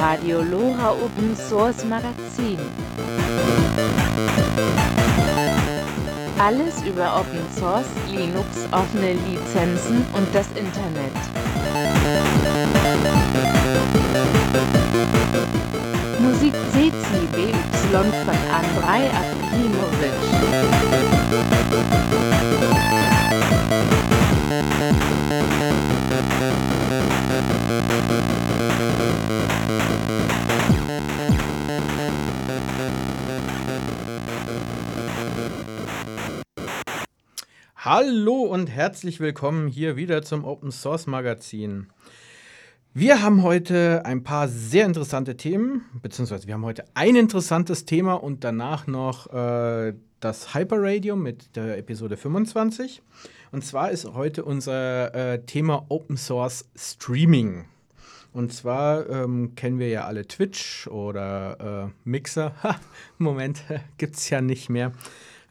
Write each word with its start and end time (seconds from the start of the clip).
Radio 0.00 0.40
Lora 0.40 0.92
Open 0.92 1.36
Source 1.36 1.84
Magazin. 1.84 2.58
Alles 6.38 6.82
über 6.86 7.20
Open 7.20 7.44
Source, 7.54 7.84
Linux, 8.10 8.66
offene 8.72 9.12
Lizenzen 9.28 10.06
und 10.14 10.34
das 10.34 10.46
Internet. 10.54 11.12
Musik 16.18 16.54
CCBY 16.72 17.52
von 18.24 18.38
Andrei 18.50 19.10
Akimovic. 19.10 21.19
Hallo 38.02 38.44
und 38.44 38.68
herzlich 38.70 39.20
willkommen 39.20 39.68
hier 39.68 39.94
wieder 39.94 40.22
zum 40.22 40.46
Open 40.46 40.72
Source 40.72 41.06
Magazin. 41.06 41.88
Wir 42.94 43.20
haben 43.20 43.42
heute 43.42 44.06
ein 44.06 44.22
paar 44.22 44.48
sehr 44.48 44.86
interessante 44.86 45.36
Themen, 45.36 45.84
beziehungsweise 46.00 46.46
wir 46.46 46.54
haben 46.54 46.64
heute 46.64 46.84
ein 46.94 47.14
interessantes 47.14 47.84
Thema 47.84 48.14
und 48.14 48.42
danach 48.42 48.86
noch 48.86 49.30
äh, 49.34 49.92
das 50.18 50.54
Hyperradio 50.54 51.14
mit 51.14 51.54
der 51.56 51.76
Episode 51.76 52.16
25. 52.16 53.02
Und 53.52 53.66
zwar 53.66 53.90
ist 53.90 54.06
heute 54.14 54.46
unser 54.46 55.14
äh, 55.14 55.42
Thema 55.44 55.84
Open 55.90 56.16
Source 56.16 56.70
Streaming. 56.74 57.66
Und 58.32 58.54
zwar 58.54 59.10
ähm, 59.10 59.54
kennen 59.56 59.78
wir 59.78 59.88
ja 59.88 60.06
alle 60.06 60.26
Twitch 60.26 60.86
oder 60.86 61.90
äh, 61.90 62.08
Mixer. 62.08 62.54
Ha, 62.62 62.80
Moment, 63.18 63.62
gibt 63.98 64.16
es 64.16 64.30
ja 64.30 64.40
nicht 64.40 64.70
mehr. 64.70 64.92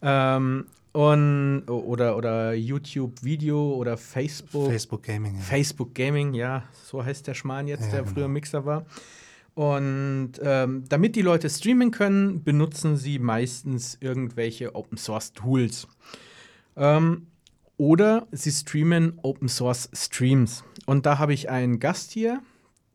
Ähm, 0.02 0.65
und, 0.91 1.63
oder, 1.67 2.17
oder 2.17 2.53
YouTube 2.53 3.23
Video 3.23 3.75
oder 3.75 3.97
Facebook. 3.97 4.69
Facebook 4.69 5.03
Gaming. 5.03 5.35
Ja. 5.35 5.41
Facebook 5.41 5.93
Gaming, 5.93 6.33
ja, 6.33 6.63
so 6.85 7.03
heißt 7.03 7.27
der 7.27 7.33
Schmarrn 7.33 7.67
jetzt, 7.67 7.85
Ja, 7.85 7.91
der 7.91 8.01
genau. 8.01 8.13
früher 8.13 8.27
Mixer 8.27 8.65
war. 8.65 8.85
Und 9.53 10.33
ähm, 10.41 10.85
damit 10.87 11.15
die 11.15 11.21
Leute 11.21 11.49
streamen 11.49 11.91
können, 11.91 12.43
benutzen 12.43 12.97
sie 12.97 13.19
meistens 13.19 13.97
irgendwelche 13.99 14.73
Open 14.73 14.97
Source 14.97 15.33
Tools. 15.33 15.87
Ähm, 16.77 17.27
oder 17.77 18.27
sie 18.31 18.51
streamen 18.51 19.19
Open 19.21 19.49
Source 19.49 19.89
Streams. 19.93 20.63
Und 20.85 21.05
da 21.05 21.17
habe 21.17 21.33
ich 21.33 21.49
einen 21.49 21.79
Gast 21.79 22.11
hier, 22.11 22.41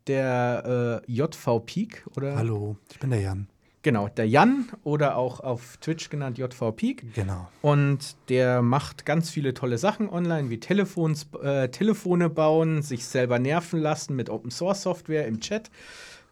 der 0.07 1.03
äh, 1.07 1.13
JV 1.13 1.61
Peak 1.61 2.05
oder 2.17 2.37
Hallo, 2.37 2.77
ich 2.91 2.99
bin 2.99 3.11
der 3.11 3.21
Jan. 3.21 3.49
Genau, 3.85 4.09
der 4.09 4.27
Jan 4.27 4.69
oder 4.83 5.17
auch 5.17 5.39
auf 5.39 5.77
Twitch 5.77 6.11
genannt 6.11 6.39
JV 6.39 6.73
Peak. 6.73 7.15
Genau. 7.15 7.49
Und 7.63 8.17
der 8.29 8.63
macht 8.63 9.07
ganz 9.07 9.31
viele 9.31 9.55
tolle 9.55 9.79
Sachen 9.79 10.09
online, 10.09 10.51
wie 10.51 10.59
Telefons, 10.59 11.29
äh, 11.41 11.69
Telefone 11.69 12.29
bauen, 12.29 12.83
sich 12.83 13.07
selber 13.07 13.39
nerven 13.39 13.79
lassen 13.79 14.17
mit 14.17 14.29
Open 14.29 14.51
Source 14.51 14.83
Software 14.83 15.29
im 15.29 15.39
Chat, 15.39 15.71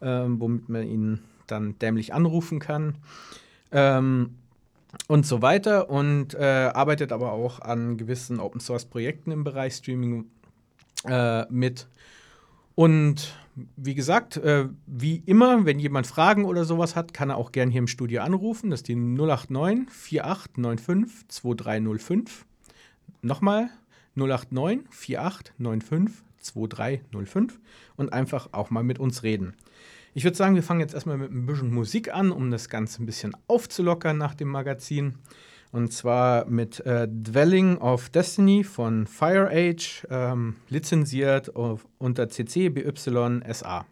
ähm, 0.01 0.41
womit 0.41 0.67
man 0.67 0.83
ihn 0.83 1.19
dann 1.47 1.79
dämlich 1.79 2.13
anrufen 2.13 2.59
kann. 2.59 2.95
Ähm, 3.71 4.35
und 5.07 5.25
so 5.25 5.41
weiter. 5.41 5.89
Und 5.89 6.33
äh, 6.35 6.71
arbeitet 6.73 7.11
aber 7.11 7.31
auch 7.31 7.61
an 7.61 7.97
gewissen 7.97 8.39
Open 8.39 8.59
Source 8.59 8.85
Projekten 8.85 9.31
im 9.31 9.43
Bereich 9.43 9.75
Streaming 9.75 10.25
äh, 11.07 11.45
mit. 11.51 11.87
Und 12.75 13.35
wie 13.75 13.93
gesagt, 13.93 14.37
äh, 14.37 14.67
wie 14.87 15.21
immer, 15.25 15.65
wenn 15.65 15.79
jemand 15.79 16.07
Fragen 16.07 16.45
oder 16.45 16.65
sowas 16.65 16.95
hat, 16.95 17.13
kann 17.13 17.29
er 17.29 17.37
auch 17.37 17.51
gern 17.51 17.69
hier 17.69 17.79
im 17.79 17.87
Studio 17.87 18.21
anrufen. 18.21 18.71
Das 18.71 18.79
ist 18.79 18.87
die 18.87 18.95
089 18.95 19.89
4895 19.91 21.27
2305. 21.27 22.45
Nochmal 23.21 23.69
089 24.15 24.87
4895 24.89 26.23
2305 26.39 27.59
und 27.95 28.11
einfach 28.11 28.49
auch 28.51 28.69
mal 28.69 28.83
mit 28.83 28.99
uns 28.99 29.23
reden. 29.23 29.55
Ich 30.15 30.23
würde 30.23 30.37
sagen, 30.37 30.55
wir 30.55 30.63
fangen 30.63 30.81
jetzt 30.81 30.93
erstmal 30.93 31.17
mit 31.17 31.31
ein 31.31 31.45
bisschen 31.45 31.73
Musik 31.73 32.13
an, 32.13 32.31
um 32.31 32.51
das 32.51 32.69
Ganze 32.69 33.01
ein 33.01 33.05
bisschen 33.05 33.35
aufzulockern 33.47 34.17
nach 34.17 34.35
dem 34.35 34.49
Magazin. 34.49 35.15
Und 35.73 35.91
zwar 35.91 36.45
mit 36.45 36.81
äh, 36.81 37.07
Dwelling 37.09 37.79
of 37.79 38.09
Destiny 38.09 38.63
von 38.63 39.07
Fire 39.07 39.49
Age, 39.51 40.05
ähm, 40.11 40.57
lizenziert 40.69 41.55
auf, 41.55 41.87
unter 41.97 42.29
CC 42.29 42.69
BY 42.69 42.93
SA. 43.51 43.83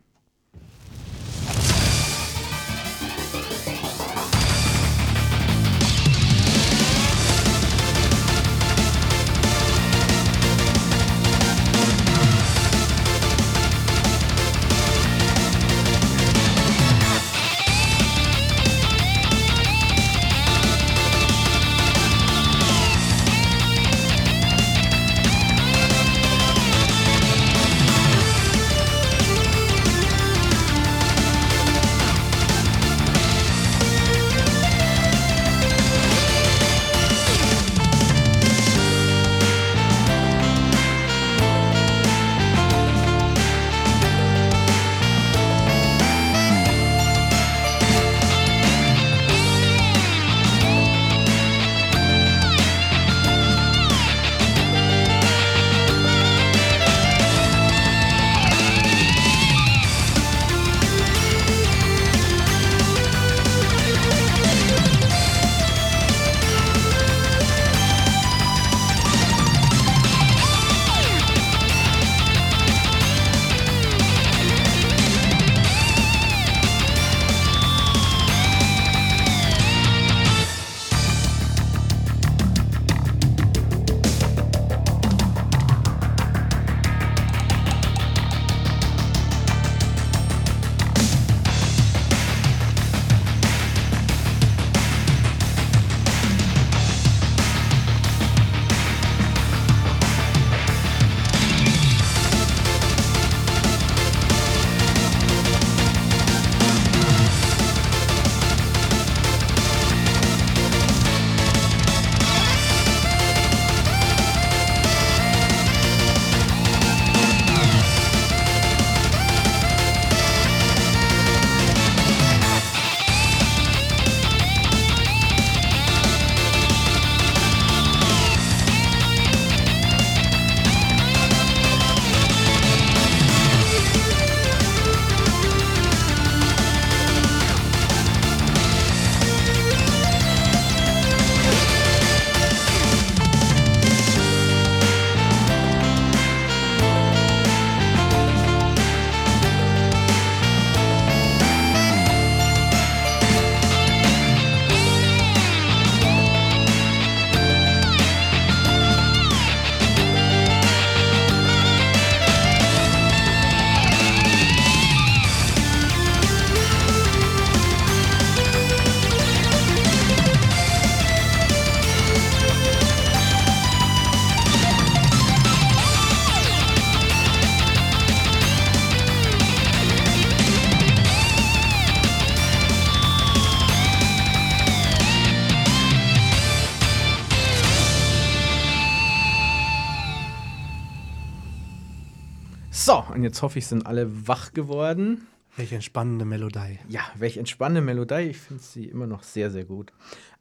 So, 192.83 193.05
und 193.13 193.21
jetzt 193.21 193.43
hoffe 193.43 193.59
ich, 193.59 193.67
sind 193.67 193.85
alle 193.85 194.27
wach 194.27 194.53
geworden. 194.53 195.27
Welche 195.55 195.75
entspannende 195.75 196.25
Melodie. 196.25 196.79
Ja, 196.89 197.01
welche 197.15 197.39
entspannende 197.39 197.81
Melodie. 197.81 198.31
Ich 198.31 198.39
finde 198.39 198.63
sie 198.63 198.85
immer 198.85 199.05
noch 199.05 199.21
sehr, 199.21 199.51
sehr 199.51 199.65
gut. 199.65 199.93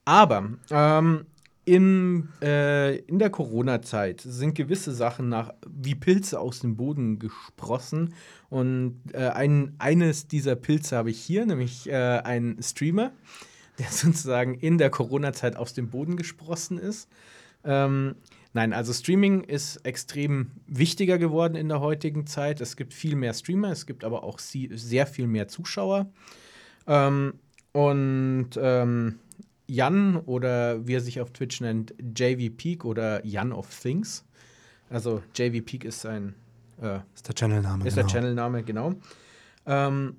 Aber 0.06 0.48
ähm, 0.70 1.26
in, 1.66 2.30
äh, 2.40 2.96
in 2.96 3.18
der 3.18 3.28
Corona-Zeit 3.28 4.22
sind 4.22 4.54
gewisse 4.54 4.94
Sachen 4.94 5.28
nach 5.28 5.52
wie 5.68 5.94
Pilze 5.94 6.40
aus 6.40 6.60
dem 6.60 6.76
Boden 6.76 7.18
gesprossen. 7.18 8.14
Und 8.48 9.02
äh, 9.12 9.28
ein, 9.28 9.74
eines 9.76 10.26
dieser 10.26 10.56
Pilze 10.56 10.96
habe 10.96 11.10
ich 11.10 11.20
hier, 11.20 11.44
nämlich 11.44 11.90
äh, 11.90 12.22
einen 12.24 12.62
Streamer, 12.62 13.12
der 13.78 13.86
sozusagen 13.90 14.54
in 14.54 14.78
der 14.78 14.88
Corona-Zeit 14.88 15.56
aus 15.56 15.74
dem 15.74 15.90
Boden 15.90 16.16
gesprossen 16.16 16.78
ist. 16.78 17.06
Ähm, 17.64 18.14
Nein, 18.52 18.72
also 18.72 18.92
Streaming 18.92 19.44
ist 19.44 19.76
extrem 19.86 20.50
wichtiger 20.66 21.18
geworden 21.18 21.54
in 21.54 21.68
der 21.68 21.80
heutigen 21.80 22.26
Zeit. 22.26 22.60
Es 22.60 22.76
gibt 22.76 22.92
viel 22.92 23.14
mehr 23.14 23.32
Streamer, 23.32 23.70
es 23.70 23.86
gibt 23.86 24.02
aber 24.02 24.24
auch 24.24 24.38
sehr 24.38 25.06
viel 25.06 25.28
mehr 25.28 25.46
Zuschauer. 25.46 26.10
Ähm, 26.86 27.34
und 27.72 28.50
ähm, 28.56 29.20
Jan 29.68 30.16
oder 30.16 30.86
wie 30.86 30.94
er 30.94 31.00
sich 31.00 31.20
auf 31.20 31.30
Twitch 31.30 31.60
nennt, 31.60 31.94
JV 32.00 32.52
Peak 32.54 32.84
oder 32.84 33.24
Jan 33.24 33.52
of 33.52 33.68
Things. 33.78 34.24
Also 34.88 35.22
JV 35.36 35.64
Peak 35.64 35.84
ist 35.84 36.00
sein 36.00 36.34
äh, 36.80 37.00
ist 37.14 37.28
der 37.28 37.34
Channelname. 37.34 37.86
Ist 37.86 37.94
genau. 37.94 38.06
der 38.06 38.12
Channelname, 38.12 38.62
genau. 38.62 38.94
Ähm, 39.66 40.16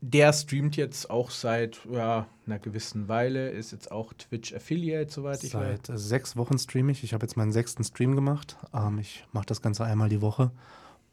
der 0.00 0.32
streamt 0.32 0.76
jetzt 0.76 1.10
auch 1.10 1.30
seit 1.30 1.80
ja, 1.90 2.26
einer 2.48 2.58
gewissen 2.58 3.08
Weile, 3.08 3.50
ist 3.50 3.72
jetzt 3.72 3.90
auch 3.92 4.12
Twitch 4.12 4.54
Affiliate, 4.54 5.10
soweit 5.10 5.44
ich 5.44 5.54
weiß. 5.54 5.80
Seit 5.84 5.98
sechs 5.98 6.36
Wochen 6.36 6.58
streame 6.58 6.92
ich. 6.92 7.04
Ich 7.04 7.14
habe 7.14 7.24
jetzt 7.24 7.36
meinen 7.36 7.52
sechsten 7.52 7.84
Stream 7.84 8.14
gemacht. 8.14 8.56
Ähm, 8.74 8.98
ich 8.98 9.24
mache 9.32 9.46
das 9.46 9.62
Ganze 9.62 9.84
einmal 9.84 10.08
die 10.08 10.20
Woche. 10.20 10.50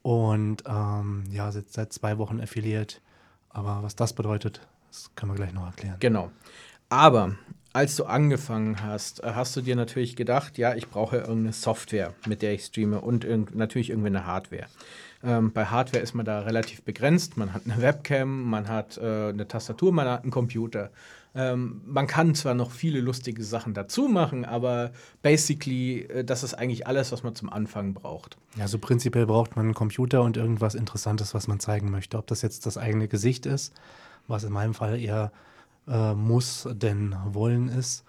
Und 0.02 0.64
ähm, 0.68 1.24
ja, 1.32 1.52
seit, 1.52 1.72
seit 1.72 1.94
zwei 1.94 2.18
Wochen 2.18 2.40
Affiliate. 2.40 2.98
Aber 3.50 3.84
was 3.84 3.96
das 3.96 4.14
bedeutet, 4.14 4.62
das 4.88 5.12
können 5.16 5.32
wir 5.32 5.36
gleich 5.36 5.54
noch 5.54 5.66
erklären. 5.66 5.98
Genau. 6.00 6.32
Aber 6.90 7.36
als 7.74 7.96
du 7.98 8.06
angefangen 8.06 8.82
hast, 8.82 9.22
hast 9.24 9.56
du 9.56 9.62
dir 9.62 9.76
natürlich 9.76 10.16
gedacht, 10.16 10.58
ja, 10.58 10.76
ich 10.76 10.88
brauche 10.90 11.18
irgendeine 11.18 11.54
Software, 11.54 12.14
mit 12.26 12.42
der 12.42 12.54
ich 12.54 12.66
streame 12.66 13.02
und 13.02 13.26
irg 13.26 13.54
natürlich 13.54 13.90
irgendwie 13.90 14.08
eine 14.08 14.26
Hardware. 14.26 14.68
Ähm, 15.24 15.52
bei 15.52 15.66
Hardware 15.66 16.04
ist 16.04 16.14
man 16.14 16.26
da 16.26 16.42
relativ 16.42 16.84
begrenzt. 16.84 17.36
Man 17.36 17.54
hat 17.54 17.64
eine 17.66 17.82
Webcam, 17.82 18.44
man 18.44 18.68
hat 18.68 18.98
äh, 18.98 19.30
eine 19.30 19.48
Tastatur, 19.48 19.92
man 19.92 20.08
hat 20.08 20.24
einen 20.24 20.32
Computer. 20.32 20.92
Ähm, 21.38 21.82
man 21.86 22.08
kann 22.08 22.34
zwar 22.34 22.54
noch 22.54 22.72
viele 22.72 23.02
lustige 23.02 23.44
Sachen 23.44 23.74
dazu 23.74 24.08
machen, 24.08 24.46
aber 24.46 24.92
basically, 25.22 26.04
äh, 26.04 26.24
das 26.24 26.44
ist 26.44 26.54
eigentlich 26.54 26.88
alles, 26.88 27.12
was 27.12 27.24
man 27.24 27.36
zum 27.36 27.52
Anfang 27.52 27.94
braucht. 27.94 28.38
Ja, 28.56 28.70
so 28.70 28.80
prinzipiell 28.80 29.26
braucht 29.26 29.58
man 29.58 29.66
einen 29.66 29.74
Computer 29.74 30.22
und 30.22 30.38
irgendwas 30.38 30.76
Interessantes, 30.76 31.34
was 31.34 31.48
man 31.48 31.60
zeigen 31.60 31.92
möchte. 31.92 32.18
Ob 32.18 32.28
das 32.28 32.42
jetzt 32.42 32.66
das 32.66 32.78
eigene 32.78 33.10
Gesicht 33.10 33.46
ist, 33.46 33.74
was 34.28 34.46
in 34.46 34.54
meinem 34.54 34.74
Fall 34.74 34.98
eher 34.98 35.34
äh, 35.90 36.14
muss 36.14 36.70
denn 36.72 37.18
wollen 37.26 37.68
ist 37.68 38.06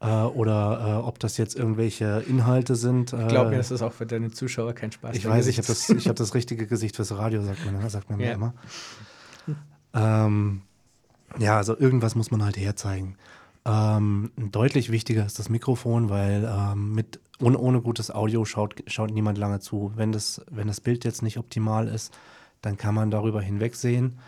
äh, 0.00 0.06
oder 0.06 1.00
äh, 1.00 1.06
ob 1.06 1.20
das 1.20 1.36
jetzt 1.36 1.54
irgendwelche 1.54 2.24
Inhalte 2.28 2.74
sind. 2.74 3.12
ich 3.12 3.28
glaube 3.28 3.50
mir, 3.50 3.58
das 3.58 3.70
ist 3.70 3.82
auch 3.82 3.92
für 3.92 4.06
deine 4.06 4.32
Zuschauer 4.32 4.72
kein 4.72 4.90
Spaß. 4.90 5.14
Ich 5.14 5.28
weiß, 5.28 5.46
ich 5.46 5.58
habe 5.58 5.68
das, 5.68 5.88
hab 5.88 6.16
das 6.16 6.34
richtige 6.34 6.66
Gesicht 6.66 6.96
fürs 6.96 7.16
Radio, 7.16 7.40
sagt 7.42 7.64
man, 7.64 7.88
sagt 7.88 8.10
man 8.10 8.18
ja. 8.18 8.26
mir 8.26 8.32
immer. 8.32 8.54
Ähm, 9.94 10.62
ja, 11.38 11.56
also 11.56 11.76
irgendwas 11.78 12.14
muss 12.14 12.30
man 12.30 12.44
halt 12.44 12.56
herzeigen. 12.56 13.16
Ähm, 13.66 14.30
deutlich 14.36 14.90
wichtiger 14.90 15.24
ist 15.24 15.38
das 15.38 15.48
Mikrofon, 15.48 16.10
weil 16.10 16.44
ähm, 16.44 16.94
mit 16.94 17.20
ohne, 17.40 17.58
ohne 17.58 17.80
gutes 17.80 18.10
Audio 18.10 18.44
schaut, 18.44 18.82
schaut 18.86 19.10
niemand 19.10 19.38
lange 19.38 19.60
zu. 19.60 19.92
Wenn 19.96 20.12
das, 20.12 20.42
wenn 20.50 20.68
das 20.68 20.80
Bild 20.80 21.04
jetzt 21.04 21.22
nicht 21.22 21.38
optimal 21.38 21.88
ist, 21.88 22.14
dann 22.62 22.76
kann 22.76 22.94
man 22.94 23.10
darüber 23.10 23.40
hinwegsehen. 23.40 24.18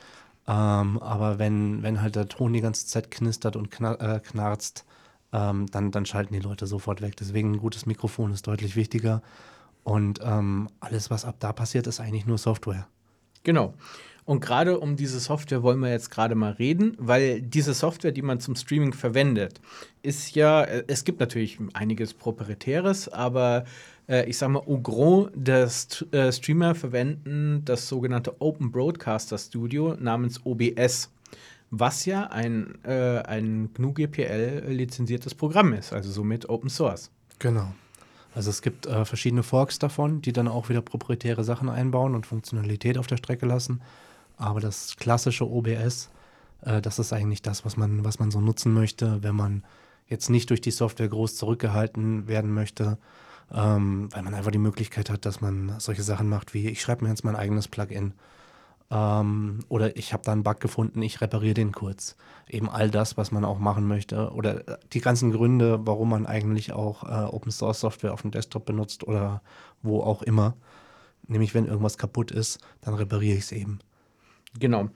Ähm, 0.49 0.99
aber 1.03 1.39
wenn, 1.39 1.83
wenn 1.83 2.01
halt 2.01 2.17
der 2.17 2.29
Ton 2.29 2.53
die 2.53 2.61
ganze 2.61 2.87
Zeit 2.87 3.11
knistert 3.11 3.57
und 3.57 3.71
knar 3.71 4.01
äh, 4.01 4.21
knarzt, 4.21 4.85
ähm, 5.33 5.67
dann, 5.71 5.91
dann 5.91 6.07
schalten 6.07 6.35
die 6.35 6.41
Leute 6.41 6.67
sofort 6.67 7.03
weg. 7.03 7.17
Deswegen 7.17 7.53
ein 7.53 7.59
gutes 7.59 7.87
Mikrofon 7.87 8.33
ist 8.33 8.47
deutlich 8.47 8.77
wichtiger. 8.77 9.23
Und 9.85 10.21
ähm, 10.23 10.69
alles, 10.81 11.11
was 11.11 11.25
ab 11.25 11.37
da 11.41 11.53
passiert, 11.53 11.87
ist 11.87 12.01
eigentlich 12.01 12.27
nur 12.27 12.39
Software. 12.39 12.87
Genau. 13.45 13.75
Und 14.27 14.41
gerade 14.41 14.81
um 14.81 14.97
diese 14.97 15.21
Software 15.21 15.63
wollen 15.63 15.79
wir 15.79 15.91
jetzt 15.91 16.11
gerade 16.11 16.35
mal 16.35 16.53
reden, 16.53 16.97
weil 16.99 17.41
diese 17.41 17.73
Software, 17.75 18.11
die 18.11 18.23
man 18.23 18.41
zum 18.41 18.57
Streaming 18.57 18.93
verwendet, 18.93 19.61
ist 20.03 20.35
ja, 20.35 20.65
äh, 20.65 20.85
es 20.89 21.05
gibt 21.05 21.21
natürlich 21.21 21.59
einiges 21.75 22.13
Proprietäres, 22.13 23.09
aber 23.09 23.65
äh, 24.09 24.29
ich 24.29 24.37
sage 24.37 24.53
mal, 24.53 24.63
au 24.67 24.79
gros, 24.79 25.31
der 25.33 25.71
äh, 26.11 26.33
Streamer 26.33 26.75
verwenden 26.75 27.63
das 27.65 27.89
sogenannte 27.89 28.41
Open 28.41 28.73
Broadcaster 28.73 29.39
Studio 29.39 29.97
namens 29.99 30.45
OBS, 30.45 31.09
was 31.71 32.05
ja 32.05 32.25
ein, 32.25 32.79
äh, 32.85 33.19
ein 33.21 33.71
GNU 33.75 33.93
GPL 33.93 34.65
lizenziertes 34.69 35.37
Programm 35.37 35.73
ist, 35.73 35.93
also 35.93 36.11
somit 36.11 36.49
Open 36.49 36.69
Source. 36.69 37.13
Genau. 37.39 37.73
Also 38.35 38.51
es 38.51 38.61
gibt 38.61 38.87
äh, 38.87 39.05
verschiedene 39.05 39.45
Forks 39.45 39.79
davon, 39.79 40.21
die 40.21 40.33
dann 40.33 40.49
auch 40.49 40.69
wieder 40.69 40.83
proprietäre 40.83 41.45
Sachen 41.45 41.69
einbauen 41.69 42.17
und 42.17 42.27
Funktionalität 42.27 42.99
auf 42.99 43.07
der 43.07 43.19
Strecke 43.19 43.47
lassen. 43.47 43.81
Aber 44.37 44.61
das 44.61 44.97
klassische 44.97 45.49
OBS, 45.49 46.11
äh, 46.63 46.81
das 46.81 46.99
ist 46.99 47.13
eigentlich 47.13 47.43
das, 47.43 47.65
was 47.65 47.77
man, 47.77 48.05
was 48.05 48.19
man 48.19 48.31
so 48.31 48.41
nutzen 48.41 48.75
möchte, 48.75 49.23
wenn 49.23 49.35
man 49.35 49.65
jetzt 50.07 50.31
nicht 50.31 50.51
durch 50.51 50.61
die 50.61 50.71
Software 50.71 51.09
groß 51.09 51.37
zurückgehalten 51.37 52.29
werden 52.29 52.53
möchte, 52.53 52.99
ähm, 53.53 54.09
weil 54.13 54.23
man 54.23 54.35
einfach 54.35 54.51
die 54.51 54.59
Möglichkeit 54.59 55.11
hat, 55.11 55.25
dass 55.25 55.41
man 55.41 55.79
solche 55.79 56.03
Sachen 56.03 56.29
macht 56.29 56.55
wie, 56.55 56.69
ich 56.69 56.81
schreibe 56.81 57.05
mir 57.05 57.11
jetzt 57.11 57.25
mein 57.25 57.37
eigenes 57.37 57.69
Plugin. 57.69 58.15
Ähm, 58.89 59.61
oder 59.69 59.97
ich 59.97 60.13
habe 60.13 60.23
da 60.23 60.33
einen 60.33 60.45
Bug 60.45 60.61
gefunden, 60.61 61.03
ich 61.03 61.21
repariere 61.21 61.55
den 61.55 61.73
kurz. 61.73 62.17
Eben 62.49 62.69
all 62.69 62.91
das, 62.91 63.17
was 63.17 63.33
man 63.33 63.45
auch 63.45 63.59
machen 63.59 63.89
möchte. 63.89 64.31
Oder 64.33 64.69
äh, 64.69 64.79
die 64.93 65.01
ganzen 65.01 65.33
Gründe, 65.33 65.81
warum 65.85 66.11
man 66.11 66.27
eigentlich 66.27 66.73
auch 66.73 67.03
äh, 67.03 67.27
Open 67.27 67.51
Source 67.51 67.81
Software 67.81 68.13
auf 68.13 68.23
dem 68.23 68.31
Desktop 68.31 68.65
benutzt 68.65 69.05
oder 69.05 69.43
wo 69.83 70.01
auch 70.03 70.23
immer. 70.23 70.55
Nämlich, 71.27 71.55
wenn 71.55 71.67
irgendwas 71.67 71.99
kaputt 71.99 72.31
ist, 72.31 72.61
dann 72.81 72.95
repariere 72.95 73.37
ich 73.37 73.45
es 73.45 73.53
eben. 73.53 73.81
Genau. 74.61 74.91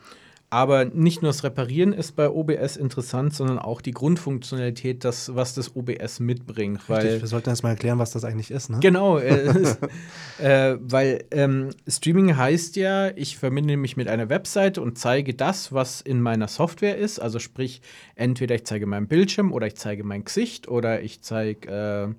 Aber 0.53 0.85
nicht 0.85 1.23
nur 1.23 1.29
das 1.29 1.45
Reparieren 1.45 1.93
ist 1.93 2.17
bei 2.17 2.29
OBS 2.29 2.77
interessant, 2.77 3.33
sondern 3.33 3.61
auch 3.61 3.81
die 3.81 3.93
Grundfunktionalität, 3.93 5.05
das, 5.05 5.33
was 5.37 5.55
das 5.55 5.77
OBS 5.77 6.19
mitbringt. 6.19 6.81
Richtig, 6.89 7.21
wir 7.21 7.29
sollten 7.29 7.51
erst 7.51 7.63
mal 7.63 7.71
erklären, 7.71 8.01
was 8.01 8.11
das 8.11 8.25
eigentlich 8.25 8.51
ist. 8.51 8.69
Ne? 8.69 8.79
Genau, 8.81 9.19
äh, 9.19 9.77
äh, 10.43 10.77
weil 10.81 11.25
ähm, 11.31 11.71
Streaming 11.87 12.37
heißt 12.37 12.75
ja, 12.75 13.17
ich 13.17 13.39
verbinde 13.39 13.77
mich 13.77 13.97
mit 13.97 14.09
einer 14.09 14.29
Webseite 14.29 14.83
und 14.83 14.99
zeige 14.99 15.35
das, 15.35 15.73
was 15.73 16.01
in 16.01 16.21
meiner 16.21 16.49
Software 16.49 16.99
ist. 16.99 17.21
Also 17.21 17.39
sprich, 17.39 17.81
entweder 18.17 18.57
ich 18.57 18.65
zeige 18.65 18.87
meinen 18.87 19.07
Bildschirm 19.07 19.53
oder 19.53 19.69
ich 19.69 19.77
zeige 19.77 20.03
mein 20.03 20.25
Gesicht 20.25 20.67
oder 20.67 21.01
ich 21.01 21.23
zeige 21.23 21.69
äh, 21.71 22.15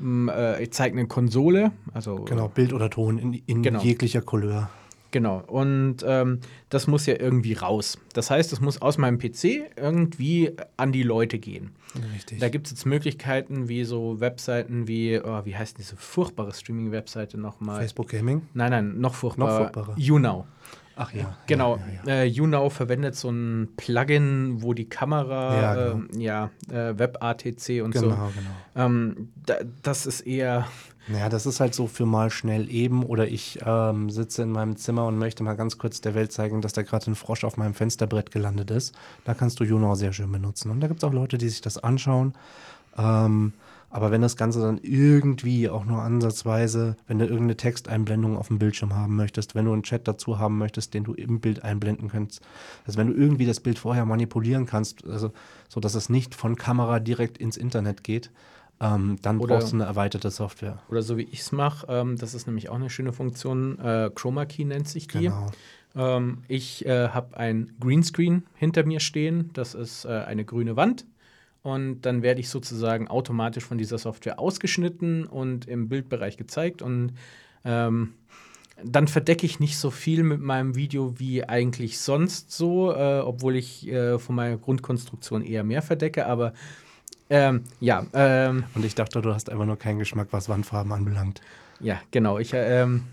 äh, 0.00 0.62
ich 0.62 0.72
zeige 0.72 0.98
eine 0.98 1.06
Konsole. 1.06 1.70
Also, 1.94 2.16
genau, 2.16 2.48
Bild 2.48 2.72
oder 2.72 2.90
Ton 2.90 3.18
in, 3.18 3.32
in 3.46 3.62
genau. 3.62 3.80
jeglicher 3.80 4.22
Couleur. 4.22 4.68
Genau. 5.16 5.42
Und 5.46 6.04
ähm, 6.06 6.40
das 6.68 6.86
muss 6.86 7.06
ja 7.06 7.18
irgendwie 7.18 7.54
raus. 7.54 7.96
Das 8.12 8.30
heißt, 8.30 8.52
es 8.52 8.60
muss 8.60 8.82
aus 8.82 8.98
meinem 8.98 9.18
PC 9.18 9.62
irgendwie 9.74 10.52
an 10.76 10.92
die 10.92 11.02
Leute 11.02 11.38
gehen. 11.38 11.70
Richtig. 12.12 12.38
Da 12.38 12.50
gibt 12.50 12.66
es 12.66 12.72
jetzt 12.72 12.84
Möglichkeiten 12.84 13.66
wie 13.66 13.84
so 13.84 14.20
Webseiten 14.20 14.86
wie, 14.88 15.18
oh, 15.18 15.46
wie 15.46 15.56
heißt 15.56 15.78
diese 15.78 15.96
furchtbare 15.96 16.52
Streaming-Webseite 16.52 17.40
nochmal? 17.40 17.80
Facebook 17.80 18.10
Gaming? 18.10 18.42
Nein, 18.52 18.70
nein, 18.70 19.00
noch 19.00 19.14
furchtbarer. 19.14 19.48
Noch 19.48 19.56
furchtbarer. 19.56 19.94
YouNow. 19.96 20.44
Ach 20.96 21.14
ja. 21.14 21.34
Genau. 21.46 21.78
Ja, 22.04 22.12
ja. 22.12 22.20
Äh, 22.20 22.24
YouNow 22.26 22.70
verwendet 22.70 23.16
so 23.16 23.30
ein 23.30 23.68
Plugin, 23.78 24.60
wo 24.60 24.74
die 24.74 24.86
Kamera, 24.86 25.62
ja, 25.62 25.74
genau. 25.74 26.04
äh, 26.14 26.22
ja 26.22 26.50
äh, 26.70 26.98
WebATC 26.98 27.82
und 27.82 27.92
genau, 27.92 27.94
so. 27.94 28.08
Genau, 28.10 28.32
genau. 28.34 28.84
Ähm, 28.86 29.28
da, 29.46 29.54
das 29.82 30.04
ist 30.04 30.20
eher. 30.20 30.66
Naja, 31.08 31.28
das 31.28 31.46
ist 31.46 31.60
halt 31.60 31.74
so 31.74 31.86
für 31.86 32.04
mal 32.04 32.30
schnell 32.30 32.68
eben 32.68 33.04
oder 33.04 33.28
ich 33.28 33.60
ähm, 33.64 34.10
sitze 34.10 34.42
in 34.42 34.50
meinem 34.50 34.76
Zimmer 34.76 35.06
und 35.06 35.18
möchte 35.18 35.44
mal 35.44 35.54
ganz 35.54 35.78
kurz 35.78 36.00
der 36.00 36.14
Welt 36.14 36.32
zeigen, 36.32 36.60
dass 36.62 36.72
da 36.72 36.82
gerade 36.82 37.10
ein 37.10 37.14
Frosch 37.14 37.44
auf 37.44 37.56
meinem 37.56 37.74
Fensterbrett 37.74 38.32
gelandet 38.32 38.72
ist. 38.72 38.94
Da 39.24 39.34
kannst 39.34 39.60
du 39.60 39.64
YouNow 39.64 39.96
sehr 39.96 40.12
schön 40.12 40.32
benutzen. 40.32 40.70
Und 40.70 40.80
da 40.80 40.88
gibt 40.88 41.02
es 41.02 41.08
auch 41.08 41.12
Leute, 41.12 41.38
die 41.38 41.48
sich 41.48 41.60
das 41.60 41.78
anschauen. 41.78 42.34
Ähm, 42.98 43.52
aber 43.88 44.10
wenn 44.10 44.20
das 44.20 44.36
Ganze 44.36 44.60
dann 44.60 44.78
irgendwie 44.82 45.68
auch 45.68 45.84
nur 45.84 46.02
ansatzweise, 46.02 46.96
wenn 47.06 47.18
du 47.18 47.24
irgendeine 47.24 47.56
Texteinblendung 47.56 48.36
auf 48.36 48.48
dem 48.48 48.58
Bildschirm 48.58 48.94
haben 48.94 49.14
möchtest, 49.14 49.54
wenn 49.54 49.64
du 49.64 49.72
einen 49.72 49.84
Chat 49.84 50.08
dazu 50.08 50.38
haben 50.38 50.58
möchtest, 50.58 50.92
den 50.92 51.04
du 51.04 51.14
im 51.14 51.40
Bild 51.40 51.62
einblenden 51.62 52.08
kannst, 52.08 52.40
also 52.84 52.98
wenn 52.98 53.06
du 53.06 53.14
irgendwie 53.14 53.46
das 53.46 53.60
Bild 53.60 53.78
vorher 53.78 54.04
manipulieren 54.04 54.66
kannst, 54.66 55.06
also 55.06 55.32
so 55.68 55.78
dass 55.80 55.94
es 55.94 56.08
nicht 56.08 56.34
von 56.34 56.56
Kamera 56.56 56.98
direkt 56.98 57.38
ins 57.38 57.56
Internet 57.56 58.02
geht, 58.02 58.30
ähm, 58.80 59.16
dann 59.22 59.38
oder, 59.38 59.56
brauchst 59.56 59.72
du 59.72 59.76
eine 59.76 59.84
erweiterte 59.84 60.30
Software. 60.30 60.82
Oder 60.88 61.02
so 61.02 61.16
wie 61.16 61.22
ich 61.22 61.40
es 61.40 61.52
mache, 61.52 61.86
ähm, 61.88 62.16
das 62.16 62.34
ist 62.34 62.46
nämlich 62.46 62.68
auch 62.68 62.74
eine 62.74 62.90
schöne 62.90 63.12
Funktion, 63.12 63.78
äh, 63.78 64.10
Chroma 64.14 64.44
Key 64.44 64.64
nennt 64.64 64.88
sich 64.88 65.08
die. 65.08 65.24
Genau. 65.24 65.50
Ähm, 65.94 66.42
ich 66.48 66.84
äh, 66.84 67.08
habe 67.08 67.36
ein 67.36 67.72
Greenscreen 67.80 68.44
hinter 68.54 68.84
mir 68.84 69.00
stehen, 69.00 69.50
das 69.54 69.74
ist 69.74 70.04
äh, 70.04 70.08
eine 70.08 70.44
grüne 70.44 70.76
Wand 70.76 71.06
und 71.62 72.02
dann 72.02 72.22
werde 72.22 72.40
ich 72.40 72.50
sozusagen 72.50 73.08
automatisch 73.08 73.64
von 73.64 73.78
dieser 73.78 73.98
Software 73.98 74.38
ausgeschnitten 74.38 75.26
und 75.26 75.66
im 75.66 75.88
Bildbereich 75.88 76.36
gezeigt 76.36 76.82
und 76.82 77.14
ähm, 77.64 78.14
dann 78.84 79.08
verdecke 79.08 79.46
ich 79.46 79.58
nicht 79.58 79.78
so 79.78 79.90
viel 79.90 80.22
mit 80.22 80.40
meinem 80.40 80.76
Video 80.76 81.18
wie 81.18 81.44
eigentlich 81.44 81.98
sonst 81.98 82.52
so, 82.52 82.92
äh, 82.92 83.20
obwohl 83.20 83.56
ich 83.56 83.88
äh, 83.88 84.18
von 84.18 84.36
meiner 84.36 84.58
Grundkonstruktion 84.58 85.42
eher 85.42 85.64
mehr 85.64 85.80
verdecke, 85.80 86.26
aber 86.26 86.52
ähm, 87.28 87.64
ja. 87.80 88.06
Ähm, 88.12 88.64
Und 88.74 88.84
ich 88.84 88.94
dachte, 88.94 89.20
du 89.20 89.34
hast 89.34 89.50
einfach 89.50 89.66
nur 89.66 89.78
keinen 89.78 89.98
Geschmack, 89.98 90.28
was 90.30 90.48
Wandfarben 90.48 90.92
anbelangt. 90.92 91.40
Ja, 91.80 92.00
genau. 92.10 92.38
Ich, 92.38 92.52
ähm, 92.54 93.04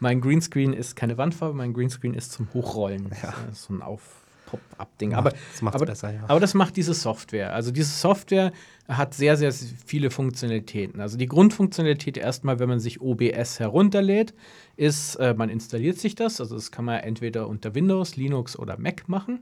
mein 0.00 0.20
Greenscreen 0.20 0.72
ist 0.72 0.96
keine 0.96 1.18
Wandfarbe, 1.18 1.54
mein 1.54 1.72
Greenscreen 1.72 2.14
ist 2.14 2.32
zum 2.32 2.52
Hochrollen. 2.54 3.10
Ja. 3.22 3.34
So 3.52 3.74
ein 3.74 3.82
Auf 3.82 4.22
Pop-up-Ding. 4.46 5.14
Aber, 5.14 5.30
das 5.30 5.62
aber, 5.62 5.86
besser, 5.86 6.12
ja. 6.12 6.24
aber 6.28 6.38
das 6.38 6.54
macht 6.54 6.76
diese 6.76 6.94
Software. 6.94 7.54
Also 7.54 7.70
diese 7.70 7.90
Software 7.90 8.52
hat 8.86 9.14
sehr, 9.14 9.36
sehr 9.36 9.52
viele 9.52 10.10
Funktionalitäten. 10.10 11.00
Also 11.00 11.16
die 11.16 11.26
Grundfunktionalität 11.26 12.18
erstmal, 12.18 12.58
wenn 12.58 12.68
man 12.68 12.78
sich 12.78 13.00
OBS 13.00 13.60
herunterlädt, 13.60 14.34
ist, 14.76 15.16
äh, 15.16 15.34
man 15.34 15.48
installiert 15.48 15.98
sich 15.98 16.14
das. 16.14 16.40
Also 16.40 16.54
das 16.54 16.70
kann 16.70 16.84
man 16.84 17.00
entweder 17.00 17.48
unter 17.48 17.74
Windows, 17.74 18.16
Linux 18.16 18.58
oder 18.58 18.78
Mac 18.78 19.08
machen. 19.08 19.40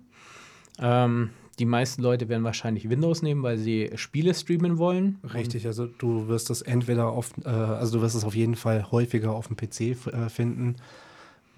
Ähm, 0.78 1.30
die 1.60 1.66
meisten 1.66 2.02
Leute 2.02 2.28
werden 2.30 2.42
wahrscheinlich 2.42 2.88
Windows 2.88 3.20
nehmen, 3.20 3.42
weil 3.42 3.58
sie 3.58 3.90
Spiele 3.94 4.32
streamen 4.32 4.78
wollen. 4.78 5.18
Richtig, 5.34 5.66
also 5.66 5.86
du 5.86 6.26
wirst 6.26 6.48
es 6.48 6.62
entweder 6.62 7.08
auf, 7.08 7.32
äh, 7.44 7.48
also 7.48 7.98
du 7.98 8.02
wirst 8.02 8.16
es 8.16 8.24
auf 8.24 8.34
jeden 8.34 8.56
Fall 8.56 8.90
häufiger 8.90 9.32
auf 9.32 9.48
dem 9.48 9.56
PC 9.56 9.80
äh, 9.80 10.28
finden, 10.30 10.76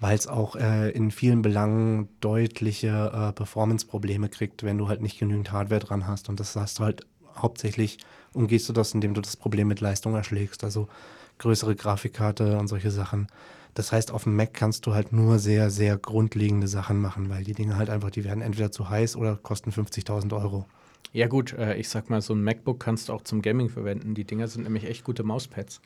weil 0.01 0.17
es 0.17 0.27
auch 0.27 0.57
äh, 0.57 0.91
in 0.91 1.09
vielen 1.09 1.41
Belangen 1.41 2.09
deutliche 2.19 2.89
äh, 2.89 3.31
Performance-Probleme 3.31 4.27
kriegt, 4.27 4.63
wenn 4.63 4.77
du 4.77 4.89
halt 4.89 5.01
nicht 5.01 5.17
genügend 5.17 5.53
Hardware 5.53 5.79
dran 5.79 6.05
hast. 6.05 6.27
Und 6.27 6.41
das 6.41 6.55
hast 6.57 6.79
du 6.79 6.83
halt 6.83 7.07
hauptsächlich, 7.37 7.97
umgehst 8.33 8.67
du 8.67 8.73
das, 8.73 8.93
indem 8.93 9.13
du 9.13 9.21
das 9.21 9.37
Problem 9.37 9.69
mit 9.69 9.79
Leistung 9.79 10.15
erschlägst, 10.15 10.65
also 10.65 10.89
größere 11.37 11.75
Grafikkarte 11.75 12.57
und 12.59 12.67
solche 12.67 12.91
Sachen. 12.91 13.27
Das 13.75 13.91
heißt, 13.91 14.11
auf 14.11 14.23
dem 14.23 14.35
Mac 14.35 14.53
kannst 14.53 14.85
du 14.85 14.93
halt 14.93 15.11
nur 15.13 15.39
sehr, 15.39 15.69
sehr 15.71 15.97
grundlegende 15.97 16.67
Sachen 16.67 16.99
machen, 16.99 17.29
weil 17.29 17.43
die 17.43 17.53
Dinge 17.53 17.75
halt 17.77 17.89
einfach, 17.89 18.11
die 18.11 18.23
werden 18.23 18.41
entweder 18.41 18.71
zu 18.71 18.89
heiß 18.89 19.15
oder 19.15 19.35
kosten 19.35 19.71
50.000 19.71 20.33
Euro. 20.39 20.65
Ja 21.11 21.27
gut, 21.27 21.53
äh, 21.53 21.75
ich 21.75 21.89
sag 21.89 22.09
mal, 22.09 22.21
so 22.21 22.33
ein 22.33 22.43
MacBook 22.43 22.79
kannst 22.79 23.09
du 23.09 23.13
auch 23.13 23.21
zum 23.21 23.41
Gaming 23.41 23.69
verwenden. 23.69 24.15
Die 24.15 24.23
Dinger 24.25 24.47
sind 24.47 24.63
nämlich 24.63 24.85
echt 24.85 25.03
gute 25.03 25.23
Mauspads. 25.23 25.79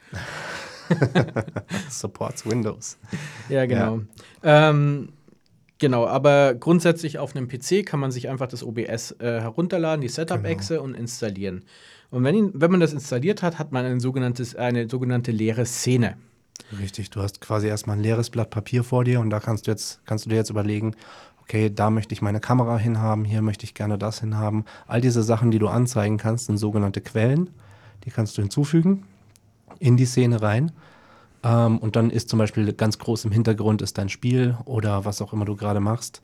Supports 1.90 2.46
Windows. 2.46 2.98
Ja, 3.50 3.66
genau. 3.66 4.02
Ähm, 4.44 5.10
genau, 5.80 6.08
aber 6.08 6.54
grundsätzlich 6.56 7.20
auf 7.20 7.36
einem 7.36 7.48
PC 7.48 7.86
kann 7.86 8.00
man 8.00 8.12
sich 8.12 8.30
einfach 8.30 8.48
das 8.48 8.64
OBS 8.64 9.12
äh, 9.20 9.42
herunterladen, 9.42 10.02
die 10.02 10.08
Setup-Exe 10.10 10.76
Genau. 10.76 10.86
und 10.86 10.94
installieren. 10.96 11.64
Und 12.10 12.24
wenn, 12.24 12.52
wenn 12.54 12.72
man 12.72 12.80
das 12.80 12.94
installiert 12.94 13.44
hat, 13.44 13.60
hat 13.60 13.72
man 13.74 13.86
ein 13.86 14.00
sogenanntes, 14.00 14.56
eine 14.56 14.88
sogenannte 14.90 15.32
leere 15.32 15.66
Szene. 15.66 16.16
Richtig, 16.80 17.10
du 17.10 17.22
hast 17.22 17.42
quasi 17.42 17.68
erstmal 17.68 17.98
ein 17.98 18.04
leeres 18.04 18.30
Blatt 18.30 18.50
Papier 18.50 18.84
vor 18.84 19.04
dir 19.04 19.20
und 19.20 19.30
da 19.30 19.40
kannst 19.40 19.68
du 19.68 19.72
jetzt, 19.72 20.02
kannst 20.06 20.26
du 20.26 20.30
dir 20.30 20.36
jetzt 20.36 20.50
überlegen, 20.50 20.96
okay, 21.42 21.72
da 21.74 21.90
möchte 21.90 22.14
ich 22.14 22.22
meine 22.22 22.40
Kamera 22.40 22.78
hinhaben, 22.78 23.24
hier 23.24 23.42
möchte 23.42 23.64
ich 23.64 23.74
gerne 23.74 23.98
das 23.98 24.20
hinhaben. 24.20 24.66
All 24.86 25.00
diese 25.00 25.24
Sachen, 25.24 25.50
die 25.52 25.60
du 25.60 25.70
anzeigen 25.70 26.18
kannst, 26.18 26.48
sind 26.48 26.58
sogenannte 26.58 27.00
Quellen. 27.02 27.50
Die 28.04 28.12
kannst 28.12 28.38
du 28.38 28.42
hinzufügen 28.42 29.06
in 29.80 29.98
die 29.98 30.06
Szene 30.06 30.42
rein. 30.42 30.72
Ähm, 31.44 31.78
und 31.78 31.96
dann 31.96 32.10
ist 32.10 32.30
zum 32.30 32.40
Beispiel 32.40 32.74
ganz 32.74 33.00
groß 33.00 33.26
im 33.26 33.32
Hintergrund 33.32 33.82
ist 33.82 33.98
dein 33.98 34.10
Spiel 34.10 34.58
oder 34.66 35.06
was 35.06 35.22
auch 35.22 35.34
immer 35.34 35.46
du 35.46 35.56
gerade 35.56 35.80
machst. 35.80 36.22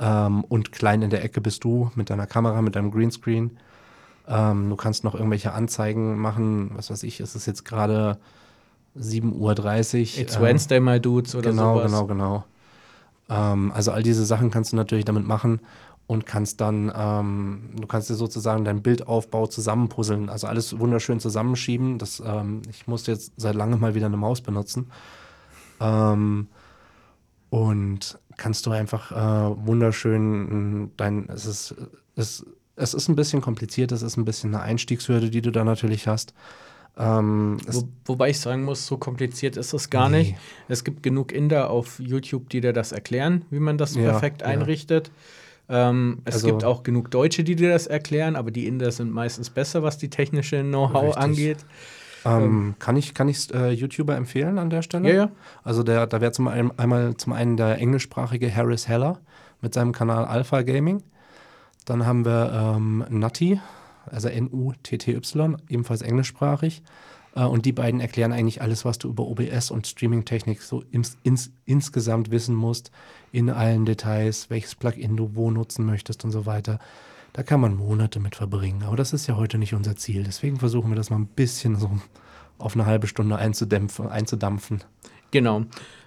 Ähm, 0.00 0.42
und 0.44 0.72
klein 0.72 1.02
in 1.02 1.10
der 1.10 1.22
Ecke 1.22 1.40
bist 1.40 1.62
du 1.64 1.90
mit 1.94 2.10
deiner 2.10 2.26
Kamera, 2.26 2.62
mit 2.62 2.74
deinem 2.74 2.90
Greenscreen. 2.90 3.58
Ähm, 4.26 4.70
du 4.70 4.76
kannst 4.76 5.04
noch 5.04 5.14
irgendwelche 5.14 5.52
Anzeigen 5.52 6.18
machen, 6.18 6.70
was 6.74 6.90
weiß 6.90 7.02
ich, 7.02 7.20
es 7.20 7.36
ist 7.36 7.46
jetzt 7.46 7.64
gerade 7.64 8.18
7.30 8.98 10.16
Uhr. 10.16 10.22
It's 10.22 10.36
ähm, 10.36 10.42
Wednesday, 10.42 10.80
my 10.80 11.00
dudes 11.00 11.34
oder 11.34 11.50
genau, 11.50 11.74
sowas. 11.74 11.90
Genau, 11.90 12.06
genau, 12.06 12.44
ähm, 13.28 13.72
also 13.72 13.92
all 13.92 14.02
diese 14.02 14.24
Sachen 14.24 14.50
kannst 14.50 14.72
du 14.72 14.76
natürlich 14.76 15.04
damit 15.04 15.26
machen 15.26 15.60
und 16.06 16.26
kannst 16.26 16.60
dann, 16.60 16.92
ähm, 16.94 17.70
du 17.80 17.86
kannst 17.86 18.10
dir 18.10 18.14
sozusagen 18.14 18.64
deinen 18.64 18.82
Bildaufbau 18.82 19.46
zusammenpuzzeln, 19.46 20.28
also 20.28 20.46
alles 20.46 20.78
wunderschön 20.78 21.18
zusammenschieben. 21.20 21.98
Das, 21.98 22.22
ähm, 22.24 22.62
ich 22.68 22.86
musste 22.86 23.12
jetzt 23.12 23.32
seit 23.36 23.54
langem 23.54 23.80
mal 23.80 23.94
wieder 23.94 24.06
eine 24.06 24.18
Maus 24.18 24.42
benutzen. 24.42 24.90
Ähm, 25.80 26.48
und 27.48 28.18
kannst 28.36 28.66
du 28.66 28.70
einfach 28.72 29.12
äh, 29.12 29.66
wunderschön 29.66 30.90
dein, 30.96 31.28
es 31.28 31.46
ist, 31.46 31.74
es, 32.16 32.44
es 32.76 32.94
ist 32.94 33.08
ein 33.08 33.16
bisschen 33.16 33.40
kompliziert, 33.40 33.92
es 33.92 34.02
ist 34.02 34.16
ein 34.16 34.24
bisschen 34.24 34.54
eine 34.54 34.62
Einstiegshürde, 34.62 35.30
die 35.30 35.40
du 35.40 35.52
da 35.52 35.64
natürlich 35.64 36.06
hast. 36.06 36.34
Ähm, 36.96 37.56
es, 37.66 37.76
Wo, 37.82 37.88
wobei 38.04 38.30
ich 38.30 38.38
sagen 38.40 38.62
muss, 38.64 38.86
so 38.86 38.96
kompliziert 38.98 39.56
ist 39.56 39.72
das 39.74 39.90
gar 39.90 40.08
Nee. 40.08 40.18
nicht. 40.18 40.34
Es 40.68 40.84
gibt 40.84 41.02
genug 41.02 41.32
Inder 41.32 41.70
auf 41.70 41.98
YouTube, 41.98 42.48
die 42.50 42.60
dir 42.60 42.72
das 42.72 42.92
erklären, 42.92 43.44
wie 43.50 43.58
man 43.58 43.78
das 43.78 43.96
Ja, 43.96 44.02
perfekt 44.10 44.42
ja. 44.42 44.46
einrichtet. 44.48 45.10
Ähm, 45.68 46.18
es 46.24 46.34
Also- 46.34 46.46
gibt 46.48 46.62
auch 46.64 46.82
genug 46.82 47.10
Deutsche, 47.10 47.42
die 47.42 47.56
dir 47.56 47.70
das 47.70 47.86
erklären, 47.86 48.36
aber 48.36 48.50
die 48.50 48.66
Inder 48.66 48.92
sind 48.92 49.10
meistens 49.10 49.50
besser, 49.50 49.82
was 49.82 49.98
die 49.98 50.08
technische 50.10 50.62
Know-how 50.62 51.16
angeht. 51.16 51.64
ähm, 52.26 52.74
kann 52.78 52.96
ich, 52.96 53.12
kann 53.12 53.28
ich 53.28 53.52
äh, 53.52 53.70
YouTuber 53.70 54.16
empfehlen 54.16 54.58
an 54.58 54.70
der 54.70 54.82
Stelle? 54.82 55.08
Ja, 55.08 55.14
ja. 55.14 55.30
Also 55.62 55.82
der, 55.82 56.06
da 56.06 56.20
wäre 56.20 56.32
zum 56.32 56.48
einen, 56.48 56.70
einmal 56.78 57.16
zum 57.16 57.32
einen 57.34 57.56
der 57.56 57.78
englischsprachige 57.78 58.54
Harris 58.54 58.88
Heller 58.88 59.18
mit 59.60 59.74
seinem 59.74 59.92
Kanal 59.92 60.24
Alpha 60.26 60.62
Gaming. 60.62 61.02
Dann 61.86 62.06
haben 62.06 62.24
wir 62.24 62.74
ähm, 62.76 63.04
Nutty, 63.10 63.60
also 64.10 64.28
N-U-T-T-Y, 64.28 65.56
ebenfalls 65.68 66.02
englischsprachig. 66.02 66.82
Äh, 67.34 67.44
und 67.44 67.66
die 67.66 67.72
beiden 67.72 68.00
erklären 68.00 68.32
eigentlich 68.32 68.62
alles, 68.62 68.84
was 68.84 68.98
du 68.98 69.08
über 69.08 69.26
OBS 69.26 69.70
und 69.70 69.86
Streaming-Technik 69.86 70.62
so 70.62 70.82
ins, 70.90 71.16
ins, 71.22 71.50
insgesamt 71.64 72.30
wissen 72.30 72.54
musst, 72.54 72.90
in 73.32 73.50
allen 73.50 73.84
Details, 73.84 74.50
welches 74.50 74.74
Plugin 74.74 75.16
du 75.16 75.34
wo 75.34 75.50
nutzen 75.50 75.84
möchtest 75.84 76.24
und 76.24 76.30
so 76.30 76.46
weiter. 76.46 76.78
Da 77.32 77.42
kann 77.42 77.60
man 77.60 77.76
Monate 77.76 78.20
mit 78.20 78.36
verbringen. 78.36 78.84
Aber 78.84 78.96
das 78.96 79.12
ist 79.12 79.26
ja 79.26 79.36
heute 79.36 79.58
nicht 79.58 79.74
unser 79.74 79.96
Ziel. 79.96 80.22
Deswegen 80.22 80.58
versuchen 80.60 80.90
wir 80.90 80.96
das 80.96 81.10
mal 81.10 81.16
ein 81.16 81.26
bisschen 81.26 81.76
so 81.76 81.90
auf 82.58 82.74
eine 82.74 82.86
halbe 82.86 83.08
Stunde 83.08 83.36
einzudampfen. 83.36 84.84
Genau. 85.32 85.64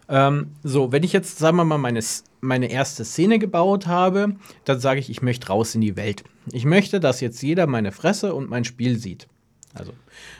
Ähm, 0.07 0.51
so, 0.63 0.93
wenn 0.93 1.03
ich 1.03 1.11
jetzt, 1.11 1.37
sagen 1.37 1.57
wir 1.57 1.65
mal, 1.65 1.77
meine, 1.77 1.99
S- 1.99 2.23
meine 2.41 2.69
erste 2.71 3.03
Szene 3.05 3.39
gebaut 3.39 3.87
habe, 3.87 4.35
dann 4.65 4.79
sage 4.79 4.99
ich, 4.99 5.09
ich 5.09 5.21
möchte 5.21 5.47
raus 5.47 5.75
in 5.75 5.81
die 5.81 5.95
Welt. 5.95 6.23
Ich 6.51 6.65
möchte, 6.65 6.99
dass 6.99 7.21
jetzt 7.21 7.41
jeder 7.41 7.67
meine 7.67 7.91
Fresse 7.91 8.33
und 8.33 8.49
mein 8.49 8.63
Spiel 8.63 8.97
sieht. 8.97 9.27
Also, 9.73 9.93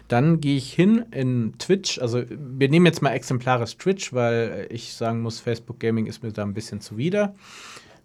dann 0.08 0.40
gehe 0.42 0.58
ich 0.58 0.74
hin 0.74 1.06
in 1.12 1.54
Twitch. 1.60 2.00
Also, 2.00 2.24
wir 2.30 2.70
nehmen 2.70 2.86
jetzt 2.86 3.02
mal 3.02 3.12
exemplarisch 3.12 3.78
Twitch, 3.78 4.14
weil 4.14 4.68
ich 4.72 4.94
sagen 4.94 5.22
muss, 5.22 5.40
Facebook 5.40 5.80
Gaming 5.80 6.08
ist 6.08 6.24
mir 6.24 6.32
da 6.32 6.44
ein 6.44 6.54
bisschen 6.54 6.82
zuwider. 6.82 7.36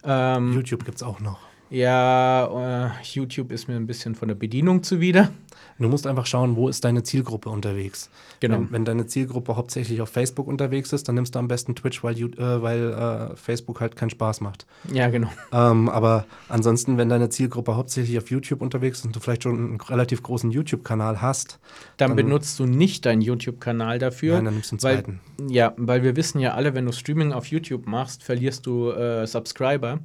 Ähm, 0.05 0.53
YouTube 0.53 0.85
gibt 0.85 0.97
es 0.97 1.03
auch 1.03 1.21
noch. 1.21 1.39
ja, 1.71 2.91
äh, 2.99 3.03
YouTube 3.03 3.51
ist 3.51 3.69
mir 3.69 3.77
ein 3.77 3.87
bisschen 3.87 4.15
von 4.15 4.29
der 4.29 4.35
Bedienung 4.35 4.83
zuwider. 4.83 5.31
Du 5.79 5.89
musst 5.89 6.07
einfach 6.07 6.27
schauen, 6.27 6.55
wo 6.57 6.69
ist 6.69 6.85
deine 6.85 7.03
Zielgruppe 7.03 7.49
unterwegs. 7.51 8.09
Genau. 8.41 8.57
Wenn, 8.59 8.73
wenn 8.73 8.85
deine 8.85 9.07
Zielgruppe 9.07 9.57
hauptsächlich 9.57 10.01
auf 10.01 10.09
Facebook 10.11 10.47
unterwegs 10.47 10.93
ist, 10.93 11.09
dann 11.09 11.15
nimmst 11.17 11.35
du 11.35 11.39
am 11.39 11.49
besten 11.49 11.75
Twitch, 11.75 12.03
weil, 12.05 12.17
äh, 12.17 12.63
weil 12.63 12.93
äh, 13.33 13.37
Facebook 13.37 13.81
halt 13.81 13.97
keinen 13.97 14.11
Spaß 14.11 14.41
macht. 14.41 14.67
Ja, 14.93 15.09
genau. 15.11 15.29
Ähm, 15.53 15.89
aber 15.89 16.27
ansonsten, 16.49 16.99
wenn 16.99 17.09
deine 17.09 17.29
Zielgruppe 17.31 17.75
hauptsächlich 17.77 18.17
auf 18.19 18.31
YouTube 18.31 18.61
unterwegs 18.63 18.99
ist 19.01 19.05
und 19.07 19.17
du 19.17 19.21
vielleicht 19.21 19.43
schon 19.45 19.57
einen 19.57 19.81
relativ 19.81 20.23
großen 20.23 20.51
YouTube-Kanal 20.51 21.21
hast, 21.21 21.59
Dann, 21.97 22.11
Dann- 22.11 22.17
benutzt 22.17 22.59
du 22.59 22.67
nicht 22.67 23.07
deinen 23.07 23.21
YouTube-Kanal 23.23 23.99
dafür. 23.99 24.37
nein, 24.37 24.45
dann 24.47 24.55
nimmst 24.55 24.73
du 24.73 24.77
einen 24.77 24.83
weil, 24.83 24.95
zweiten. 25.05 25.21
Ja, 25.49 25.73
weil 25.77 26.03
wir 26.03 26.17
wissen 26.17 26.39
ja 26.41 26.55
alle, 26.55 26.75
wenn 26.75 26.87
du 26.87 26.93
Streaming 26.93 27.33
auf 27.33 27.47
YouTube 27.47 27.87
machst, 27.87 28.23
verlierst 28.23 28.67
du 28.67 28.91
äh, 28.91 29.27
Subscriber, 29.27 30.01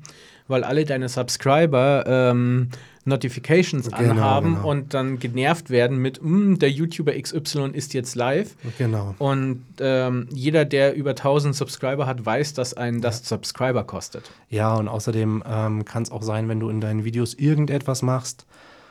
weil 0.47 0.63
alle 0.63 0.85
deine 0.85 1.09
Subscriber 1.09 2.03
ähm, 2.07 2.69
Notifications 3.05 3.87
Genau, 3.89 3.97
anhaben 4.11 4.55
genau. 4.55 4.69
und 4.69 4.93
dann 4.93 5.17
genervt 5.19 5.69
werden 5.69 5.97
mit, 5.97 6.19
"Mm, 6.21 6.55
der 6.55 6.69
YouTuber 6.69 7.13
XY 7.13 7.69
ist 7.73 7.93
jetzt 7.93 8.15
live. 8.15 8.55
Genau. 8.77 9.15
Und 9.17 9.63
ähm, 9.79 10.27
jeder, 10.31 10.65
der 10.65 10.93
über 10.93 11.15
1000 11.15 11.55
Subscriber 11.55 12.05
hat, 12.05 12.25
weiß, 12.25 12.53
dass 12.53 12.73
einen 12.73 12.99
das 13.01 13.27
Subscriber 13.27 13.85
kostet. 13.85 14.29
Ja, 14.49 14.75
und 14.75 14.87
außerdem 14.89 15.43
ähm, 15.49 15.85
kann 15.85 16.03
es 16.03 16.11
auch 16.11 16.23
sein, 16.23 16.49
wenn 16.49 16.59
du 16.59 16.69
in 16.69 16.81
deinen 16.81 17.05
Videos 17.05 17.33
irgendetwas 17.33 18.01
machst, 18.01 18.45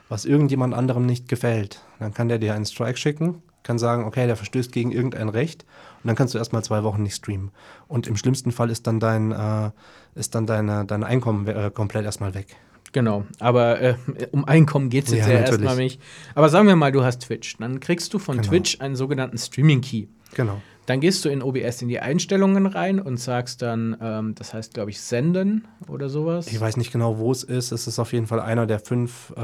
was 0.09 0.25
irgendjemand 0.25 0.73
anderem 0.73 1.05
nicht 1.05 1.29
gefällt, 1.29 1.83
dann 1.99 2.15
kann 2.15 2.29
der 2.29 2.39
dir 2.39 2.55
einen 2.55 2.65
Strike 2.65 2.97
schicken, 2.97 3.43
kann 3.65 3.79
sagen, 3.79 4.05
okay, 4.05 4.27
der 4.27 4.37
verstößt 4.37 4.73
gegen 4.73 4.93
irgendein 4.93 5.29
Recht 5.29 5.67
und 6.03 6.09
dann 6.09 6.17
kannst 6.17 6.35
du 6.35 6.39
erstmal 6.39 6.63
zwei 6.65 6.83
Wochen 6.85 7.03
nicht 7.03 7.15
streamen. 7.17 7.51
Und 7.89 8.07
im 8.07 8.17
schlimmsten 8.17 8.53
Fall 8.53 8.71
ist 8.71 8.87
dann 8.87 9.01
dein, 9.01 9.33
äh, 9.33 9.71
ist 10.15 10.35
dann 10.35 10.47
deine, 10.47 10.85
dein 10.85 11.05
Einkommen 11.05 11.47
äh, 11.47 11.71
komplett 11.73 12.05
erstmal 12.05 12.35
weg. 12.35 12.57
Genau, 12.93 13.25
aber 13.41 13.81
äh, 13.81 13.95
um 14.31 14.45
Einkommen 14.47 14.89
geht 14.89 15.07
es 15.07 15.13
jetzt 15.13 15.27
Ja, 15.27 15.35
ja, 15.35 15.41
erstmal 15.41 15.77
nicht. 15.77 16.01
Aber 16.35 16.49
sagen 16.49 16.67
wir 16.69 16.77
mal, 16.77 16.93
du 16.93 17.03
hast 17.05 17.23
Twitch. 17.23 17.57
Dann 17.59 17.81
kriegst 17.81 18.15
du 18.15 18.19
von 18.19 18.37
Genau. 18.39 18.49
Twitch 18.49 18.81
einen 18.81 18.97
sogenannten 18.97 19.37
Streaming-Key. 19.37 20.07
Genau. 20.35 20.63
Dann 20.87 21.01
gehst 21.01 21.25
du 21.25 21.29
in 21.29 21.43
OBS 21.43 21.83
in 21.83 21.89
die 21.89 21.99
Einstellungen 21.99 22.65
rein 22.67 23.01
und 23.01 23.19
sagst 23.19 23.61
dann, 23.61 23.97
ähm, 24.01 24.35
das 24.37 24.55
heißt, 24.55 24.73
glaube 24.75 24.91
ich, 24.91 25.01
senden 25.01 25.67
oder 25.89 26.09
sowas. 26.09 26.47
Ich 26.47 26.61
weiß 26.61 26.77
nicht 26.77 26.93
genau, 26.93 27.19
wo 27.19 27.33
es 27.33 27.43
ist. 27.43 27.73
Es 27.73 27.89
ist 27.89 27.99
auf 27.99 28.13
jeden 28.13 28.29
Fall 28.29 28.39
einer 28.41 28.67
der 28.67 28.79
fünf 28.79 29.35
äh, 29.37 29.41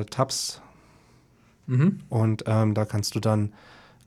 äh, 0.00 0.04
Tabs 0.06 0.62
Mhm. 1.66 2.00
und 2.08 2.44
ähm, 2.46 2.72
da 2.72 2.86
kannst 2.86 3.14
du 3.14 3.20
dann 3.20 3.52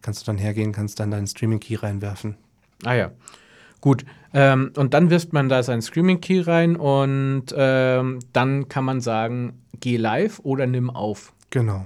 kannst 0.02 0.22
du 0.22 0.26
dann 0.26 0.38
hergehen, 0.38 0.72
kannst 0.72 1.00
dann 1.00 1.12
deinen 1.12 1.28
Streaming 1.28 1.60
Key 1.60 1.76
reinwerfen. 1.76 2.36
Ah 2.84 2.94
ja. 2.94 3.12
Gut. 3.82 4.06
Ähm, 4.34 4.72
und 4.78 4.94
dann 4.94 5.10
wirft 5.10 5.34
man 5.34 5.50
da 5.50 5.62
seinen 5.64 5.82
Streaming-Key 5.82 6.42
rein 6.42 6.78
und 6.78 7.48
ähm, 7.54 8.20
dann 8.32 8.70
kann 8.70 8.86
man 8.86 9.02
sagen, 9.02 9.62
geh 9.80 9.98
live 9.98 10.40
oder 10.44 10.68
nimm 10.68 10.90
auf. 10.90 11.34
Genau. 11.50 11.86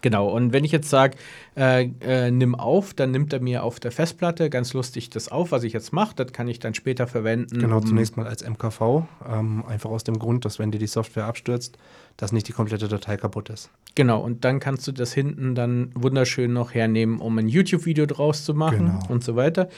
Genau, 0.00 0.28
und 0.28 0.52
wenn 0.52 0.64
ich 0.64 0.72
jetzt 0.72 0.90
sage, 0.90 1.16
äh, 1.56 1.88
äh, 2.00 2.30
nimm 2.30 2.54
auf, 2.54 2.92
dann 2.92 3.10
nimmt 3.10 3.32
er 3.32 3.40
mir 3.40 3.62
auf 3.62 3.80
der 3.80 3.90
Festplatte 3.90 4.50
ganz 4.50 4.74
lustig 4.74 5.08
das 5.08 5.30
auf, 5.30 5.50
was 5.50 5.62
ich 5.62 5.72
jetzt 5.72 5.94
mache. 5.94 6.14
Das 6.14 6.30
kann 6.32 6.46
ich 6.46 6.58
dann 6.58 6.74
später 6.74 7.06
verwenden. 7.06 7.58
Genau, 7.58 7.80
zunächst 7.80 8.18
mal 8.18 8.26
als 8.26 8.46
MKV. 8.46 9.04
Ähm, 9.26 9.64
einfach 9.66 9.88
aus 9.88 10.04
dem 10.04 10.18
Grund, 10.18 10.44
dass 10.44 10.58
wenn 10.58 10.70
dir 10.70 10.78
die 10.78 10.86
Software 10.86 11.24
abstürzt, 11.24 11.78
dass 12.16 12.32
nicht 12.32 12.46
die 12.48 12.52
komplette 12.52 12.88
Datei 12.88 13.16
kaputt 13.16 13.50
ist. 13.50 13.70
Genau, 13.94 14.20
und 14.20 14.44
dann 14.44 14.60
kannst 14.60 14.86
du 14.86 14.92
das 14.92 15.12
hinten 15.12 15.54
dann 15.54 15.90
wunderschön 15.94 16.52
noch 16.52 16.74
hernehmen, 16.74 17.18
um 17.20 17.36
ein 17.38 17.48
YouTube-Video 17.48 18.06
draus 18.06 18.44
zu 18.44 18.54
machen 18.54 18.78
Genau. 18.86 19.00
und 19.08 19.24
so 19.24 19.36
weiter. 19.36 19.68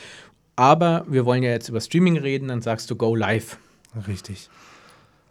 Aber 0.57 1.05
wir 1.09 1.25
wollen 1.27 1.43
ja 1.43 1.51
jetzt 1.51 1.69
über 1.69 1.81
Streaming 1.81 2.17
reden, 2.17 2.49
dann 2.49 2.63
sagst 2.63 2.91
du 2.91 2.97
Go 2.97 3.15
Live. 3.15 3.59
Richtig. 4.09 4.49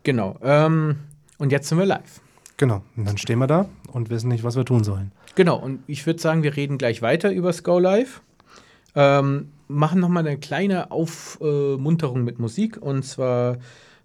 Genau. 0.03 0.37
Ähm, 0.43 0.97
und 1.37 1.51
jetzt 1.51 1.67
sind 1.67 1.77
wir 1.79 1.85
live. 1.85 2.21
Genau. 2.57 2.83
Und 2.95 3.05
dann 3.05 3.17
stehen 3.17 3.39
wir 3.39 3.47
da 3.47 3.67
und 3.91 4.09
wissen 4.09 4.29
nicht, 4.29 4.43
was 4.43 4.55
wir 4.55 4.65
tun 4.65 4.83
sollen. 4.83 5.11
Genau, 5.35 5.57
und 5.57 5.79
ich 5.87 6.05
würde 6.05 6.21
sagen, 6.21 6.43
wir 6.43 6.55
reden 6.55 6.77
gleich 6.77 7.01
weiter 7.01 7.31
über 7.31 7.49
das 7.49 7.63
Go 7.63 7.79
Live. 7.79 8.21
Ähm, 8.95 9.49
machen 9.67 9.99
nochmal 9.99 10.25
eine 10.25 10.37
kleine 10.37 10.91
Aufmunterung 10.91 12.23
mit 12.23 12.39
Musik 12.39 12.77
und 12.81 13.03
zwar 13.03 13.57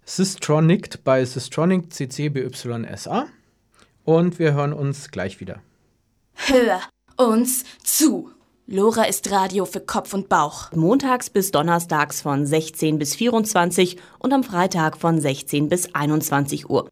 Systronic 0.05 1.03
bei 1.03 1.23
Systronic 1.25 1.93
CCBYSA. 1.93 3.27
Und 4.03 4.39
wir 4.39 4.53
hören 4.53 4.73
uns 4.73 5.11
gleich 5.11 5.39
wieder. 5.39 5.61
Hör 6.33 6.81
uns 7.17 7.63
zu. 7.83 8.31
Lora 8.67 9.03
ist 9.03 9.29
Radio 9.31 9.65
für 9.65 9.81
Kopf 9.81 10.13
und 10.13 10.29
Bauch. 10.29 10.71
Montags 10.71 11.29
bis 11.29 11.51
donnerstags 11.51 12.21
von 12.21 12.45
16 12.45 12.97
bis 12.97 13.15
24 13.15 13.97
und 14.19 14.33
am 14.33 14.43
Freitag 14.43 14.97
von 14.97 15.19
16 15.19 15.67
bis 15.67 15.93
21 15.93 16.69
Uhr. 16.69 16.87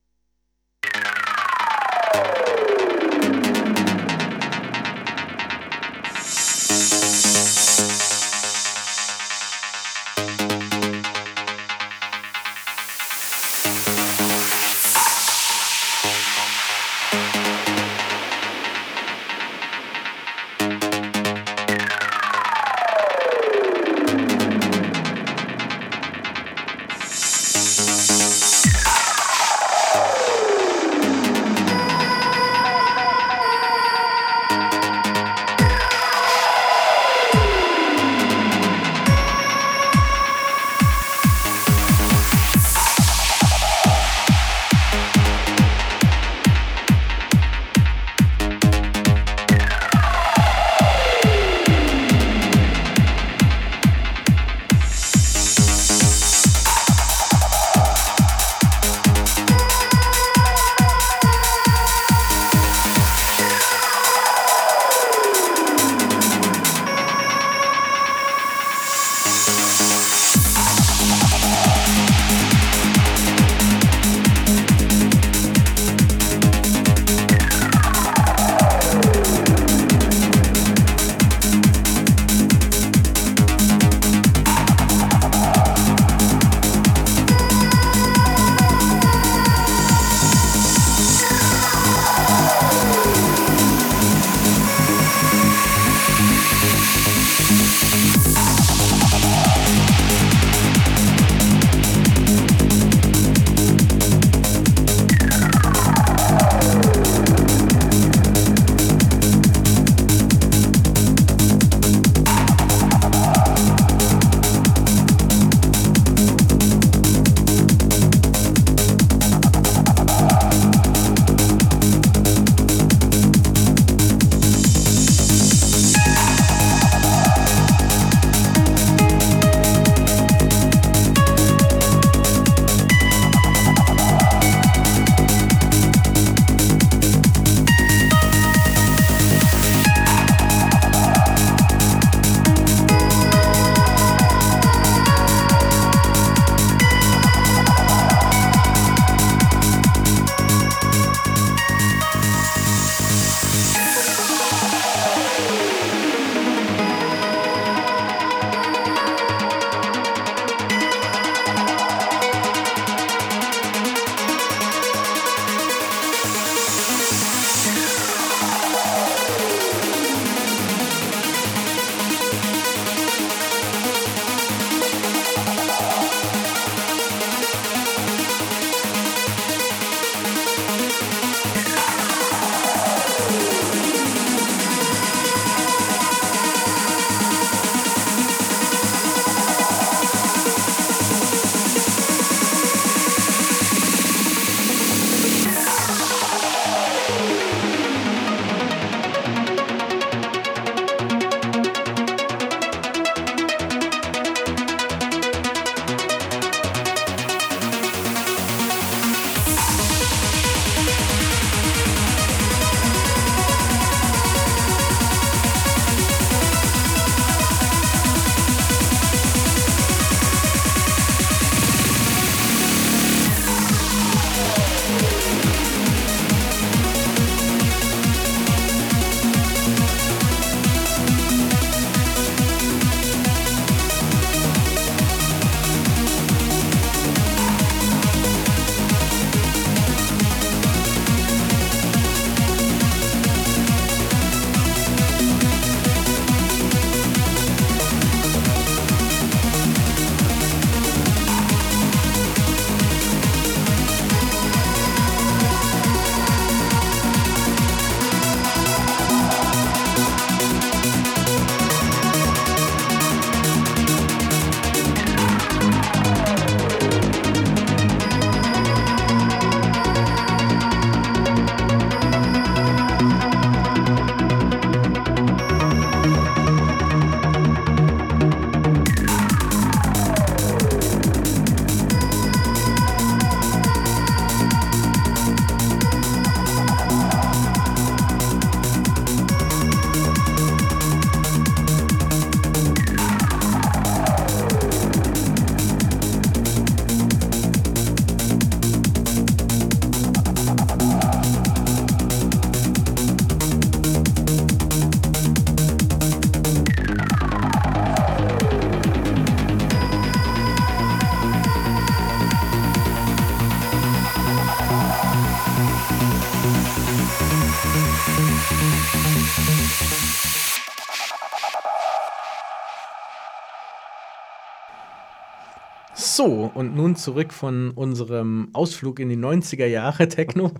So, 326.20 326.52
und 326.54 326.76
nun 326.76 326.98
zurück 326.98 327.32
von 327.32 327.72
unserem 327.72 328.50
Ausflug 328.52 329.00
in 329.00 329.08
die 329.08 329.16
90er 329.16 329.68
Jahre 329.68 330.10
Techno. 330.10 330.52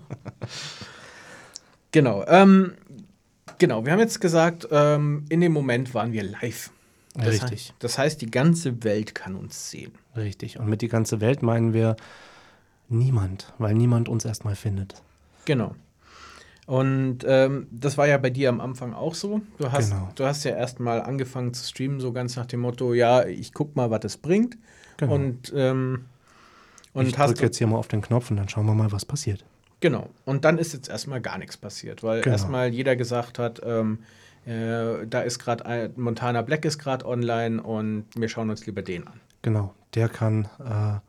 genau. 1.92 2.24
Ähm, 2.28 2.76
genau, 3.58 3.84
wir 3.84 3.92
haben 3.92 4.00
jetzt 4.00 4.22
gesagt, 4.22 4.70
ähm, 4.72 5.26
in 5.28 5.42
dem 5.42 5.52
Moment 5.52 5.94
waren 5.94 6.14
wir 6.14 6.24
live. 6.24 6.72
Das 7.14 7.28
Richtig. 7.28 7.52
Heißt, 7.52 7.74
das 7.80 7.98
heißt, 7.98 8.22
die 8.22 8.32
ganze 8.32 8.86
Welt 8.86 9.14
kann 9.14 9.36
uns 9.36 9.70
sehen. 9.70 9.92
Richtig. 10.16 10.58
Und 10.58 10.70
mit 10.70 10.82
die 10.82 10.88
ganze 10.88 11.20
Welt 11.20 11.44
meinen 11.44 11.74
wir 11.74 11.98
niemand, 12.88 13.52
weil 13.58 13.74
niemand 13.74 14.08
uns 14.08 14.24
erstmal 14.24 14.56
findet. 14.56 15.04
Genau. 15.44 15.76
Und 16.68 17.26
ähm, 17.28 17.68
das 17.70 17.98
war 17.98 18.08
ja 18.08 18.18
bei 18.18 18.30
dir 18.30 18.48
am 18.48 18.62
Anfang 18.62 18.94
auch 18.94 19.14
so. 19.14 19.42
Du 19.58 19.70
hast, 19.70 19.90
Genau. 19.90 20.08
du 20.16 20.24
hast 20.24 20.46
ja 20.46 20.52
erstmal 20.56 21.02
angefangen 21.02 21.54
zu 21.54 21.68
streamen, 21.68 22.00
so 22.00 22.14
ganz 22.14 22.38
nach 22.38 22.46
dem 22.46 22.62
Motto, 22.62 22.94
ja, 22.94 23.26
ich 23.26 23.52
guck 23.52 23.76
mal, 23.76 23.92
was 23.92 24.06
es 24.06 24.16
bringt. 24.16 24.58
Genau. 25.00 25.16
Und, 25.16 25.54
ähm, 25.56 26.06
und 26.94 27.08
ich 27.08 27.16
drücke 27.16 27.44
jetzt 27.44 27.58
hier 27.58 27.68
mal 27.68 27.78
auf 27.78 27.88
den 27.88 28.02
Knopf 28.02 28.30
und 28.30 28.38
dann 28.38 28.50
schauen 28.50 28.66
wir 28.66 28.74
mal, 28.76 28.92
was 28.92 29.06
passiert. 29.06 29.46
Genau. 29.80 30.10
Und 30.26 30.44
dann 30.44 30.58
ist 30.58 30.74
jetzt 30.74 30.90
erstmal 30.90 31.22
gar 31.22 31.38
nichts 31.38 31.56
passiert, 31.56 32.04
weil 32.04 32.22
Genau. 32.22 32.34
erstmal 32.34 32.68
jeder 32.70 32.96
gesagt 32.98 33.40
hat, 33.40 33.62
ähm, 33.64 34.00
äh, 34.46 35.08
da 35.08 35.22
ist 35.22 35.40
gerade 35.40 35.92
Montana 35.96 36.42
Black 36.42 36.66
ist 36.66 36.80
gerade 36.80 37.06
online 37.06 37.64
und 37.64 38.06
wir 38.16 38.28
schauen 38.28 38.50
uns 38.50 38.66
lieber 38.66 38.82
den 38.82 39.08
an. 39.08 39.22
Genau. 39.42 39.74
Der 39.96 40.10
kann 40.10 40.46
äh, 40.60 41.00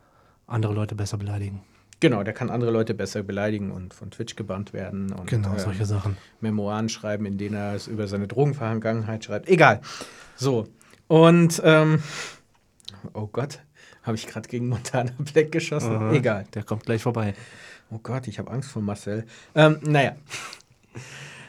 andere 0.47 0.73
Leute 0.73 0.95
besser 0.95 1.17
beleidigen. 1.17 1.63
Genau, 1.99 2.23
der 2.23 2.33
kann 2.33 2.49
andere 2.49 2.71
Leute 2.71 2.95
besser 2.95 3.23
beleidigen 3.23 3.73
und 3.73 3.93
von 3.93 4.11
Twitch 4.11 4.35
gebannt 4.37 4.73
werden 4.73 5.13
und 5.13 5.27
Genau, 5.29 5.53
ähm, 5.53 5.59
solche 5.59 5.85
Sachen. 5.85 6.17
Memoiren 6.41 6.89
schreiben, 6.89 7.27
in 7.27 7.37
denen 7.37 7.57
er 7.57 7.75
es 7.75 7.89
über 7.89 8.07
seine 8.09 8.27
Drogenvergangenheit 8.27 9.25
schreibt. 9.25 9.49
Egal. 9.49 9.81
So. 10.37 10.67
Und 11.09 11.61
ähm, 11.65 12.03
oh 13.13 13.27
Gott, 13.27 13.59
habe 14.03 14.17
ich 14.17 14.27
gerade 14.27 14.49
gegen 14.49 14.69
Montana 14.69 15.13
Black 15.19 15.53
geschossen? 15.53 15.95
Aha. 15.95 16.13
Egal. 16.13 16.45
Der 16.55 16.63
kommt 16.63 16.85
gleich 16.85 17.03
vorbei. 17.03 17.35
Oh 17.91 17.99
Gott, 18.03 18.29
ich 18.29 18.39
habe 18.39 18.51
Angst 18.51 18.71
vor 18.71 18.83
Marcel. 18.83 19.27
Ähm, 19.55 19.79
naja. 19.83 20.17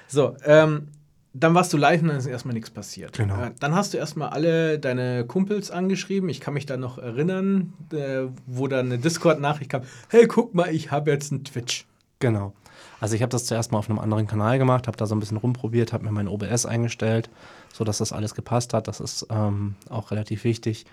So, 0.08 0.36
ähm, 0.44 0.90
dann 1.34 1.54
warst 1.54 1.72
du 1.72 1.78
live 1.78 2.02
und 2.02 2.10
dann 2.10 2.18
ist 2.18 2.26
erstmal 2.26 2.54
nichts 2.54 2.70
passiert. 2.70 3.18
Genau. 3.18 3.42
Äh, 3.42 3.52
dann 3.60 3.74
hast 3.74 3.94
du 3.94 3.98
erstmal 3.98 4.30
alle 4.30 4.78
deine 4.78 5.26
Kumpels 5.26 5.72
angeschrieben. 5.72 6.28
Ich 6.28 6.42
kann 6.42 6.54
mich 6.54 6.66
da 6.66 6.76
noch 6.76 6.98
erinnern, 6.98 7.74
äh, 7.94 8.24
wo 8.46 8.68
dann 8.68 8.88
eine 8.88 8.98
Discord-Nachricht 8.98 9.72
kam: 9.72 9.84
Hey, 10.10 10.28
guck 10.28 10.54
mal, 10.54 10.70
ich 10.76 10.92
habe 10.92 11.12
jetzt 11.12 11.32
einen 11.32 11.46
Twitch. 11.46 11.86
Genau. 12.20 12.54
Also 13.00 13.16
ich 13.16 13.22
habe 13.22 13.32
das 13.32 13.46
zuerst 13.46 13.72
mal 13.72 13.80
auf 13.80 13.90
einem 13.90 14.00
anderen 14.00 14.28
Kanal 14.28 14.58
gemacht, 14.58 14.88
habe 14.88 14.98
da 14.98 15.06
so 15.06 15.16
ein 15.16 15.20
bisschen 15.20 15.38
rumprobiert, 15.38 15.94
habe 15.94 16.04
mir 16.04 16.12
mein 16.12 16.28
OBS 16.28 16.66
eingestellt, 16.66 17.30
sodass 17.74 18.00
das 18.00 18.12
alles 18.12 18.36
gepasst 18.36 18.74
hat. 18.74 18.88
Das 18.88 19.00
ist 19.00 19.26
ähm, 19.30 19.76
auch 19.90 20.12
relativ 20.12 20.44
wichtig, 20.44 20.86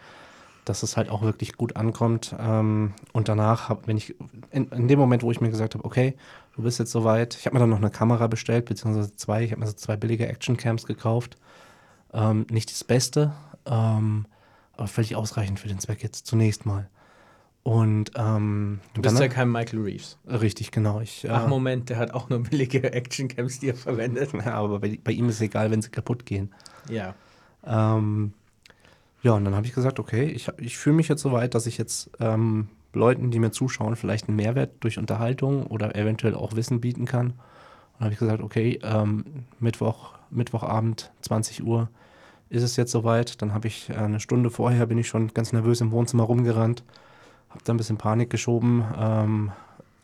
dass 0.69 0.83
es 0.83 0.97
halt 0.97 1.09
auch 1.11 1.23
wirklich 1.23 1.57
gut 1.57 1.77
ankommt. 1.77 2.35
Ähm, 2.39 2.95
und 3.13 3.29
danach, 3.29 3.69
hab, 3.69 3.87
wenn 3.87 3.97
ich 3.97 4.15
in, 4.51 4.69
in 4.69 4.89
dem 4.89 4.99
Moment, 4.99 5.23
wo 5.23 5.31
ich 5.31 5.41
mir 5.41 5.51
gesagt 5.51 5.75
habe, 5.75 5.85
okay, 5.85 6.15
du 6.57 6.63
bist 6.63 6.79
jetzt 6.79 6.93
soweit, 6.93 7.35
ich 7.37 7.47
habe 7.47 7.55
mir 7.55 7.61
dann 7.61 7.71
noch 7.71 7.79
eine 7.79 7.91
Kamera 7.91 8.27
bestellt, 8.27 8.65
beziehungsweise 8.67 9.15
zwei, 9.17 9.45
ich 9.45 9.51
habe 9.53 9.61
mir 9.61 9.67
so 9.67 9.73
zwei 9.75 9.97
billige 9.97 10.27
Actioncams 10.29 10.87
gekauft. 10.87 11.37
Ähm, 12.13 12.47
nicht 12.51 12.71
das 12.71 12.85
Beste, 12.85 13.33
ähm, 13.67 14.27
aber 14.77 14.87
völlig 14.89 15.17
ausreichend 15.17 15.61
für 15.61 15.69
den 15.69 15.79
Zweck 15.79 16.03
jetzt 16.03 16.27
zunächst 16.27 16.65
mal. 16.67 16.89
Und 17.65 18.13
ähm, 18.17 18.81
Du 18.95 19.03
bist 19.03 19.15
dann- 19.17 19.23
ja 19.23 19.29
kein 19.29 19.51
Michael 19.53 19.81
Reeves. 19.81 20.17
Richtig, 20.27 20.71
genau. 20.71 21.01
Ich, 21.01 21.27
Ach, 21.31 21.45
äh, 21.45 21.49
Moment, 21.49 21.91
der 21.91 21.99
hat 21.99 22.15
auch 22.15 22.31
nur 22.31 22.43
billige 22.43 22.83
Actioncams, 22.93 23.59
die 23.61 23.69
er 23.71 23.75
verwendet. 23.75 24.31
Ja, 24.45 24.55
aber 24.55 24.79
bei, 24.81 24.99
bei 25.03 25.13
ihm 25.13 25.29
ist 25.29 25.35
es 25.37 25.41
egal, 25.43 25.71
wenn 25.71 25.83
sie 25.83 25.91
kaputt 25.91 26.25
gehen. 26.25 26.55
Ja. 26.89 27.15
Ähm, 27.67 28.33
ja, 29.23 29.33
und 29.33 29.45
dann 29.45 29.57
habe 29.57 29.67
ich 29.67 29.75
gesagt, 29.75 29.99
okay, 29.99 30.25
ich, 30.25 30.49
ich 30.59 30.79
fühle 30.79 30.97
mich 30.97 31.09
jetzt 31.09 31.23
so 31.23 31.33
weit, 31.33 31.55
dass 31.55 31.67
ich 31.67 31.77
jetzt 31.77 32.11
ähm, 32.21 32.69
Leuten, 32.93 33.31
die 33.31 33.39
mir 33.39 33.51
zuschauen, 33.51 33.97
vielleicht 33.97 34.29
einen 34.29 34.37
Mehrwert 34.37 34.73
durch 34.81 34.99
Unterhaltung 34.99 35.67
oder 35.67 35.97
eventuell 35.97 36.35
auch 36.35 36.55
Wissen 36.55 36.81
bieten 36.81 37.05
kann. 37.05 37.29
Und 37.29 37.35
dann 37.99 38.05
habe 38.05 38.13
ich 38.13 38.19
gesagt, 38.21 38.43
okay, 38.43 38.79
ähm, 38.83 39.25
Mittwoch, 39.59 40.13
Mittwochabend, 40.31 41.11
20 41.23 41.65
Uhr 41.65 41.89
ist 42.49 42.63
es 42.63 42.77
jetzt 42.77 42.93
soweit. 42.93 43.43
Dann 43.43 43.53
habe 43.53 43.67
ich 43.67 43.91
äh, 43.91 43.95
eine 43.95 44.21
Stunde 44.21 44.51
vorher, 44.51 44.87
bin 44.87 44.99
ich 44.99 45.09
schon 45.09 45.35
ganz 45.35 45.53
nervös 45.53 45.81
im 45.81 45.91
Wohnzimmer 45.91 46.25
rumgerannt, 46.25 46.85
habe 47.51 47.65
da 47.65 47.75
ein 47.75 47.77
bisschen 47.77 47.99
Panik 47.99 48.31
geschoben, 48.31 48.85
ähm, 48.97 49.53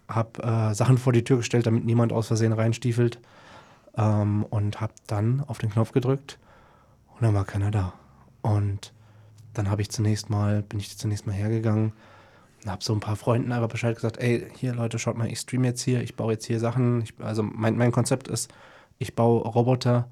habe 0.08 0.42
äh, 0.42 0.74
Sachen 0.74 0.98
vor 0.98 1.12
die 1.12 1.24
Tür 1.24 1.38
gestellt, 1.38 1.66
damit 1.66 1.84
niemand 1.84 2.12
aus 2.12 2.26
Versehen 2.26 2.52
reinstiefelt 2.52 3.20
ähm, 3.96 4.44
und 4.50 4.80
habe 4.80 4.92
dann 5.06 5.42
auf 5.46 5.58
den 5.58 5.70
Knopf 5.70 5.92
gedrückt 5.92 6.38
und 7.14 7.22
dann 7.22 7.34
war 7.34 7.44
keiner 7.44 7.70
da. 7.70 7.92
Und 8.42 8.92
dann 9.54 9.70
habe 9.70 9.82
ich 9.82 9.90
zunächst 9.90 10.30
mal, 10.30 10.62
bin 10.62 10.78
ich 10.80 10.96
zunächst 10.96 11.26
mal 11.26 11.32
hergegangen 11.32 11.92
und 12.64 12.70
habe 12.70 12.82
so 12.82 12.92
ein 12.92 13.00
paar 13.00 13.16
Freunden 13.16 13.52
einfach 13.52 13.68
Bescheid 13.68 13.94
gesagt, 13.94 14.18
ey, 14.18 14.46
hier 14.56 14.74
Leute, 14.74 14.98
schaut 14.98 15.16
mal, 15.16 15.28
ich 15.28 15.40
streame 15.40 15.68
jetzt 15.68 15.82
hier, 15.82 16.02
ich 16.02 16.16
baue 16.16 16.32
jetzt 16.32 16.46
hier 16.46 16.60
Sachen. 16.60 17.02
Ich, 17.02 17.14
also 17.18 17.42
mein, 17.42 17.76
mein 17.76 17.92
Konzept 17.92 18.28
ist, 18.28 18.52
ich 18.98 19.14
baue 19.14 19.42
Roboter, 19.42 20.08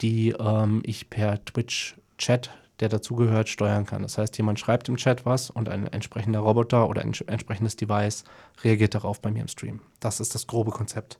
die 0.00 0.30
ähm, 0.30 0.82
ich 0.84 1.10
per 1.10 1.44
Twitch-Chat, 1.44 2.50
der 2.80 2.88
dazugehört, 2.88 3.48
steuern 3.48 3.86
kann. 3.86 4.02
Das 4.02 4.18
heißt, 4.18 4.36
jemand 4.36 4.60
schreibt 4.60 4.88
im 4.88 4.96
Chat 4.96 5.24
was 5.24 5.50
und 5.50 5.68
ein 5.68 5.86
entsprechender 5.86 6.40
Roboter 6.40 6.88
oder 6.88 7.02
ein 7.02 7.14
entsprechendes 7.26 7.76
Device 7.76 8.24
reagiert 8.62 8.94
darauf 8.94 9.20
bei 9.20 9.30
mir 9.30 9.42
im 9.42 9.48
Stream. 9.48 9.80
Das 9.98 10.20
ist 10.20 10.34
das 10.34 10.46
grobe 10.46 10.70
Konzept. 10.70 11.18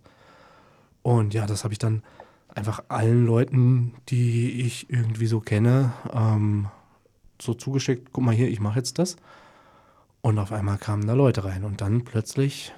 Und 1.03 1.35
ja, 1.35 1.47
das 1.47 1.65
habe 1.65 1.73
ich 1.73 1.79
dann 1.79 2.03
einfach 2.55 2.85
allen 2.89 3.27
Leuten, 3.27 3.95
die 4.09 4.61
ich 4.63 4.91
irgendwie 4.91 5.27
so 5.27 5.41
kenne, 5.41 5.93
ähm, 6.13 6.69
so 7.41 7.55
zugeschickt, 7.55 8.09
guck 8.13 8.25
mal 8.25 8.35
hier, 8.35 8.49
ich 8.49 8.61
mache 8.61 8.79
jetzt 8.79 8.99
das. 8.99 9.17
Und 10.21 10.39
auf 10.39 10.53
einmal 10.53 10.79
kamen 10.79 11.07
da 11.07 11.15
Leute 11.15 11.45
rein. 11.45 11.65
Und 11.65 11.81
dann 11.81 12.05
plötzlich, 12.05 12.73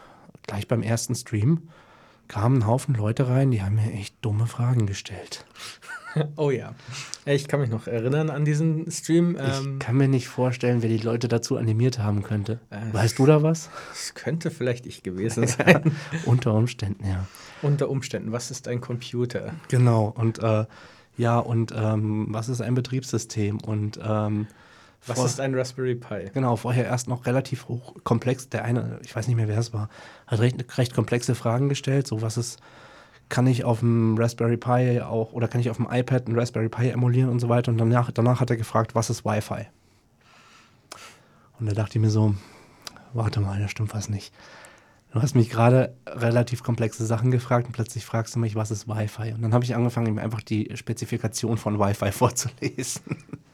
gleich 0.47 0.69
beim 0.69 0.83
ersten 0.83 1.15
Stream, 1.15 1.69
kamen 2.29 2.59
ein 2.59 2.67
Haufen 2.67 2.95
Leute 2.95 3.29
rein, 3.29 3.51
die 3.51 3.63
haben 3.63 3.77
mir 3.77 3.91
echt 3.93 4.17
dumme 4.21 4.47
Fragen 4.47 4.87
gestellt. 4.87 5.45
Oh 6.37 6.51
ja. 6.51 6.75
Ich 7.27 7.49
kann 7.49 7.61
mich 7.61 7.71
noch 7.71 7.87
erinnern 7.87 8.31
an 8.31 8.45
diesen 8.45 8.91
Stream. 8.91 9.37
Ähm, 9.39 9.75
ich 9.75 9.79
kann 9.79 9.97
mir 9.97 10.09
nicht 10.09 10.27
vorstellen, 10.27 10.83
wer 10.83 10.89
die 10.89 10.99
Leute 10.99 11.29
dazu 11.29 11.57
animiert 11.57 11.99
haben 11.99 12.23
könnte. 12.23 12.59
Äh. 12.71 12.93
Weißt 12.93 13.19
du 13.19 13.27
da 13.27 13.43
was? 13.43 13.69
Es 13.93 14.15
könnte 14.15 14.51
vielleicht 14.51 14.87
ich 14.87 15.03
gewesen 15.03 15.47
sein. 15.47 15.93
Unter 16.25 16.55
Umständen, 16.55 17.07
ja. 17.07 17.27
Unter 17.63 17.91
Umständen. 17.91 18.33
Was 18.33 18.51
ist 18.51 18.69
ein 18.69 18.81
Computer? 18.81 19.55
Genau. 19.69 20.13
Und 20.17 20.39
äh, 20.43 20.65
ja, 21.19 21.39
und 21.39 21.75
ähm, 21.77 22.29
was 22.31 22.49
ist 22.49 22.63
ein 22.63 22.75
Betriebssystem? 22.75 23.59
Und 23.61 23.99
ähm, 24.03 24.47
Was 25.05 25.19
ist 25.19 25.41
ein 25.41 25.55
Raspberry 25.55 25.97
Pi? 25.97 26.31
Genau, 26.33 26.57
vorher 26.57 26.85
erst 26.87 27.09
noch 27.09 27.27
relativ 27.27 27.69
hoch 27.69 27.95
komplex. 28.05 28.49
Der 28.49 28.65
eine, 28.65 29.01
ich 29.05 29.15
weiß 29.15 29.27
nicht 29.27 29.37
mehr, 29.37 29.49
wer 29.49 29.59
es 29.59 29.73
war, 29.73 29.89
hat 30.29 30.39
recht, 30.39 30.79
recht 30.79 30.95
komplexe 30.95 31.35
Fragen 31.35 31.69
gestellt. 31.69 32.07
So, 32.07 32.23
was 32.23 32.37
ist, 32.37 32.61
kann 33.29 33.49
ich 33.49 33.65
auf 33.65 33.81
dem 33.81 34.17
Raspberry 34.17 34.57
Pi 34.57 35.01
auch 35.01 35.33
oder 35.33 35.49
kann 35.49 35.61
ich 35.61 35.71
auf 35.71 35.77
dem 35.77 35.89
iPad 35.91 36.27
einen 36.27 36.39
Raspberry 36.39 36.69
Pi 36.69 36.89
emulieren 36.91 37.31
und 37.31 37.41
so 37.41 37.49
weiter. 37.49 37.73
Und 37.73 37.79
danach, 37.79 38.13
danach 38.13 38.41
hat 38.41 38.51
er 38.51 38.57
gefragt, 38.57 38.95
was 38.95 39.11
ist 39.11 39.25
Wi-Fi? 39.25 39.67
Und 41.59 41.67
da 41.67 41.73
dachte 41.73 41.99
ich 41.99 42.03
mir 42.03 42.11
so, 42.11 42.35
warte 43.13 43.41
mal, 43.41 43.59
da 43.59 43.67
stimmt 43.67 43.93
was 43.93 44.09
nicht. 44.09 44.33
Du 45.11 45.23
hast 45.23 45.35
mich 45.35 45.49
gerade 45.49 45.95
relativ 46.07 46.63
komplexe 46.63 47.07
Sachen 47.07 47.31
gefragt 47.31 47.67
und 47.67 47.73
plötzlich 47.73 48.05
fragst 48.05 48.35
du 48.35 48.39
mich, 48.39 48.55
was 48.55 48.71
ist 48.71 48.89
Wi-Fi? 48.89 49.33
Und 49.33 49.43
dann 49.43 49.55
habe 49.55 49.65
ich 49.65 49.75
angefangen, 49.75 50.07
ihm 50.07 50.19
einfach 50.19 50.43
die 50.43 50.71
Spezifikation 50.75 51.57
von 51.57 51.79
Wi-Fi 51.79 52.13
vorzulesen. 52.13 53.03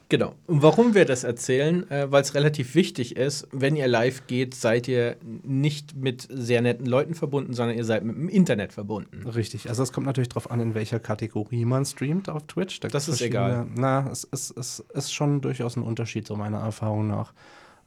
Genau. 0.09 0.35
Und 0.47 0.63
warum 0.63 0.95
wir 0.95 1.07
das 1.07 1.25
erzählen, 1.25 1.91
äh, 1.91 2.11
weil 2.11 2.23
es 2.23 2.35
relativ 2.35 2.75
wichtig 2.75 3.17
ist, 3.17 3.49
wenn 3.53 3.75
ihr 3.75 3.89
live 3.89 4.27
geht, 4.27 4.55
seid 4.55 4.87
ihr 4.87 5.17
nicht 5.23 5.97
mit 5.97 6.27
sehr 6.31 6.61
netten 6.61 6.87
Leuten 6.87 7.15
verbunden, 7.15 7.55
sondern 7.55 7.77
ihr 7.77 7.85
seid 7.85 8.05
mit 8.05 8.17
dem 8.17 8.29
Internet 8.29 8.73
verbunden. 8.73 9.27
Richtig, 9.27 9.69
also 9.69 9.83
es 9.83 9.93
kommt 9.93 10.07
natürlich 10.07 10.29
darauf 10.29 10.51
an, 10.51 10.61
in 10.61 10.75
welcher 10.75 11.01
Kategorie 11.01 11.65
man 11.65 11.85
streamt 11.85 12.29
auf 12.29 12.47
Twitch. 12.47 12.81
Da 12.81 12.89
Das 12.89 13.09
ist 13.09 13.23
egal. 13.23 13.67
Na, 13.75 14.09
es 14.11 14.25
ist, 14.25 14.57
es 14.57 14.85
ist 14.93 15.13
schon 15.13 15.41
durchaus 15.41 15.77
ein 15.77 15.83
Unterschied, 15.83 16.27
so 16.27 16.37
meiner 16.37 16.59
Erfahrung 16.59 17.09
nach. 17.09 17.33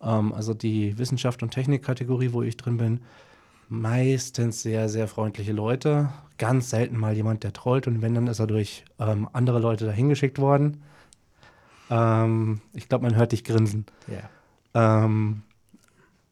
Ähm, 0.01 0.33
also 0.33 0.53
die 0.53 0.97
Wissenschaft- 0.97 1.43
und 1.43 1.51
Technik-Kategorie, 1.51 2.33
wo 2.33 2.41
ich 2.41 2.57
drin 2.57 2.77
bin, 2.77 3.01
meistens 3.69 4.61
sehr, 4.61 4.89
sehr 4.89 5.07
freundliche 5.07 5.51
Leute. 5.51 6.09
Ganz 6.37 6.69
selten 6.69 6.97
mal 6.97 7.15
jemand, 7.15 7.43
der 7.43 7.53
trollt 7.53 7.87
und 7.87 8.01
wenn, 8.01 8.13
dann 8.13 8.27
ist 8.27 8.39
er 8.39 8.47
durch 8.47 8.85
ähm, 8.99 9.27
andere 9.33 9.59
Leute 9.59 9.85
dahin 9.85 10.09
geschickt 10.09 10.39
worden. 10.39 10.83
Ähm, 11.89 12.61
ich 12.73 12.89
glaube, 12.89 13.05
man 13.05 13.15
hört 13.15 13.31
dich 13.31 13.43
grinsen. 13.43 13.85
Ja. 14.07 15.03
Ähm, 15.05 15.43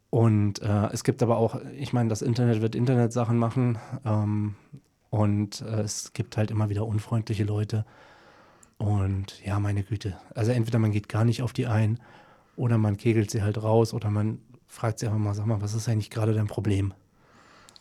und 0.10 0.62
äh, 0.62 0.88
es 0.93 1.04
gibt 1.04 1.21
aber 1.24 1.38
auch, 1.38 1.60
ich 1.78 1.91
meine, 1.91 2.10
das 2.10 2.21
Internet 2.21 2.62
wird 2.62 2.76
Internetsachen 2.76 3.38
machen 3.38 3.78
ähm, 4.06 4.56
und 5.10 5.62
äh, 5.62 5.82
es 5.82 6.13
gibt 6.13 6.38
halt 6.38 6.52
immer 6.52 6.69
wieder 6.69 6.86
unfreundliche 6.86 7.43
Leute. 7.43 7.86
Und 8.78 9.43
ja, 9.45 9.60
meine 9.60 9.84
Güte. 9.84 10.17
Also 10.34 10.52
entweder 10.52 10.80
man 10.80 10.91
geht 10.91 11.10
gar 11.10 11.26
nicht 11.26 11.41
auf 11.41 11.54
die 11.54 11.67
ein 11.67 12.00
oder 12.56 12.78
man 12.78 12.98
kegelt 12.98 13.32
sie 13.32 13.41
halt 13.41 13.62
raus 13.62 13.93
oder 13.93 14.10
man 14.10 14.39
fragt 14.67 15.00
sie 15.00 15.08
einfach 15.08 15.19
mal, 15.19 15.34
sag 15.34 15.45
mal, 15.45 15.62
was 15.62 15.74
ist 15.74 15.88
eigentlich 15.88 16.10
gerade 16.10 16.34
dein 16.34 16.48
Problem? 16.48 16.93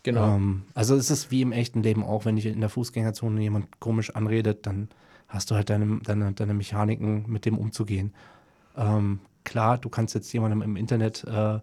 Genau. 0.04 0.36
Ähm, 0.36 0.62
also 0.74 0.94
es 0.94 1.10
ist 1.10 1.32
wie 1.32 1.42
im 1.42 1.50
echten 1.50 1.82
Leben 1.82 2.04
auch, 2.04 2.24
wenn 2.24 2.36
dich 2.36 2.46
in 2.46 2.60
der 2.60 2.68
Fußgängerzone 2.68 3.40
jemand 3.40 3.80
komisch 3.80 4.14
anredet, 4.14 4.66
dann 4.66 4.88
hast 5.26 5.50
du 5.50 5.56
halt 5.56 5.70
deine, 5.70 5.98
deine, 6.04 6.32
deine 6.32 6.54
Mechaniken, 6.54 7.24
mit 7.26 7.46
dem 7.46 7.58
umzugehen. 7.58 8.14
Ähm, 8.76 9.20
klar, 9.42 9.78
du 9.78 9.88
kannst 9.88 10.14
jetzt 10.14 10.32
jemandem 10.32 10.62
im 10.62 10.76
Internet, 10.76 11.24
äh, 11.24 11.58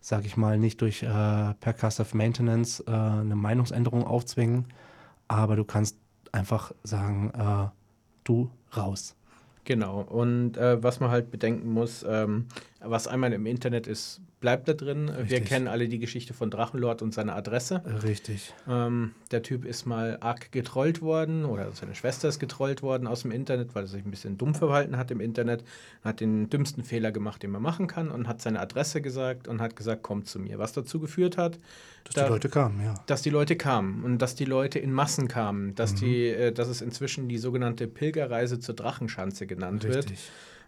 sag 0.00 0.24
ich 0.26 0.36
mal, 0.36 0.58
nicht 0.58 0.80
durch 0.82 1.02
äh, 1.02 1.54
Percussive 1.54 2.16
Maintenance 2.16 2.84
äh, 2.86 2.90
eine 2.90 3.34
Meinungsänderung 3.34 4.04
aufzwingen, 4.04 4.66
aber 5.26 5.56
du 5.56 5.64
kannst 5.64 5.96
einfach 6.32 6.72
sagen, 6.84 7.32
äh, 7.34 7.68
du 8.24 8.50
raus. 8.76 9.16
Genau. 9.64 10.02
Und 10.02 10.56
äh, 10.58 10.80
was 10.82 11.00
man 11.00 11.10
halt 11.10 11.30
bedenken 11.30 11.72
muss, 11.72 12.04
ähm, 12.08 12.46
was 12.80 13.08
einmal 13.08 13.32
im 13.32 13.46
Internet 13.46 13.86
ist, 13.86 14.20
bleibt 14.40 14.68
da 14.68 14.74
drin. 14.74 15.06
Wir 15.08 15.16
Richtig. 15.18 15.44
kennen 15.46 15.66
alle 15.66 15.88
die 15.88 15.98
Geschichte 15.98 16.34
von 16.34 16.50
Drachenlord 16.50 17.00
und 17.02 17.14
seine 17.14 17.32
Adresse. 17.34 17.82
Richtig. 18.04 18.52
Ähm, 18.68 19.12
der 19.30 19.42
Typ 19.42 19.64
ist 19.64 19.86
mal 19.86 20.18
arg 20.20 20.52
getrollt 20.52 21.00
worden 21.00 21.46
oder 21.46 21.72
seine 21.72 21.94
Schwester 21.94 22.28
ist 22.28 22.38
getrollt 22.38 22.82
worden 22.82 23.06
aus 23.06 23.22
dem 23.22 23.30
Internet, 23.30 23.74
weil 23.74 23.84
er 23.84 23.88
sich 23.88 24.04
ein 24.04 24.10
bisschen 24.10 24.36
dumm 24.36 24.54
verhalten 24.54 24.98
hat 24.98 25.10
im 25.10 25.20
Internet. 25.20 25.64
Hat 26.04 26.20
den 26.20 26.50
dümmsten 26.50 26.84
Fehler 26.84 27.12
gemacht, 27.12 27.42
den 27.42 27.50
man 27.50 27.62
machen 27.62 27.86
kann 27.86 28.10
und 28.10 28.28
hat 28.28 28.42
seine 28.42 28.60
Adresse 28.60 29.00
gesagt 29.00 29.48
und 29.48 29.60
hat 29.62 29.74
gesagt, 29.74 30.02
kommt 30.02 30.28
zu 30.28 30.38
mir. 30.38 30.58
Was 30.58 30.72
dazu 30.74 31.00
geführt 31.00 31.38
hat, 31.38 31.58
Dass 32.04 32.14
da- 32.14 32.24
die 32.24 32.30
Leute 32.30 32.48
kamen, 32.50 32.84
ja. 32.84 32.94
dass 33.06 33.22
die 33.22 33.30
Leute 33.30 33.56
kamen 33.56 34.04
und 34.04 34.18
dass 34.18 34.34
die 34.34 34.44
Leute 34.44 34.78
in 34.78 34.92
Massen 34.92 35.28
kamen, 35.28 35.74
dass, 35.74 35.92
Mhm. 35.94 35.96
die, 35.96 36.26
äh, 36.28 36.52
dass 36.52 36.68
es 36.68 36.82
inzwischen 36.82 37.28
die 37.28 37.38
sogenannte 37.38 37.86
Pilgerreise 37.88 38.60
zur 38.60 38.74
Drachenschanze 38.74 39.46
genannt 39.46 39.84
wird. 39.84 40.06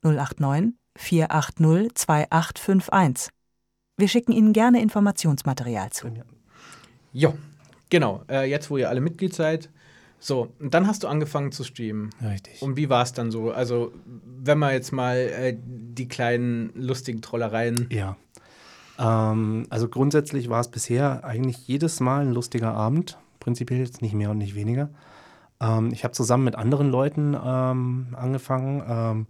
089 0.02 0.74
480 0.96 1.94
2851. 1.94 3.39
Wir 4.00 4.08
schicken 4.08 4.32
Ihnen 4.32 4.52
gerne 4.54 4.80
Informationsmaterial 4.80 5.90
zu. 5.90 6.08
Jo, 7.12 7.34
genau, 7.90 8.22
äh, 8.30 8.48
jetzt 8.48 8.70
wo 8.70 8.78
ihr 8.78 8.88
alle 8.88 9.02
Mitglied 9.02 9.34
seid. 9.34 9.68
So, 10.18 10.48
und 10.58 10.74
dann 10.74 10.86
hast 10.86 11.02
du 11.02 11.08
angefangen 11.08 11.52
zu 11.52 11.64
streamen. 11.64 12.10
Richtig. 12.22 12.62
Und 12.62 12.76
wie 12.76 12.88
war 12.88 13.02
es 13.02 13.12
dann 13.12 13.30
so? 13.30 13.50
Also, 13.50 13.92
wenn 14.42 14.58
man 14.58 14.72
jetzt 14.72 14.92
mal 14.92 15.16
äh, 15.16 15.56
die 15.58 16.08
kleinen 16.08 16.70
lustigen 16.74 17.20
Trollereien. 17.20 17.88
Ja. 17.90 18.16
Ähm, 18.98 19.66
also 19.68 19.88
grundsätzlich 19.88 20.48
war 20.48 20.60
es 20.60 20.68
bisher 20.68 21.24
eigentlich 21.24 21.68
jedes 21.68 22.00
Mal 22.00 22.22
ein 22.22 22.32
lustiger 22.32 22.72
Abend. 22.72 23.18
Prinzipiell 23.38 23.80
jetzt 23.80 24.02
nicht 24.02 24.14
mehr 24.14 24.30
und 24.30 24.38
nicht 24.38 24.54
weniger. 24.54 24.90
Ähm, 25.60 25.90
ich 25.92 26.04
habe 26.04 26.12
zusammen 26.12 26.44
mit 26.44 26.56
anderen 26.56 26.90
Leuten 26.90 27.34
ähm, 27.34 28.08
angefangen. 28.12 29.26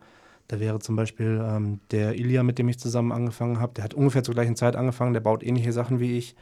Da 0.51 0.59
wäre 0.59 0.81
zum 0.81 0.97
Beispiel 0.97 1.41
ähm, 1.45 1.79
der 1.93 2.19
Ilya, 2.19 2.43
mit 2.43 2.59
dem 2.59 2.69
ich 2.69 2.81
zusammen 2.81 3.13
angefangen 3.13 3.61
habe. 3.61 3.75
Der 3.75 3.85
hat 3.85 3.95
ungefähr 3.95 4.25
zur 4.25 4.35
gleichen 4.35 4.57
Zeit 4.57 4.75
angefangen. 4.75 5.13
Der 5.13 5.21
baut 5.21 5.45
ähnliche 5.45 5.73
Sachen 5.73 6.01
wie 6.01 6.19
ich. 6.19 6.35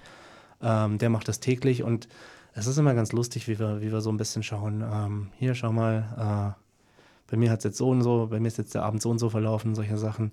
Ähm, 0.62 0.96
der 0.96 1.10
macht 1.10 1.28
das 1.28 1.40
täglich 1.40 1.82
und 1.82 2.08
es 2.54 2.66
ist 2.66 2.78
immer 2.78 2.94
ganz 2.94 3.12
lustig, 3.12 3.48
wie 3.48 3.58
wir, 3.58 3.82
wie 3.82 3.92
wir 3.92 4.00
so 4.00 4.10
ein 4.10 4.16
bisschen 4.16 4.42
schauen. 4.42 4.82
Ähm, 4.90 5.28
hier, 5.36 5.54
schau 5.54 5.72
mal, 5.72 6.56
äh, 6.56 7.30
bei 7.30 7.36
mir 7.36 7.50
hat 7.50 7.58
es 7.58 7.64
jetzt 7.64 7.76
so 7.76 7.90
und 7.90 8.00
so, 8.00 8.28
bei 8.30 8.40
mir 8.40 8.48
ist 8.48 8.56
jetzt 8.56 8.74
der 8.74 8.82
Abend 8.82 9.02
so 9.02 9.10
und 9.10 9.18
so 9.18 9.28
verlaufen, 9.28 9.74
solche 9.74 9.98
Sachen. 9.98 10.32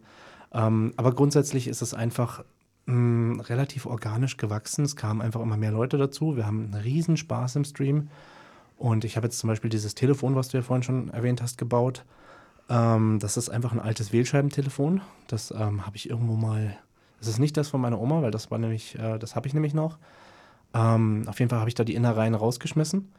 Ähm, 0.53 0.93
aber 0.95 1.11
grundsätzlich 1.11 1.67
ist 1.67 1.81
es 1.81 1.93
einfach 1.93 2.45
mh, 2.85 3.43
relativ 3.43 3.85
organisch 3.85 4.37
gewachsen. 4.37 4.85
Es 4.85 4.95
kamen 4.95 5.21
einfach 5.21 5.41
immer 5.41 5.57
mehr 5.57 5.71
Leute 5.71 5.97
dazu. 5.97 6.37
Wir 6.37 6.45
haben 6.45 6.71
einen 6.71 6.81
riesen 6.81 7.17
Spaß 7.17 7.57
im 7.57 7.65
Stream. 7.65 8.07
Und 8.77 9.03
ich 9.03 9.17
habe 9.17 9.27
jetzt 9.27 9.39
zum 9.39 9.49
Beispiel 9.49 9.69
dieses 9.69 9.95
Telefon, 9.95 10.35
was 10.35 10.47
du 10.47 10.57
ja 10.57 10.63
vorhin 10.63 10.83
schon 10.83 11.09
erwähnt 11.09 11.41
hast, 11.41 11.57
gebaut. 11.57 12.05
Ähm, 12.69 13.19
das 13.19 13.37
ist 13.37 13.49
einfach 13.49 13.71
ein 13.71 13.79
altes 13.79 14.11
Wählscheibentelefon. 14.11 15.01
Das 15.27 15.51
ähm, 15.51 15.85
habe 15.85 15.95
ich 15.95 16.09
irgendwo 16.09 16.35
mal. 16.35 16.77
Das 17.19 17.27
ist 17.29 17.39
nicht 17.39 17.57
das 17.57 17.69
von 17.69 17.81
meiner 17.81 17.99
Oma, 17.99 18.21
weil 18.21 18.31
das 18.31 18.51
war 18.51 18.57
nämlich, 18.57 18.97
äh, 18.99 19.17
das 19.17 19.35
habe 19.35 19.47
ich 19.47 19.53
nämlich 19.53 19.73
noch. 19.73 19.97
Ähm, 20.73 21.23
auf 21.27 21.39
jeden 21.39 21.49
Fall 21.49 21.59
habe 21.59 21.69
ich 21.69 21.75
da 21.75 21.83
die 21.83 21.95
Innereien 21.95 22.35
rausgeschmissen, 22.35 23.11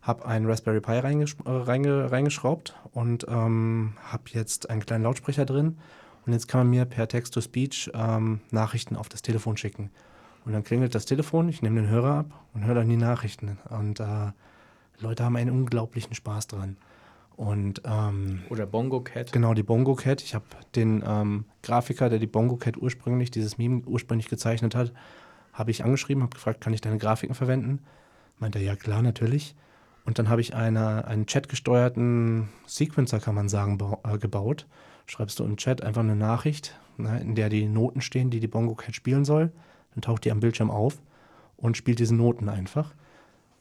habe 0.00 0.24
einen 0.24 0.46
Raspberry 0.46 0.80
Pi 0.80 0.92
äh, 0.92 1.26
reinge 1.46 2.10
reingeschraubt 2.10 2.74
und 2.92 3.26
ähm, 3.28 3.94
habe 4.04 4.24
jetzt 4.28 4.70
einen 4.70 4.84
kleinen 4.84 5.04
Lautsprecher 5.04 5.44
drin. 5.44 5.78
Und 6.24 6.32
jetzt 6.32 6.48
kann 6.48 6.60
man 6.60 6.70
mir 6.70 6.84
per 6.84 7.08
Text-to-Speech 7.08 7.90
ähm, 7.94 8.40
Nachrichten 8.50 8.96
auf 8.96 9.08
das 9.08 9.22
Telefon 9.22 9.56
schicken. 9.56 9.90
Und 10.44 10.52
dann 10.52 10.64
klingelt 10.64 10.94
das 10.94 11.04
Telefon, 11.04 11.48
ich 11.48 11.62
nehme 11.62 11.80
den 11.80 11.90
Hörer 11.90 12.14
ab 12.18 12.26
und 12.54 12.64
höre 12.64 12.76
dann 12.76 12.88
die 12.88 12.96
Nachrichten. 12.96 13.58
Und 13.70 14.00
äh, 14.00 14.32
Leute 14.98 15.24
haben 15.24 15.36
einen 15.36 15.50
unglaublichen 15.50 16.14
Spaß 16.14 16.46
dran. 16.46 16.76
Und 17.36 17.82
ähm, 17.84 18.42
Oder 18.50 18.66
Bongo 18.66 19.00
Cat. 19.00 19.32
Genau, 19.32 19.54
die 19.54 19.62
Bongo 19.62 19.94
Cat. 19.94 20.22
Ich 20.22 20.34
habe 20.34 20.44
den 20.74 21.02
ähm, 21.06 21.44
Grafiker, 21.62 22.08
der 22.10 22.18
die 22.18 22.26
Bongo 22.26 22.56
Cat 22.56 22.76
ursprünglich, 22.76 23.30
dieses 23.30 23.58
Meme 23.58 23.82
ursprünglich 23.86 24.28
gezeichnet 24.28 24.74
hat, 24.74 24.92
habe 25.52 25.70
ich 25.70 25.84
angeschrieben, 25.84 26.22
habe 26.22 26.34
gefragt, 26.34 26.60
kann 26.60 26.72
ich 26.72 26.80
deine 26.80 26.98
Grafiken 26.98 27.34
verwenden? 27.34 27.80
Meinte 28.38 28.58
er, 28.58 28.64
ja 28.64 28.76
klar, 28.76 29.02
natürlich. 29.02 29.54
Und 30.04 30.18
dann 30.18 30.28
habe 30.28 30.40
ich 30.40 30.54
eine, 30.54 31.06
einen 31.06 31.26
chatgesteuerten 31.26 32.48
Sequencer, 32.66 33.20
kann 33.20 33.34
man 33.34 33.48
sagen, 33.48 33.78
äh, 34.04 34.18
gebaut. 34.18 34.66
Schreibst 35.06 35.38
du 35.38 35.44
im 35.44 35.56
Chat 35.56 35.82
einfach 35.82 36.02
eine 36.02 36.16
Nachricht, 36.16 36.78
ne, 36.96 37.20
in 37.20 37.34
der 37.34 37.48
die 37.48 37.68
Noten 37.68 38.00
stehen, 38.00 38.30
die 38.30 38.40
die 38.40 38.48
Bongo 38.48 38.74
Cat 38.74 38.94
spielen 38.94 39.24
soll. 39.24 39.52
Dann 39.94 40.02
taucht 40.02 40.24
die 40.24 40.30
am 40.30 40.40
Bildschirm 40.40 40.70
auf 40.70 41.00
und 41.56 41.76
spielt 41.76 41.98
diese 41.98 42.14
Noten 42.14 42.48
einfach. 42.48 42.94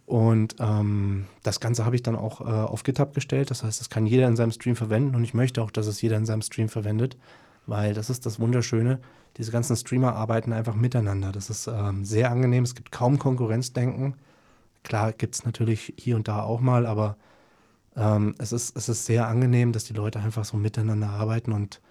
Und 0.06 0.56
ähm, 0.60 1.26
das 1.44 1.60
Ganze 1.60 1.86
habe 1.86 1.96
ich 1.96 2.04
dann 2.04 2.16
auch 2.16 2.42
äh, 2.42 2.44
auf 2.44 2.84
GitHub 2.84 3.14
gestellt. 3.14 3.50
Das 3.50 3.64
heißt, 3.64 3.80
das 3.80 3.90
kann 3.90 4.06
jeder 4.06 4.28
in 4.28 4.36
seinem 4.36 4.52
Stream 4.52 4.76
verwenden. 4.76 5.16
Und 5.16 5.24
ich 5.24 5.34
möchte 5.34 5.62
auch, 5.62 5.72
dass 5.72 5.88
es 5.88 6.02
jeder 6.02 6.18
in 6.18 6.26
seinem 6.26 6.42
Stream 6.42 6.70
verwendet, 6.70 7.18
weil 7.66 7.94
das 7.94 8.10
ist 8.10 8.26
das 8.26 8.40
Wunderschöne. 8.40 9.00
Diese 9.38 9.52
ganzen 9.52 9.76
Streamer 9.78 10.16
arbeiten 10.16 10.52
einfach 10.52 10.76
miteinander. 10.76 11.32
Das 11.32 11.50
ist 11.50 11.68
ähm, 11.68 12.04
sehr 12.04 12.30
angenehm. 12.30 12.64
Es 12.64 12.76
gibt 12.76 12.92
kaum 12.92 13.20
Konkurrenzdenken. 13.20 14.16
Klar 14.84 15.14
gibt 15.14 15.36
es 15.36 15.46
natürlich 15.46 15.94
hier 15.98 16.16
und 16.16 16.28
da 16.28 16.42
auch 16.42 16.60
mal, 16.60 16.86
aber 16.86 17.16
ähm, 17.96 18.36
es, 18.40 18.52
ist, 18.52 18.76
es 18.76 18.90
ist 18.90 19.06
sehr 19.06 19.28
angenehm, 19.28 19.72
dass 19.72 19.84
die 19.86 19.94
Leute 19.94 20.20
einfach 20.20 20.44
so 20.44 20.58
miteinander 20.58 21.10
arbeiten 21.10 21.52
und 21.52 21.82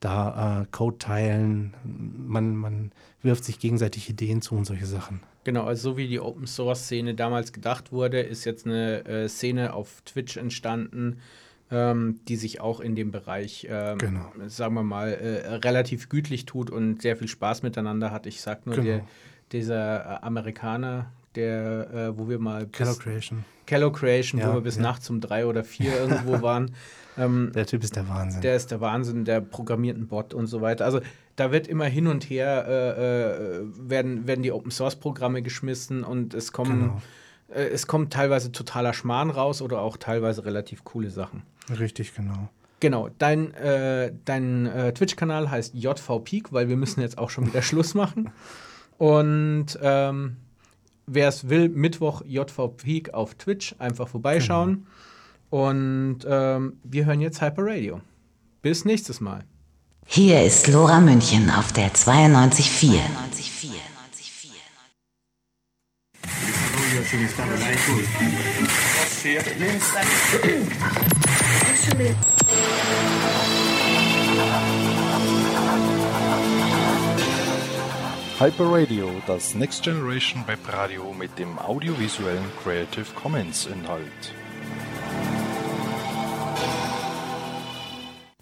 da 0.00 0.62
äh, 0.62 0.66
Code 0.70 0.98
teilen. 0.98 1.74
Man, 1.82 2.54
man 2.54 2.92
wirft 3.22 3.44
sich 3.44 3.58
gegenseitig 3.58 4.08
Ideen 4.10 4.42
zu 4.42 4.54
und 4.54 4.66
solche 4.66 4.86
Sachen. 4.86 5.20
Genau, 5.44 5.64
also 5.64 5.90
so 5.90 5.96
wie 5.96 6.08
die 6.08 6.20
Open 6.20 6.46
Source 6.46 6.84
Szene 6.84 7.14
damals 7.14 7.52
gedacht 7.52 7.92
wurde, 7.92 8.20
ist 8.20 8.44
jetzt 8.44 8.66
eine 8.66 9.04
äh, 9.04 9.28
Szene 9.28 9.74
auf 9.74 10.00
Twitch 10.06 10.36
entstanden, 10.38 11.18
ähm, 11.70 12.20
die 12.28 12.36
sich 12.36 12.60
auch 12.60 12.80
in 12.80 12.94
dem 12.94 13.10
Bereich, 13.10 13.66
ähm, 13.70 13.98
Genau. 13.98 14.32
sagen 14.46 14.74
wir 14.74 14.82
mal, 14.82 15.08
äh, 15.12 15.54
relativ 15.56 16.08
gütlich 16.08 16.46
tut 16.46 16.70
und 16.70 17.02
sehr 17.02 17.16
viel 17.16 17.28
Spaß 17.28 17.62
miteinander 17.62 18.10
hat. 18.10 18.26
Ich 18.26 18.40
sag 18.40 18.66
nur, 18.66 18.74
Genau. 18.76 18.86
der, 18.86 19.06
dieser 19.52 20.00
äh, 20.04 20.24
Amerikaner, 20.24 21.10
der, 21.36 21.90
äh, 21.92 22.18
wo 22.18 22.28
wir 22.28 22.38
mal 22.38 22.66
Kello 22.66 22.94
Creation. 22.94 23.44
Kello 23.66 23.90
Creation, 23.92 24.40
Ja, 24.40 24.50
wo 24.50 24.54
wir 24.54 24.60
bis 24.60 24.76
ja. 24.76 24.82
nachts 24.82 25.08
um 25.10 25.20
drei 25.20 25.46
oder 25.46 25.64
vier 25.64 25.92
irgendwo 25.98 26.42
waren. 26.42 26.74
Ähm, 27.16 27.52
Der 27.54 27.64
Typ 27.66 27.82
ist 27.84 27.96
der 27.96 28.08
Wahnsinn. 28.08 28.40
der 28.42 28.56
ist 28.56 28.70
der 28.70 28.80
Wahnsinn, 28.80 29.24
der 29.24 29.40
programmierten 29.40 30.06
Bot 30.08 30.34
und 30.34 30.46
so 30.48 30.60
weiter. 30.60 30.84
Also 30.84 31.00
da 31.36 31.50
wird 31.52 31.66
immer 31.68 31.86
hin 31.86 32.06
und 32.08 32.24
her 32.28 32.64
äh, 32.68 33.58
äh, 33.60 33.62
werden, 33.78 34.26
werden 34.26 34.42
die 34.42 34.52
Open 34.52 34.70
Source 34.70 34.96
Programme 34.96 35.40
geschmissen 35.42 36.02
und 36.04 36.34
es 36.34 36.52
kommen 36.52 36.80
Genau. 36.80 37.02
äh, 37.54 37.68
es 37.68 37.86
kommt 37.86 38.12
teilweise 38.12 38.50
totaler 38.52 38.92
Schmarrn 38.92 39.30
raus 39.30 39.62
oder 39.62 39.80
auch 39.80 39.96
teilweise 39.96 40.44
relativ 40.44 40.84
coole 40.84 41.10
Sachen. 41.10 41.42
Richtig, 41.78 42.14
genau. 42.14 42.48
Genau, 42.80 43.08
dein, 43.18 43.54
äh, 43.54 44.12
dein 44.26 44.66
äh, 44.66 44.92
Twitch-Kanal 44.92 45.50
heißt 45.50 45.74
JV 45.74 46.18
Peak, 46.18 46.52
weil 46.52 46.68
wir 46.68 46.76
müssen 46.76 47.00
jetzt 47.00 47.16
auch 47.16 47.30
schon 47.30 47.46
wieder 47.46 47.62
Schluss 47.62 47.94
machen. 47.94 48.30
Und 48.98 49.78
ähm, 49.82 50.36
wer 51.06 51.28
es 51.28 51.48
will, 51.48 51.68
Mittwoch 51.68 52.22
JV 52.24 52.68
Peak 52.68 53.14
auf 53.14 53.34
Twitch. 53.34 53.74
Einfach 53.78 54.08
vorbeischauen. 54.08 54.86
Genau. 55.50 55.66
Und 55.68 56.18
ähm, 56.26 56.78
wir 56.82 57.06
hören 57.06 57.20
jetzt 57.20 57.40
Hyper 57.40 57.64
Radio. 57.64 58.00
Bis 58.62 58.84
nächstes 58.84 59.20
Mal. 59.20 59.44
Hier 60.06 60.42
ist 60.42 60.68
Lora 60.68 61.00
München 61.00 61.50
auf 61.50 61.72
der 61.72 61.92
92.4. 61.92 63.00
92 71.86 72.33
Hyper 78.36 78.64
Radio, 78.64 79.10
das 79.28 79.54
Next 79.54 79.84
Generation 79.84 80.42
Web 80.48 80.58
Radio 80.66 81.14
mit 81.16 81.38
dem 81.38 81.56
audiovisuellen 81.56 82.42
Creative 82.60 83.06
Commons 83.14 83.66
Inhalt. 83.66 84.34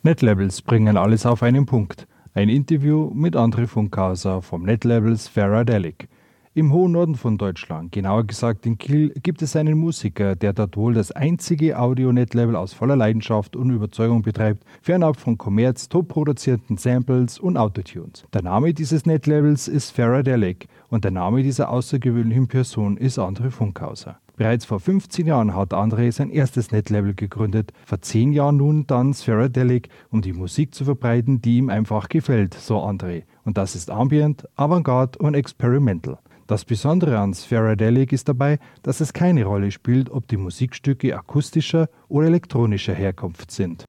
NetLabels 0.03 0.63
bringen 0.63 0.97
alles 0.97 1.27
auf 1.27 1.43
einen 1.43 1.67
Punkt. 1.67 2.07
Ein 2.33 2.49
Interview 2.49 3.11
mit 3.13 3.37
André 3.37 3.67
Funkhauser 3.67 4.41
vom 4.41 4.63
NetLabels 4.63 5.29
Faradelic. 5.29 6.09
Im 6.55 6.71
hohen 6.71 6.93
Norden 6.93 7.15
von 7.15 7.39
Deutschland, 7.39 7.93
genauer 7.93 8.25
gesagt 8.25 8.67
in 8.67 8.77
Kiel, 8.77 9.15
gibt 9.23 9.41
es 9.41 9.57
einen 9.57 9.79
Musiker, 9.79 10.37
der 10.37 10.53
dort 10.53 10.77
wohl 10.77 10.93
das 10.93 11.11
einzige 11.11 11.79
Audio-Netlabel 11.79 12.57
aus 12.57 12.75
voller 12.75 12.95
Leidenschaft 12.95 13.57
und 13.57 13.71
Überzeugung 13.71 14.21
betreibt, 14.21 14.63
fernab 14.83 15.19
von 15.19 15.39
Kommerz, 15.39 15.89
top 15.89 16.09
produzierten 16.09 16.77
Samples 16.77 17.39
und 17.39 17.57
Autotunes. 17.57 18.27
Der 18.35 18.43
Name 18.43 18.75
dieses 18.75 19.07
Netlabels 19.07 19.67
ist 19.67 19.93
Faradelic 19.93 20.69
und 20.91 21.05
der 21.05 21.11
Name 21.11 21.43
dieser 21.43 21.71
außergewöhnlichen 21.71 22.49
Person 22.49 22.99
ist 22.99 23.19
André 23.19 23.49
Funkhauser. 23.49 24.19
Bereits 24.37 24.67
vor 24.67 24.79
15 24.79 25.27
Jahren 25.27 25.57
hat 25.57 25.73
André 25.73 26.13
sein 26.13 26.29
erstes 26.29 26.71
Netlabel 26.71 27.15
gegründet, 27.15 27.73
vor 27.87 28.03
10 28.03 28.35
Jahren 28.35 28.59
nun 28.59 28.87
dann 28.87 29.15
Spheradelic, 29.15 29.89
um 30.11 30.21
die 30.21 30.35
Musik 30.35 30.75
zu 30.75 30.85
verbreiten, 30.85 31.41
die 31.41 31.57
ihm 31.57 31.71
einfach 31.71 32.11
gefällt, 32.11 32.53
so 32.53 32.77
André. 32.77 33.23
Und 33.47 33.57
das 33.57 33.75
ist 33.75 33.91
Ambient, 33.91 34.47
Avantgarde 34.55 35.19
und 35.19 35.33
Experimental. 35.33 36.19
Das 36.47 36.65
Besondere 36.65 37.19
an 37.19 37.35
Spheradelic 37.35 38.13
ist 38.13 38.29
dabei, 38.29 38.59
dass 38.83 39.01
es 39.01 39.13
keine 39.13 39.45
Rolle 39.45 39.71
spielt, 39.71 40.11
ob 40.11 40.27
die 40.29 40.37
Musikstücke 40.37 41.17
akustischer 41.17 41.89
oder 42.09 42.27
elektronischer 42.27 42.95
Herkunft 42.95 43.51
sind. 43.51 43.85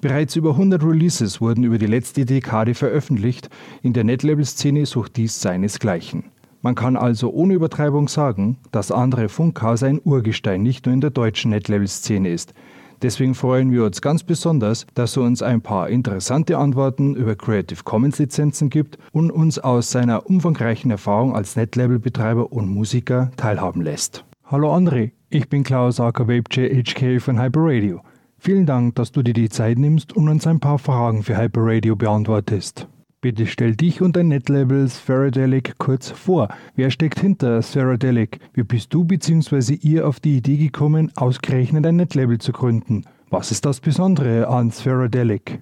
Bereits 0.00 0.36
über 0.36 0.50
100 0.50 0.82
Releases 0.82 1.40
wurden 1.40 1.64
über 1.64 1.78
die 1.78 1.86
letzte 1.86 2.24
Dekade 2.24 2.74
veröffentlicht, 2.74 3.50
in 3.82 3.92
der 3.92 4.04
Netlabel-Szene 4.04 4.86
sucht 4.86 5.16
dies 5.16 5.40
seinesgleichen. 5.40 6.24
Man 6.62 6.74
kann 6.74 6.96
also 6.96 7.30
ohne 7.30 7.54
Übertreibung 7.54 8.08
sagen, 8.08 8.58
dass 8.70 8.92
André 8.92 9.28
Funkhaus 9.28 9.82
ein 9.82 10.00
Urgestein 10.02 10.62
nicht 10.62 10.86
nur 10.86 10.92
in 10.92 11.00
der 11.00 11.10
deutschen 11.10 11.50
Netlabel-Szene 11.50 12.28
ist. 12.28 12.54
Deswegen 13.02 13.34
freuen 13.34 13.70
wir 13.70 13.84
uns 13.84 14.00
ganz 14.00 14.24
besonders, 14.24 14.86
dass 14.94 15.16
er 15.16 15.22
uns 15.22 15.40
ein 15.40 15.60
paar 15.60 15.88
interessante 15.88 16.58
Antworten 16.58 17.14
über 17.14 17.36
Creative 17.36 17.84
Commons 17.84 18.18
Lizenzen 18.18 18.70
gibt 18.70 18.98
und 19.12 19.30
uns 19.30 19.58
aus 19.58 19.90
seiner 19.90 20.26
umfangreichen 20.26 20.90
Erfahrung 20.90 21.36
als 21.36 21.54
Netlabel-Betreiber 21.54 22.52
und 22.52 22.68
Musiker 22.68 23.30
teilhaben 23.36 23.82
lässt. 23.82 24.24
Hallo 24.46 24.74
André, 24.74 25.12
ich 25.30 25.48
bin 25.48 25.62
Klaus 25.62 26.00
AKWebJ 26.00 26.82
HK 26.82 27.20
von 27.20 27.40
Hyper 27.40 27.60
Radio. 27.62 28.00
Vielen 28.38 28.66
Dank, 28.66 28.96
dass 28.96 29.12
du 29.12 29.22
dir 29.22 29.34
die 29.34 29.48
Zeit 29.48 29.78
nimmst 29.78 30.14
und 30.14 30.28
uns 30.28 30.46
ein 30.46 30.58
paar 30.58 30.78
Fragen 30.78 31.22
für 31.22 31.36
Hyper 31.36 31.60
Radio 31.64 31.94
beantwortest. 31.94 32.88
Bitte 33.20 33.48
stell 33.48 33.74
dich 33.74 34.00
und 34.00 34.14
dein 34.14 34.28
Netlabel 34.28 34.88
Spheradelic 34.88 35.76
kurz 35.78 36.08
vor. 36.08 36.46
Wer 36.76 36.88
steckt 36.92 37.18
hinter 37.18 37.60
Spheradelic? 37.64 38.38
Wie 38.54 38.62
bist 38.62 38.94
du 38.94 39.02
bzw. 39.02 39.74
ihr 39.74 40.06
auf 40.06 40.20
die 40.20 40.36
Idee 40.36 40.56
gekommen, 40.56 41.10
ausgerechnet 41.16 41.84
ein 41.84 41.96
Netlabel 41.96 42.38
zu 42.38 42.52
gründen? 42.52 43.06
Was 43.28 43.50
ist 43.50 43.66
das 43.66 43.80
Besondere 43.80 44.46
an 44.46 44.70
Spheradelic? 44.70 45.58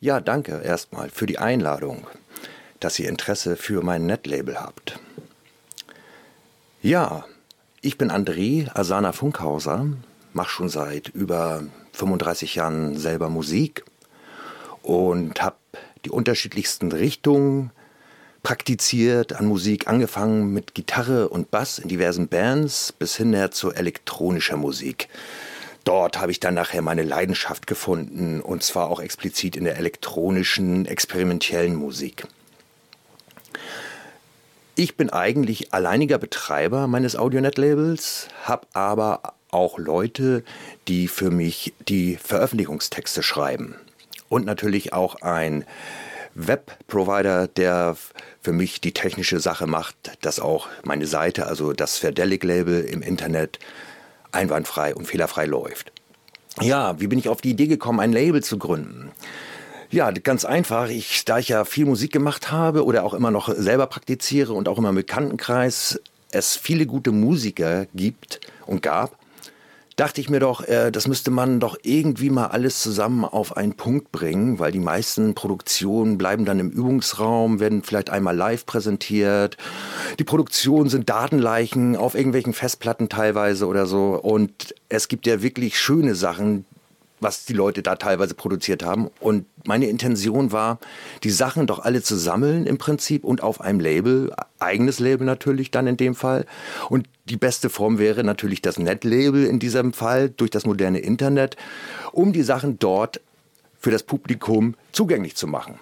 Ja, 0.00 0.20
danke 0.20 0.60
erstmal 0.60 1.08
für 1.08 1.26
die 1.26 1.38
Einladung, 1.38 2.04
dass 2.80 2.98
ihr 2.98 3.08
Interesse 3.08 3.54
für 3.54 3.82
mein 3.82 4.06
Netlabel 4.06 4.58
habt. 4.58 4.98
Ja, 6.82 7.26
ich 7.80 7.96
bin 7.96 8.10
André 8.10 8.68
Asana 8.76 9.12
Funkhauser, 9.12 9.86
mache 10.32 10.50
schon 10.50 10.68
seit 10.68 11.10
über 11.10 11.62
35 11.92 12.56
Jahren 12.56 12.96
selber 12.96 13.30
Musik 13.30 13.84
und 14.82 15.40
habe 15.40 15.54
die 16.06 16.10
unterschiedlichsten 16.10 16.92
Richtungen 16.92 17.72
praktiziert 18.44 19.32
an 19.32 19.46
Musik, 19.46 19.88
angefangen 19.88 20.52
mit 20.52 20.72
Gitarre 20.72 21.28
und 21.28 21.50
Bass 21.50 21.80
in 21.80 21.88
diversen 21.88 22.28
Bands 22.28 22.92
bis 22.92 23.16
hin 23.16 23.36
zu 23.50 23.72
elektronischer 23.72 24.56
Musik. 24.56 25.08
Dort 25.82 26.20
habe 26.20 26.30
ich 26.30 26.38
dann 26.38 26.54
nachher 26.54 26.80
meine 26.80 27.02
Leidenschaft 27.02 27.66
gefunden 27.66 28.40
und 28.40 28.62
zwar 28.62 28.88
auch 28.88 29.00
explizit 29.00 29.56
in 29.56 29.64
der 29.64 29.78
elektronischen, 29.78 30.86
experimentellen 30.86 31.74
Musik. 31.74 32.28
Ich 34.76 34.96
bin 34.96 35.10
eigentlich 35.10 35.74
alleiniger 35.74 36.18
Betreiber 36.18 36.86
meines 36.86 37.16
Audionet-Labels, 37.16 38.28
habe 38.44 38.68
aber 38.74 39.34
auch 39.50 39.76
Leute, 39.76 40.44
die 40.86 41.08
für 41.08 41.32
mich 41.32 41.74
die 41.88 42.16
Veröffentlichungstexte 42.16 43.24
schreiben 43.24 43.74
und 44.28 44.44
natürlich 44.44 44.92
auch 44.92 45.16
ein 45.22 45.64
Webprovider, 46.34 47.48
der 47.48 47.96
für 48.42 48.52
mich 48.52 48.80
die 48.80 48.92
technische 48.92 49.40
Sache 49.40 49.66
macht, 49.66 49.96
dass 50.20 50.38
auch 50.38 50.68
meine 50.84 51.06
Seite, 51.06 51.46
also 51.46 51.72
das 51.72 51.98
Verdelic-Label 51.98 52.84
im 52.84 53.02
Internet 53.02 53.58
einwandfrei 54.32 54.94
und 54.94 55.06
fehlerfrei 55.06 55.46
läuft. 55.46 55.92
Ja, 56.60 57.00
wie 57.00 57.06
bin 57.06 57.18
ich 57.18 57.28
auf 57.28 57.40
die 57.40 57.50
Idee 57.50 57.66
gekommen, 57.66 58.00
ein 58.00 58.12
Label 58.12 58.42
zu 58.42 58.58
gründen? 58.58 59.10
Ja, 59.90 60.10
ganz 60.10 60.44
einfach. 60.44 60.88
Ich, 60.88 61.24
da 61.24 61.38
ich 61.38 61.48
ja 61.48 61.64
viel 61.64 61.86
Musik 61.86 62.12
gemacht 62.12 62.50
habe 62.50 62.84
oder 62.84 63.04
auch 63.04 63.14
immer 63.14 63.30
noch 63.30 63.48
selber 63.54 63.86
praktiziere 63.86 64.52
und 64.52 64.68
auch 64.68 64.78
immer 64.78 64.90
im 64.90 64.96
Bekanntenkreis 64.96 66.00
es 66.32 66.56
viele 66.56 66.86
gute 66.86 67.12
Musiker 67.12 67.86
gibt 67.94 68.40
und 68.66 68.82
gab, 68.82 69.16
dachte 69.96 70.20
ich 70.20 70.28
mir 70.28 70.40
doch, 70.40 70.62
äh, 70.62 70.92
das 70.92 71.08
müsste 71.08 71.30
man 71.30 71.58
doch 71.58 71.78
irgendwie 71.82 72.30
mal 72.30 72.48
alles 72.48 72.82
zusammen 72.82 73.24
auf 73.24 73.56
einen 73.56 73.74
Punkt 73.74 74.12
bringen, 74.12 74.58
weil 74.58 74.70
die 74.70 74.78
meisten 74.78 75.34
Produktionen 75.34 76.18
bleiben 76.18 76.44
dann 76.44 76.60
im 76.60 76.70
Übungsraum, 76.70 77.60
werden 77.60 77.82
vielleicht 77.82 78.10
einmal 78.10 78.36
live 78.36 78.66
präsentiert. 78.66 79.56
Die 80.18 80.24
Produktionen 80.24 80.90
sind 80.90 81.08
Datenleichen 81.08 81.96
auf 81.96 82.14
irgendwelchen 82.14 82.52
Festplatten 82.52 83.08
teilweise 83.08 83.66
oder 83.66 83.86
so. 83.86 84.20
Und 84.20 84.74
es 84.90 85.08
gibt 85.08 85.26
ja 85.26 85.42
wirklich 85.42 85.78
schöne 85.78 86.14
Sachen, 86.14 86.66
was 87.18 87.46
die 87.46 87.54
Leute 87.54 87.82
da 87.82 87.96
teilweise 87.96 88.34
produziert 88.34 88.84
haben. 88.84 89.08
Und 89.20 89.46
meine 89.64 89.86
Intention 89.86 90.52
war, 90.52 90.78
die 91.24 91.30
Sachen 91.30 91.66
doch 91.66 91.78
alle 91.78 92.02
zu 92.02 92.16
sammeln 92.16 92.66
im 92.66 92.76
Prinzip 92.76 93.24
und 93.24 93.42
auf 93.42 93.62
einem 93.62 93.80
Label, 93.80 94.34
eigenes 94.58 94.98
Label 94.98 95.24
natürlich 95.24 95.70
dann 95.70 95.86
in 95.86 95.96
dem 95.96 96.14
Fall. 96.14 96.44
Und 96.90 97.08
die 97.28 97.36
beste 97.36 97.70
Form 97.70 97.98
wäre 97.98 98.24
natürlich 98.24 98.62
das 98.62 98.78
Net-Label 98.78 99.44
in 99.44 99.58
diesem 99.58 99.92
Fall 99.92 100.30
durch 100.30 100.50
das 100.50 100.64
moderne 100.64 100.98
Internet, 101.00 101.56
um 102.12 102.32
die 102.32 102.42
Sachen 102.42 102.78
dort 102.78 103.20
für 103.78 103.90
das 103.90 104.02
Publikum 104.02 104.74
zugänglich 104.92 105.36
zu 105.36 105.46
machen. 105.46 105.78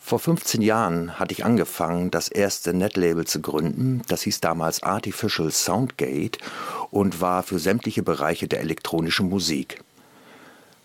Vor 0.00 0.18
15 0.18 0.62
Jahren 0.62 1.20
hatte 1.20 1.32
ich 1.32 1.44
angefangen, 1.44 2.10
das 2.10 2.28
erste 2.28 2.74
Netlabel 2.74 3.26
zu 3.26 3.40
gründen. 3.40 4.02
Das 4.08 4.22
hieß 4.22 4.40
damals 4.40 4.82
Artificial 4.82 5.52
Soundgate 5.52 6.38
und 6.90 7.20
war 7.20 7.42
für 7.42 7.58
sämtliche 7.58 8.02
Bereiche 8.02 8.48
der 8.48 8.60
elektronischen 8.60 9.28
Musik. 9.28 9.84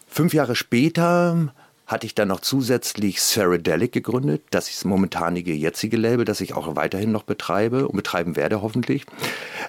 Fünf 0.08 0.34
Jahre 0.34 0.56
später 0.56 1.54
hatte 1.86 2.08
ich 2.08 2.16
dann 2.16 2.30
noch 2.30 2.40
zusätzlich 2.40 3.22
Ceradelic 3.22 3.92
gegründet. 3.92 4.44
Das 4.50 4.70
ist 4.70 4.86
momentanige 4.86 5.54
jetzige 5.54 5.98
Label, 5.98 6.26
das 6.26 6.42
ich 6.42 6.54
auch 6.54 6.76
weiterhin 6.76 7.12
noch 7.12 7.24
betreibe 7.24 7.88
und 7.88 7.96
betreiben 7.96 8.36
werde 8.36 8.62
hoffentlich. 8.62 9.06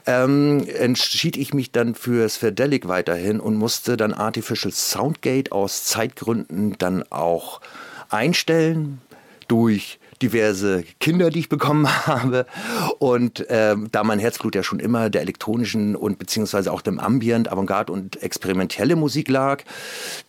Ähm, 0.07 0.67
entschied 0.67 1.37
ich 1.37 1.53
mich 1.53 1.73
dann 1.73 1.95
für 1.95 2.29
Ceradelic 2.29 2.89
weiterhin 2.89 3.39
und 3.39 3.57
musste 3.57 3.97
dann 3.97 4.14
Artificial 4.14 4.73
Soundgate 4.73 5.53
aus 5.53 5.85
Zeitgründen 5.85 6.77
dann 6.79 7.05
auch 7.11 7.61
einstellen 8.09 9.01
durch 9.49 9.99
diverse 10.19 10.85
Kinder, 11.01 11.31
die 11.31 11.41
ich 11.41 11.49
bekommen 11.49 11.89
habe. 12.07 12.47
Und 12.99 13.47
ähm, 13.49 13.89
da 13.93 14.05
mein 14.05 14.19
Herzblut 14.19 14.55
ja 14.55 14.62
schon 14.62 14.81
immer 14.81 15.11
der 15.11 15.23
elektronischen 15.23 15.97
und 15.97 16.19
beziehungsweise 16.19 16.73
auch 16.73 16.81
dem 16.81 16.99
Ambient, 16.99 17.51
Avantgarde 17.51 17.93
und 17.93 18.23
experimentelle 18.23 18.97
Musik 18.97 19.29
lag, 19.29 19.62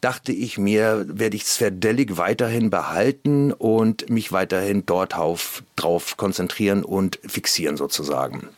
dachte 0.02 0.32
ich 0.32 0.58
mir, 0.58 1.06
werde 1.08 1.36
ich 1.36 1.46
Sverdelic 1.46 2.18
weiterhin 2.18 2.70
behalten 2.70 3.52
und 3.52 4.10
mich 4.10 4.32
weiterhin 4.32 4.86
dort 4.86 5.16
auf, 5.16 5.64
drauf 5.76 6.18
konzentrieren 6.18 6.84
und 6.84 7.20
fixieren 7.26 7.78
sozusagen. 7.78 8.50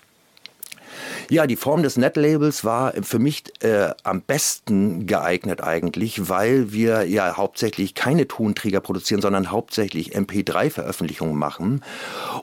Ja, 1.30 1.46
die 1.48 1.56
Form 1.56 1.84
des 1.84 1.98
Netlabels 1.98 2.64
war 2.66 2.94
für 3.02 3.20
mich 3.20 3.44
äh, 3.62 3.90
am 4.04 4.22
besten 4.22 5.06
geeignet 5.06 5.62
eigentlich, 5.62 6.30
weil 6.30 6.72
wir 6.72 7.04
ja 7.04 7.38
hauptsächlich 7.38 7.94
keine 7.94 8.28
Tonträger 8.28 8.80
produzieren, 8.80 9.22
sondern 9.22 9.52
hauptsächlich 9.52 10.16
MP3-Veröffentlichungen 10.16 11.36
machen. 11.36 11.84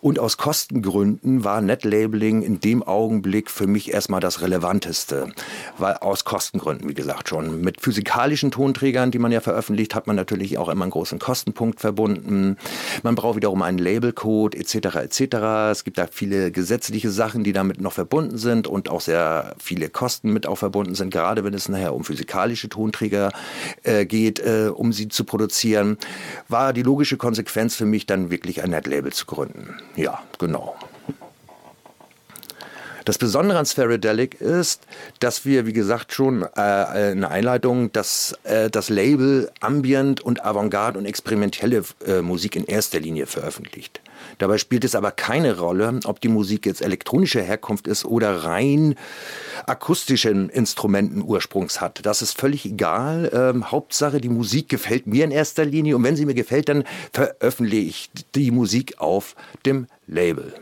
Und 0.01 0.19
aus 0.19 0.37
Kostengründen 0.37 1.45
war 1.45 1.61
Netlabeling 1.61 2.43
in 2.43 2.61
dem 2.61 2.83
Augenblick 2.83 3.51
für 3.51 3.67
mich 3.67 3.93
erstmal 3.93 4.21
das 4.21 4.41
Relevanteste. 4.41 5.33
Weil 5.79 5.95
aus 5.95 6.25
Kostengründen, 6.25 6.89
wie 6.89 6.95
gesagt, 6.95 7.29
schon. 7.29 7.61
Mit 7.61 7.81
physikalischen 7.81 8.51
Tonträgern, 8.51 9.11
die 9.11 9.19
man 9.19 9.33
ja 9.33 9.41
veröffentlicht, 9.41 9.95
hat 9.95 10.07
man 10.07 10.17
natürlich 10.17 10.59
auch 10.59 10.69
immer 10.69 10.85
einen 10.85 10.93
großen 10.93 11.19
Kostenpunkt 11.19 11.81
verbunden. 11.81 12.57
Man 13.03 13.15
braucht 13.15 13.37
wiederum 13.37 13.63
einen 13.63 13.79
Labelcode 13.79 14.55
etc. 14.55 14.75
etc. 14.97 15.37
Es 15.73 15.85
gibt 15.85 15.99
da 15.99 16.07
viele 16.11 16.51
gesetzliche 16.51 17.11
Sachen, 17.11 17.43
die 17.43 17.53
damit 17.53 17.81
noch 17.81 17.93
verbunden 17.93 18.39
sind 18.39 18.56
und 18.65 18.89
auch 18.89 19.01
sehr 19.01 19.55
viele 19.59 19.91
Kosten 19.91 20.33
mit 20.33 20.47
auch 20.47 20.57
verbunden 20.57 20.95
sind, 20.95 21.11
gerade 21.11 21.45
wenn 21.45 21.55
es 21.55 21.69
nachher 21.69 21.95
um 21.95 22.05
physikalische 22.05 22.69
Tonträger 22.69 23.33
äh, 23.83 24.07
geht, 24.07 24.39
äh, 24.39 24.71
um 24.73 24.93
sie 24.93 25.09
zu 25.09 25.25
produzieren, 25.25 25.99
war 26.49 26.73
die 26.73 26.83
logische 26.83 27.17
Konsequenz 27.17 27.75
für 27.75 27.87
mich 27.87 28.07
dann 28.07 28.31
wirklich 28.31 28.63
ein 28.63 28.71
Netlabel 28.71 29.13
zu 29.13 29.27
gründen. 29.27 29.75
Ja, 29.97 30.23
genau. 30.39 30.77
Das 33.07 33.19
Besondere 33.19 33.57
an 33.61 33.67
Spherodelic 33.67 34.41
ist, 34.41 34.83
dass 35.21 35.45
wir, 35.45 35.65
wie 35.65 35.73
gesagt, 35.73 36.13
schon 36.13 36.43
äh, 36.57 37.13
in 37.13 37.21
der 37.21 37.31
Einleitung, 37.31 37.93
dass 37.93 38.37
äh, 38.43 38.69
das 38.69 38.89
Label 38.89 39.49
Ambient 39.61 40.23
und 40.23 40.45
Avantgarde 40.45 40.99
und 40.99 41.07
experimentelle 41.07 41.85
äh, 42.05 42.21
Musik 42.21 42.57
in 42.57 42.65
erster 42.65 42.99
Linie 42.99 43.27
veröffentlicht. 43.27 44.01
Dabei 44.39 44.59
spielt 44.59 44.83
es 44.83 44.97
aber 44.97 45.13
keine 45.13 45.57
Rolle, 45.57 46.01
ob 46.05 46.21
die 46.21 46.27
Musik 46.27 46.67
jetzt 46.67 46.83
elektronischer 46.83 47.43
Herkunft 47.43 47.87
ist 47.87 48.05
oder 48.05 48.43
rein 48.43 48.97
akustischen 49.67 50.49
Instrumenten 50.49 51.23
Ursprungs 51.23 51.81
hat. 51.81 52.05
Das 52.05 52.23
ist 52.23 52.37
völlig 52.37 52.67
egal. 52.67 53.31
Ähm, 53.33 53.71
Hauptsache, 53.71 54.21
die 54.21 54.29
Musik 54.29 54.69
gefällt 54.69 55.07
mir 55.07 55.23
in 55.23 55.31
erster 55.31 55.65
Linie 55.65 55.95
und 55.95 56.03
wenn 56.03 56.17
sie 56.17 56.27
mir 56.27 56.35
gefällt, 56.35 56.69
dann 56.69 56.83
veröffentliche 57.13 57.87
ich 57.87 58.11
die 58.35 58.51
Musik 58.51 58.99
auf 58.99 59.37
dem 59.65 59.87
Label. 60.09 60.55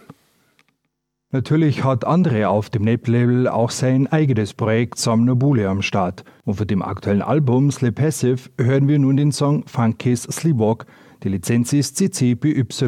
Natürlich 1.35 1.83
hat 1.83 2.07
André 2.07 2.47
auf 2.47 2.71
dem 2.71 2.83
Nep-Label 2.83 3.49
auch 3.49 3.73
sein 3.73 4.07
eigenes 4.07 4.55
Projekt 4.55 5.01
Somnobule 5.01 5.69
am 5.69 5.83
Start. 5.83 6.23
Und 6.45 6.55
für 6.55 6.65
dem 6.65 6.81
aktuellen 6.81 7.23
Album 7.23 7.73
Sleep 7.73 7.97
Passive 7.97 8.51
hören 8.57 8.87
wir 8.87 9.01
nun 9.01 9.17
den 9.17 9.33
Song 9.33 9.65
Funky's 9.67 10.23
Sleepwalk. 10.23 10.87
Die 11.25 11.31
Lizenz 11.31 11.73
ist 11.73 11.97
CC 11.97 12.37
BY-NCND. 12.37 12.85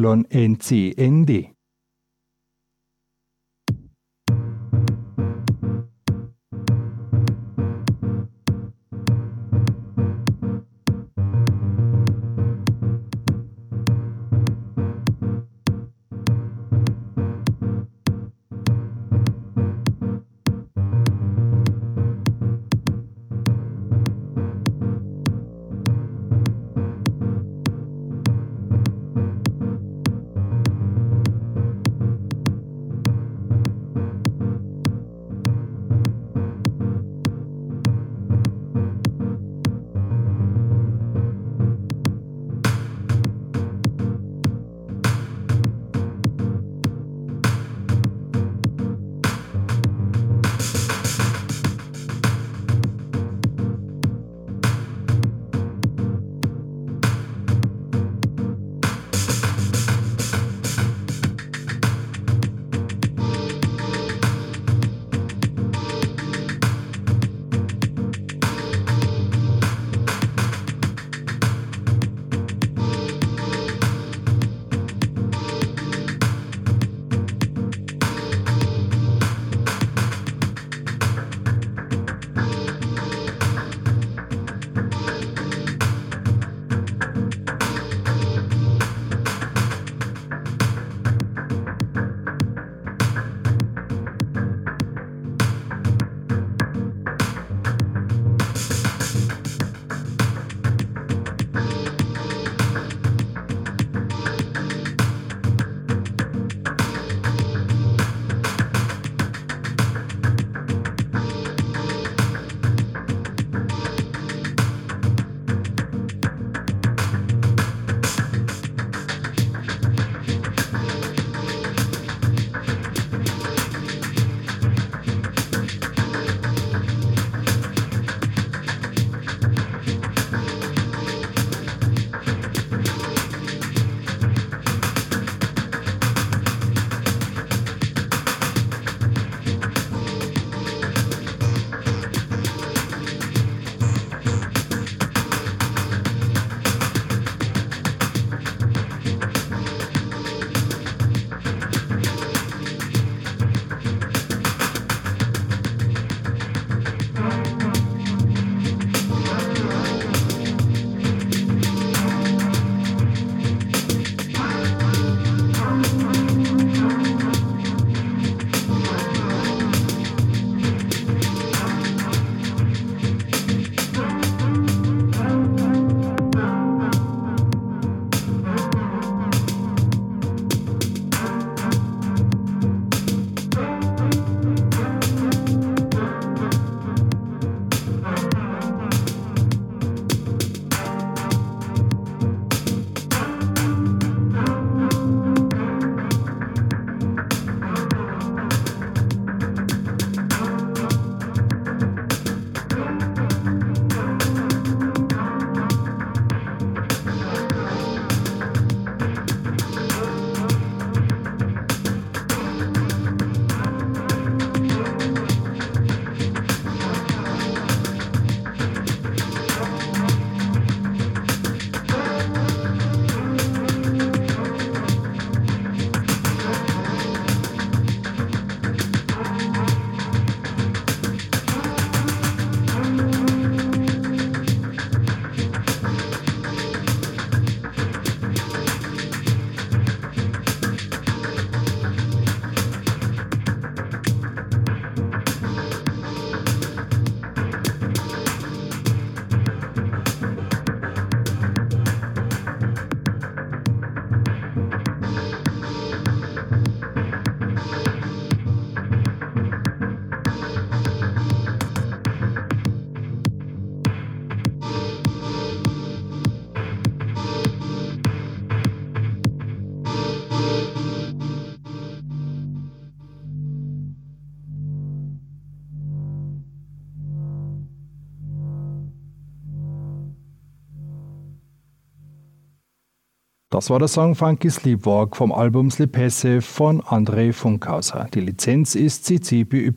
Das 283.49 283.69
war 283.69 283.79
der 283.79 283.87
Song 283.87 284.13
Funky 284.13 284.49
Sleepwalk 284.49 285.15
vom 285.15 285.31
Album 285.31 285.71
Slepesse 285.71 286.41
von 286.41 286.81
André 286.81 287.31
Funkhauser. 287.31 288.09
Die 288.13 288.19
Lizenz 288.19 288.75
ist 288.75 289.05
CC-BY-NCND. 289.05 289.73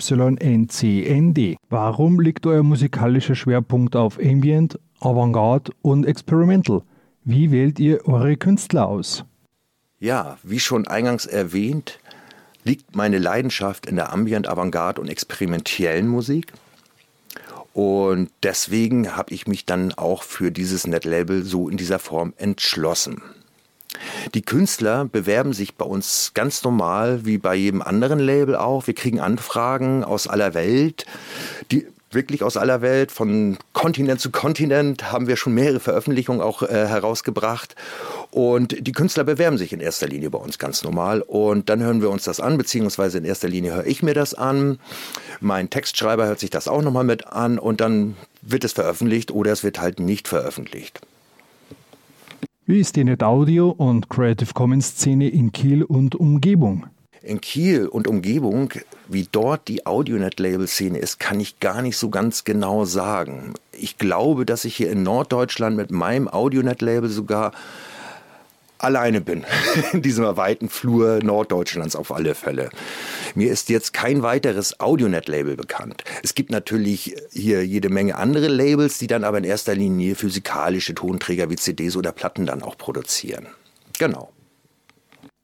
Warum 1.69 2.19
liegt 2.19 2.47
euer 2.47 2.65
musikalischer 2.65 3.37
Schwerpunkt 3.37 3.95
auf 3.95 4.19
Ambient, 4.19 4.81
Avantgarde 4.99 5.71
und 5.83 6.05
Experimental? 6.05 6.83
Wie 7.23 7.53
wählt 7.53 7.79
ihr 7.79 8.09
eure 8.09 8.37
Künstler 8.37 8.89
aus? 8.89 9.25
Ja, 10.01 10.37
wie 10.43 10.59
schon 10.59 10.89
eingangs 10.89 11.27
erwähnt, 11.27 12.01
liegt 12.65 12.97
meine 12.97 13.19
Leidenschaft 13.19 13.87
in 13.87 13.95
der 13.95 14.13
Ambient, 14.13 14.49
Avantgarde 14.49 15.01
und 15.01 15.07
experimentellen 15.07 16.09
Musik. 16.09 16.53
Und 17.73 18.31
deswegen 18.43 19.17
habe 19.17 19.33
ich 19.33 19.47
mich 19.47 19.65
dann 19.65 19.95
auch 19.95 20.25
für 20.25 20.51
dieses 20.51 20.89
Netlabel 20.89 21.45
so 21.45 21.69
in 21.69 21.77
dieser 21.77 22.01
Form 22.01 22.35
entschlossen. 22.37 23.23
Die 24.35 24.43
Künstler 24.43 25.05
bewerben 25.05 25.53
sich 25.53 25.75
bei 25.75 25.85
uns 25.85 26.33
ganz 26.35 26.63
normal, 26.63 27.25
wie 27.25 27.39
bei 27.39 27.55
jedem 27.55 27.83
anderen 27.83 28.19
Label 28.19 28.57
auch. 28.57 28.87
Wir 28.87 28.95
kriegen 28.95 29.21
Anfragen 29.21 30.05
aus 30.05 30.27
aller 30.27 30.55
Welt. 30.55 31.07
Die 31.71 31.87
wirklich 32.13 32.43
aus 32.43 32.57
aller 32.57 32.83
Welt, 32.83 33.13
von 33.13 33.57
Kontinent 33.73 34.21
zu 34.21 34.31
Kontinent 34.31 35.13
haben 35.13 35.29
wir 35.29 35.37
schon 35.37 35.55
mehrere 35.55 35.81
Veröffentlichungen 35.81 36.41
auch 36.41 36.63
äh, 36.63 36.87
herausgebracht. 36.87 37.77
Und 38.31 38.87
die 38.87 38.93
Künstler 38.93 39.25
bewerben 39.25 39.59
sich 39.59 39.73
in 39.73 39.81
erster 39.81 40.09
Linie 40.09 40.31
bei 40.31 40.39
uns 40.39 40.59
ganz 40.59 40.83
normal. 40.83 41.23
Und 41.23 41.69
dann 41.69 41.81
hören 41.83 42.03
wir 42.03 42.11
uns 42.11 42.25
das 42.25 42.41
an, 42.41 42.59
beziehungsweise 42.59 43.19
in 43.19 43.25
erster 43.25 43.49
Linie 43.49 43.75
höre 43.75 43.87
ich 43.87 44.03
mir 44.03 44.15
das 44.15 44.35
an. 44.35 44.79
Mein 45.41 45.71
Textschreiber 45.71 46.27
hört 46.27 46.41
sich 46.41 46.51
das 46.51 46.69
auch 46.69 46.83
nochmal 46.83 47.05
mit 47.05 47.27
an 47.29 47.59
und 47.59 47.81
dann 47.81 48.17
wird 48.43 48.65
es 48.65 48.73
veröffentlicht 48.73 49.31
oder 49.31 49.53
es 49.53 49.63
wird 49.63 49.81
halt 49.81 50.01
nicht 50.01 50.29
veröffentlicht. 50.29 51.01
Wie 52.71 52.79
ist 52.79 52.95
die 52.95 53.03
NetAudio 53.03 53.71
und 53.71 54.09
Creative 54.09 54.55
Commons 54.55 54.91
Szene 54.91 55.29
in 55.29 55.51
Kiel 55.51 55.83
und 55.83 56.15
Umgebung? 56.15 56.87
In 57.21 57.41
Kiel 57.41 57.89
und 57.89 58.07
Umgebung, 58.07 58.73
wie 59.09 59.27
dort 59.33 59.67
die 59.67 59.87
Audionet-Label-Szene 59.87 60.97
ist, 60.97 61.19
kann 61.19 61.41
ich 61.41 61.59
gar 61.59 61.83
nicht 61.83 61.97
so 61.97 62.11
ganz 62.11 62.45
genau 62.45 62.85
sagen. 62.85 63.55
Ich 63.73 63.99
glaube, 63.99 64.47
dass 64.47 64.65
ich 64.65 64.77
hier 64.77 64.89
in 64.93 65.03
Norddeutschland 65.03 65.77
mit 65.77 65.91
meinem 65.91 66.29
Audionet-Label 66.29 67.09
sogar 67.09 67.51
alleine 68.83 69.21
bin, 69.21 69.45
in 69.93 70.03
diesem 70.03 70.25
weiten 70.37 70.69
Flur 70.69 71.21
Norddeutschlands 71.23 71.97
auf 71.97 72.13
alle 72.13 72.35
Fälle. 72.35 72.71
Mir 73.35 73.51
ist 73.51 73.69
jetzt 73.69 73.93
kein 73.93 74.23
weiteres 74.23 74.81
Audionet-Label 74.81 75.57
bekannt. 75.57 76.05
Es 76.23 76.35
gibt 76.35 76.51
natürlich 76.51 77.15
hier 77.33 77.65
jede 77.65 77.89
Menge 77.89 78.17
andere 78.17 78.49
Labels, 78.49 78.99
die 78.99 79.07
dann 79.07 79.25
aber 79.25 79.39
in 79.39 79.45
erster 79.45 79.75
Linie 79.75 80.15
physikalische 80.15 80.95
Tonträger 80.95 81.51
wie 81.51 81.57
CDs 81.57 81.97
oder 81.97 82.13
Platten 82.13 82.47
dann 82.47 82.63
auch 82.63 82.77
produzieren. 82.77 83.47
Genau. 83.99 84.33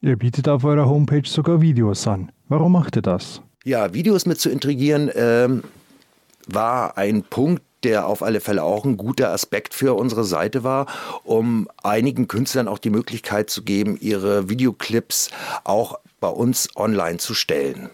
Ihr 0.01 0.17
bietet 0.17 0.49
auf 0.49 0.65
eurer 0.65 0.89
Homepage 0.89 1.27
sogar 1.27 1.61
Videos 1.61 2.07
an. 2.07 2.31
Warum 2.49 2.73
macht 2.73 2.97
ihr 2.97 3.03
das? 3.03 3.43
Ja, 3.65 3.93
Videos 3.93 4.27
mit 4.27 4.39
zu 4.39 4.51
integrieren 4.51 5.11
ähm, 5.15 5.65
war 6.47 6.97
ein 6.97 7.23
Punkt, 7.23 7.63
der 7.87 8.09
auf 8.09 8.23
alle 8.23 8.41
Fälle 8.41 8.65
auch 8.65 8.85
ein 8.85 8.97
guter 8.97 9.31
Aspekt 9.31 9.73
für 9.73 9.95
unsere 9.95 10.25
Seite 10.25 10.65
war, 10.65 10.87
um 11.23 11.69
einigen 11.83 12.27
Künstlern 12.27 12.67
auch 12.67 12.79
die 12.79 12.91
Möglichkeit 12.91 13.49
zu 13.49 13.63
geben, 13.63 13.97
ihre 14.01 14.49
Videoclips 14.49 15.31
auch 15.63 16.01
bei 16.19 16.29
uns 16.29 16.69
online 16.75 17.19
zu 17.19 17.33
stellen. 17.33 17.89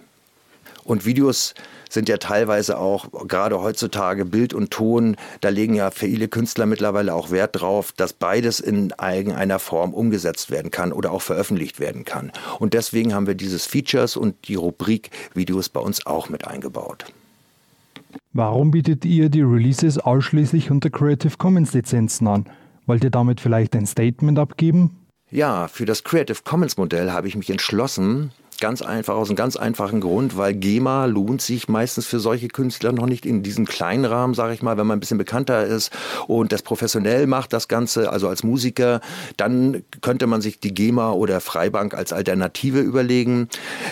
Und 0.85 1.05
Videos 1.05 1.55
sind 1.91 2.09
ja 2.09 2.17
teilweise 2.17 2.79
auch, 2.79 3.29
gerade 3.29 3.61
heutzutage, 3.61 4.25
Bild 4.25 4.55
und 4.55 4.71
Ton, 4.71 5.17
da 5.43 5.51
legen 5.51 5.75
ja 5.75 5.91
viele 5.91 6.27
Künstler 6.27 6.65
mittlerweile 6.65 7.15
auch 7.15 7.31
Wert 7.31 7.61
drauf, 7.61 7.93
dass 7.93 8.15
beides 8.15 8.61
in 8.61 8.95
irgendeiner 9.01 9.59
Form 9.59 9.93
umgesetzt 9.93 10.51
werden 10.51 10.71
kann 10.71 10.93
oder 10.93 11.13
auch 11.13 11.23
veröffentlicht 11.23 11.81
werden 11.81 12.07
kann. 12.07 12.33
Und 12.59 12.73
deswegen 12.73 13.15
haben 13.15 13.27
wir 13.27 13.35
dieses 13.35 13.67
Features 13.67 14.17
und 14.17 14.49
die 14.49 14.55
Rubrik 14.55 15.11
Videos 15.35 15.69
bei 15.69 15.81
uns 15.81 16.07
auch 16.07 16.31
mit 16.31 16.47
eingebaut. 16.47 17.05
Warum 18.35 18.71
bietet 18.71 19.05
ihr 19.05 19.29
die 19.29 19.43
Releases 19.43 19.99
ausschließlich 19.99 20.71
unter 20.71 20.89
Creative 20.89 21.37
Commons 21.37 21.75
Lizenzen 21.75 22.27
an? 22.27 22.47
Wollt 22.87 23.05
ihr 23.05 23.11
damit 23.11 23.41
vielleicht 23.41 23.77
ein 23.77 23.85
Statement 23.85 24.39
abgeben? 24.39 25.03
Ja, 25.31 25.69
für 25.69 25.85
das 25.85 26.03
Creative 26.03 26.39
Commons 26.43 26.79
Modell 26.79 27.13
habe 27.13 27.29
ich 27.29 27.37
mich 27.37 27.51
entschlossen, 27.51 28.33
Ganz 28.63 28.81
einfach, 28.81 29.17
aus 29.17 29.29
einem 29.29 29.35
ganz 29.35 29.57
einfachen 29.57 30.01
Grund, 30.01 30.37
weil 30.37 30.55
GEMA 30.55 31.07
lohnt 31.07 31.43
sich 31.43 31.69
meistens 31.69 32.07
für 32.07 32.21
solche 32.21 32.47
Künstler 32.47 32.93
noch 32.93 33.07
nicht 33.07 33.27
in 33.27 33.43
diesem 33.43 33.67
kleinen 33.67 34.05
Rahmen, 34.05 34.35
sage 34.35 34.55
ich 34.55 34.63
mal, 34.63 34.77
wenn 34.77 34.87
man 34.87 34.99
ein 34.99 35.01
bisschen 35.01 35.19
bekannter 35.19 35.67
ist 35.67 35.91
und 36.29 36.53
das 36.53 36.63
professionell 36.63 37.27
macht, 37.27 37.53
das 37.53 37.67
Ganze, 37.67 38.13
also 38.13 38.29
als 38.29 38.45
Musiker, 38.45 39.01
dann 39.37 39.83
könnte 40.01 40.29
man 40.29 40.43
sich 40.43 40.61
die 40.61 40.73
GEMA 40.73 41.11
oder 41.11 41.41
Freibank 41.41 41.95
als 41.95 42.13
Alternative 42.13 42.79
überlegen. 42.79 43.49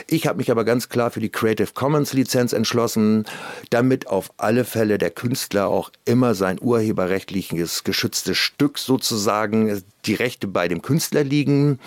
Ich 0.07 0.29
habe 0.29 0.39
mich 0.39 0.53
aber 0.53 0.63
ganz 0.63 0.89
klar 0.89 1.11
für 1.11 1.19
die 1.19 1.31
Creative 1.31 1.73
Commons 1.75 2.13
Lizenz 2.13 2.53
entschlossen, 2.53 3.25
damit 3.71 4.07
auf 4.07 4.31
alle 4.37 4.65
Fälle 4.65 4.99
der 4.99 5.11
Künstler 5.11 5.67
auch 5.67 5.91
immer 6.05 6.37
sein 6.37 6.59
urheberrechtliches 6.61 7.83
geschütztes 7.83 8.39
Stück 8.39 8.79
sozusagen 8.79 9.83
die 10.07 10.15
Rechte 10.15 10.47
bei 10.47 10.69
dem 10.69 10.83
Künstler 10.83 11.25
liegen, 11.25 11.79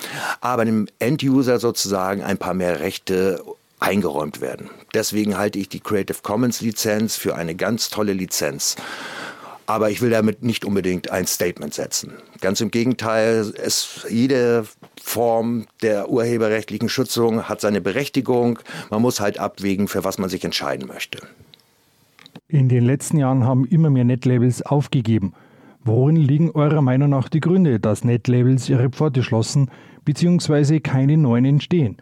aber 0.42 0.66
dem 0.66 0.88
Enduser 1.00 1.60
sozusagen 1.60 2.24
ein 2.24 2.38
paar 2.38 2.54
mehr 2.54 2.80
Rechte 2.80 3.44
eingeräumt 3.80 4.40
werden. 4.42 4.70
Deswegen 4.94 5.38
halte 5.38 5.60
ich 5.60 5.70
die 5.70 5.82
Creative 5.82 6.18
Commons 6.22 6.62
Lizenz 6.62 7.18
für 7.18 7.36
eine 7.36 7.56
ganz 7.56 7.90
tolle 7.90 8.14
Lizenz. 8.14 8.78
Aber 9.66 9.90
ich 9.90 10.02
will 10.02 10.10
damit 10.10 10.44
nicht 10.44 10.66
unbedingt 10.66 11.10
ein 11.10 11.26
Statement 11.26 11.74
setzen. 11.74 12.14
Ganz 12.42 12.60
im 12.60 12.70
Gegenteil, 12.70 13.54
es, 13.56 14.06
jede 14.10 14.66
Form 15.02 15.68
der 15.82 16.10
urheberrechtlichen 16.10 16.90
Schützung 16.90 17.48
hat 17.48 17.62
seine 17.62 17.80
Berechtigung. 17.80 18.60
Man 18.90 19.02
muss 19.02 19.20
halt 19.20 19.38
abwägen, 19.38 19.88
für 19.88 20.04
was 20.04 20.18
man 20.18 20.30
sich 20.30 20.44
entscheiden 20.44 20.88
möchte. 20.88 21.20
In 22.48 22.68
den 22.68 22.86
letzten 22.86 23.18
Jahren 23.18 23.46
haben 23.46 23.66
immer 23.66 23.90
mehr 23.90 24.04
Netlabels 24.04 24.62
aufgegeben. 24.64 25.34
Worin 25.86 26.16
liegen 26.16 26.52
eurer 26.52 26.82
Meinung 26.82 27.10
nach 27.10 27.28
die 27.28 27.42
Gründe, 27.42 27.78
dass 27.78 28.06
Netlabels 28.06 28.70
ihre 28.70 28.90
Pforte 28.90 29.22
schlossen 29.22 29.70
bzw. 30.06 30.80
keine 30.80 31.18
neuen 31.18 31.44
entstehen? 31.44 31.98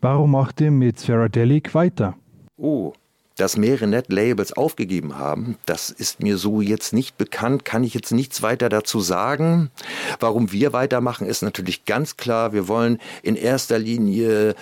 Warum 0.00 0.30
macht 0.30 0.60
ihr 0.62 0.70
mit 0.70 1.00
Sferadelic 1.00 1.74
weiter? 1.74 2.14
Oh, 2.56 2.94
dass 3.36 3.58
mehrere 3.58 3.86
Netlabels 3.86 4.54
aufgegeben 4.54 5.18
haben, 5.18 5.56
das 5.66 5.90
ist 5.90 6.22
mir 6.22 6.38
so 6.38 6.62
jetzt 6.62 6.94
nicht 6.94 7.18
bekannt, 7.18 7.66
kann 7.66 7.84
ich 7.84 7.92
jetzt 7.92 8.12
nichts 8.12 8.40
weiter 8.40 8.70
dazu 8.70 9.00
sagen. 9.00 9.70
Warum 10.18 10.52
wir 10.52 10.72
weitermachen, 10.72 11.26
ist 11.26 11.42
natürlich 11.42 11.84
ganz 11.84 12.16
klar, 12.16 12.54
wir 12.54 12.68
wollen 12.68 12.98
in 13.22 13.36
erster 13.36 13.78
Linie 13.78 14.54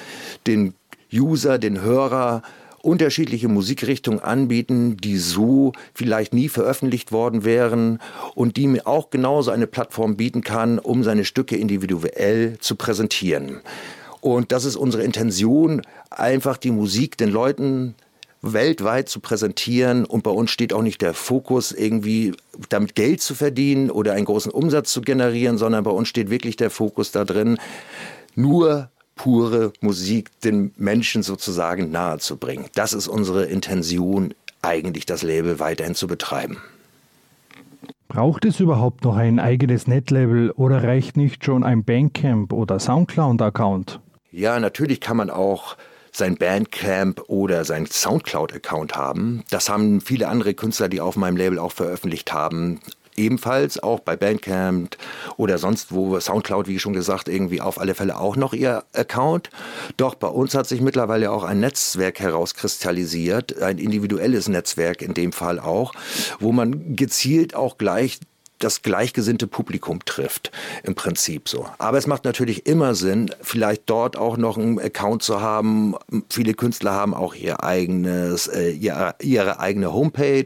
den 0.48 0.74
User, 1.12 1.58
den 1.58 1.80
Hörer 1.80 2.42
unterschiedliche 2.85 3.49
Musikrichtungen 3.49 4.20
anbieten, 4.20 4.97
die 4.97 5.16
so 5.16 5.72
vielleicht 5.95 6.35
nie 6.35 6.49
veröffentlicht 6.49 7.12
worden 7.12 7.45
wären 7.45 7.99
und 8.35 8.57
die 8.57 8.66
mir 8.66 8.87
auch 8.87 9.11
genauso 9.11 9.51
eine 9.51 9.66
Plattform 9.66 10.16
bieten 10.16 10.43
kann, 10.43 10.78
um 10.78 11.03
seine 11.03 11.24
Stücke 11.24 11.57
individuell 11.57 12.59
zu 12.61 12.76
präsentieren. 12.76 13.61
Und 14.20 14.53
das 14.53 14.64
ist 14.64 14.76
unsere 14.76 15.03
Intention, 15.03 15.82
einfach 16.11 16.57
die 16.57 16.70
Musik 16.70 17.18
den 17.18 17.30
Leuten 17.30 17.95
weltweit 18.41 19.09
zu 19.09 19.20
präsentieren 19.20 20.05
und 20.05 20.22
bei 20.22 20.30
uns 20.30 20.51
steht 20.51 20.72
auch 20.72 20.82
nicht 20.82 21.01
der 21.01 21.14
Fokus 21.14 21.72
irgendwie 21.72 22.35
damit 22.68 22.95
Geld 22.95 23.22
zu 23.22 23.35
verdienen 23.35 23.91
oder 23.91 24.12
einen 24.12 24.26
großen 24.26 24.53
Umsatz 24.53 24.93
zu 24.93 25.01
generieren, 25.01 25.57
sondern 25.57 25.85
bei 25.85 25.91
uns 25.91 26.09
steht 26.09 26.30
wirklich 26.30 26.57
der 26.57 26.70
Fokus 26.70 27.11
da 27.11 27.24
drin, 27.24 27.59
nur 28.35 28.91
pure 29.16 29.72
Musik 29.80 30.40
den 30.40 30.72
Menschen 30.76 31.22
sozusagen 31.22 31.90
nahezubringen. 31.90 32.66
Das 32.74 32.92
ist 32.92 33.08
unsere 33.08 33.44
Intention, 33.44 34.34
eigentlich 34.62 35.06
das 35.06 35.22
Label 35.22 35.60
weiterhin 35.60 35.94
zu 35.94 36.06
betreiben. 36.06 36.58
Braucht 38.08 38.44
es 38.44 38.60
überhaupt 38.60 39.04
noch 39.04 39.16
ein 39.16 39.38
eigenes 39.38 39.86
Netlabel 39.86 40.50
oder 40.52 40.84
reicht 40.84 41.16
nicht 41.16 41.44
schon 41.44 41.64
ein 41.64 41.84
Bandcamp 41.84 42.52
oder 42.52 42.78
Soundcloud-Account? 42.78 44.00
Ja, 44.30 44.58
natürlich 44.60 45.00
kann 45.00 45.16
man 45.16 45.30
auch 45.30 45.76
sein 46.12 46.36
Bandcamp 46.36 47.22
oder 47.26 47.64
sein 47.64 47.86
Soundcloud-Account 47.86 48.94
haben. 48.94 49.42
Das 49.50 49.68
haben 49.68 50.00
viele 50.00 50.28
andere 50.28 50.54
Künstler, 50.54 50.88
die 50.88 51.00
auf 51.00 51.16
meinem 51.16 51.36
Label 51.36 51.58
auch 51.58 51.72
veröffentlicht 51.72 52.32
haben 52.32 52.80
ebenfalls 53.16 53.82
auch 53.82 54.00
bei 54.00 54.16
Bandcamp 54.16 54.96
oder 55.36 55.58
sonst 55.58 55.92
wo, 55.92 56.18
Soundcloud, 56.18 56.68
wie 56.68 56.78
schon 56.78 56.92
gesagt, 56.92 57.28
irgendwie 57.28 57.60
auf 57.60 57.80
alle 57.80 57.94
Fälle 57.94 58.18
auch 58.18 58.36
noch 58.36 58.52
ihr 58.52 58.84
Account. 58.92 59.50
Doch 59.96 60.14
bei 60.14 60.28
uns 60.28 60.54
hat 60.54 60.66
sich 60.66 60.80
mittlerweile 60.80 61.30
auch 61.30 61.44
ein 61.44 61.60
Netzwerk 61.60 62.20
herauskristallisiert, 62.20 63.62
ein 63.62 63.78
individuelles 63.78 64.48
Netzwerk 64.48 65.02
in 65.02 65.14
dem 65.14 65.32
Fall 65.32 65.60
auch, 65.60 65.92
wo 66.40 66.52
man 66.52 66.96
gezielt 66.96 67.54
auch 67.54 67.78
gleich 67.78 68.20
das 68.58 68.82
gleichgesinnte 68.82 69.46
Publikum 69.46 70.04
trifft, 70.04 70.50
im 70.84 70.94
Prinzip 70.94 71.48
so. 71.48 71.66
Aber 71.78 71.98
es 71.98 72.06
macht 72.06 72.24
natürlich 72.24 72.66
immer 72.66 72.94
Sinn, 72.94 73.30
vielleicht 73.42 73.82
dort 73.86 74.16
auch 74.16 74.36
noch 74.36 74.56
einen 74.56 74.78
Account 74.78 75.22
zu 75.22 75.40
haben. 75.40 75.94
Viele 76.30 76.54
Künstler 76.54 76.92
haben 76.92 77.14
auch 77.14 77.34
ihr 77.34 77.62
eigenes, 77.62 78.46
äh, 78.46 78.70
ihre, 78.70 79.16
ihre 79.20 79.60
eigene 79.60 79.92
Homepage 79.92 80.44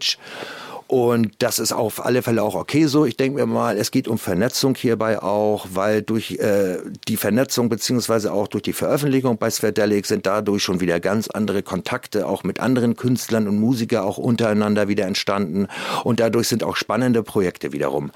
Und 0.89 1.43
das 1.43 1.59
ist 1.59 1.72
auf 1.72 2.03
alle 2.07 2.22
Fälle 2.22 2.43
auch 2.43 2.55
okay 2.55 2.86
so. 2.86 3.05
Ich 3.05 3.18
denke 3.18 3.39
mir 3.39 3.47
mal, 3.47 3.76
es 3.76 3.91
geht 3.91 4.09
um 4.09 4.16
Vernetzung 4.16 4.74
hierbei 4.74 5.22
auch, 5.22 5.66
weil 5.74 6.01
durch 6.01 6.39
äh, 6.39 6.78
die 7.07 7.18
Vernetzung 7.18 7.68
beziehungsweise 7.68 8.32
auch 8.32 8.49
durch 8.49 8.62
die 8.62 8.72
Veröffentlichung 8.72 9.36
bei 9.36 9.51
Sverdelic 9.51 10.07
sind 10.07 10.24
dadurch 10.24 10.62
schon 10.62 10.80
wieder 10.80 10.99
ganz 10.99 11.28
andere 11.28 11.62
Kontakte 11.62 12.26
auch 12.26 12.43
mit 12.43 12.59
anderen 12.59 12.97
Künstlern 12.97 13.47
und 13.49 13.61
Musikern 13.61 14.03
auch 14.03 14.16
untereinander 14.16 14.89
wieder 14.89 15.05
entstanden. 15.05 15.68
Und 16.05 16.20
dadurch 16.20 16.49
sind 16.49 16.64
auch 16.64 16.76
spannende 16.76 17.22
Projekte 17.22 17.72
wiederum 17.72 18.11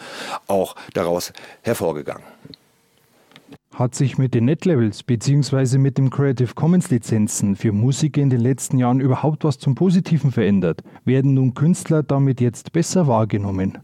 auch 0.46 0.74
daraus 0.94 1.34
hervorgegangen. 1.60 2.24
Hat 3.74 3.94
sich 3.94 4.18
mit 4.18 4.34
den 4.34 4.44
Netlevels 4.44 5.02
bzw. 5.02 5.78
mit 5.78 5.96
den 5.96 6.10
Creative 6.10 6.52
Commons 6.54 6.90
Lizenzen 6.90 7.56
für 7.56 7.72
Musiker 7.72 8.20
in 8.20 8.28
den 8.28 8.40
letzten 8.40 8.76
Jahren 8.76 9.00
überhaupt 9.00 9.44
was 9.44 9.58
zum 9.58 9.74
Positiven 9.74 10.30
verändert? 10.30 10.82
Werden 11.06 11.32
nun 11.32 11.54
Künstler 11.54 12.02
damit 12.02 12.42
jetzt 12.42 12.72
besser 12.72 13.06
wahrgenommen? 13.06 13.78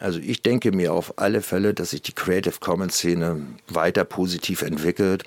Also 0.00 0.18
ich 0.18 0.40
denke 0.40 0.72
mir 0.72 0.94
auf 0.94 1.18
alle 1.18 1.42
Fälle, 1.42 1.74
dass 1.74 1.90
sich 1.90 2.00
die 2.00 2.14
Creative 2.14 2.54
Commons 2.58 2.94
Szene 2.94 3.42
weiter 3.68 4.04
positiv 4.04 4.62
entwickelt. 4.62 5.24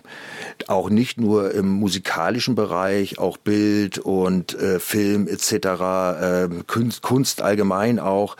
Auch 0.67 0.89
nicht 0.89 1.19
nur 1.19 1.53
im 1.53 1.67
musikalischen 1.67 2.55
Bereich, 2.55 3.19
auch 3.19 3.37
Bild 3.37 3.99
und 3.99 4.55
äh, 4.55 4.79
Film 4.79 5.27
etc., 5.27 5.53
äh, 5.53 6.49
Kunst, 6.65 7.03
Kunst, 7.03 7.41
allgemein 7.41 7.99
auch. 7.99 8.35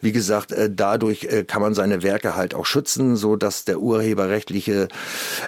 Wie 0.00 0.10
gesagt, 0.10 0.50
äh, 0.50 0.68
dadurch 0.74 1.24
äh, 1.24 1.44
kann 1.44 1.62
man 1.62 1.74
seine 1.74 2.02
Werke 2.02 2.34
halt 2.34 2.54
auch 2.54 2.66
schützen, 2.66 3.14
so 3.14 3.36
dass 3.36 3.64
der 3.64 3.78
urheberrechtliche 3.80 4.88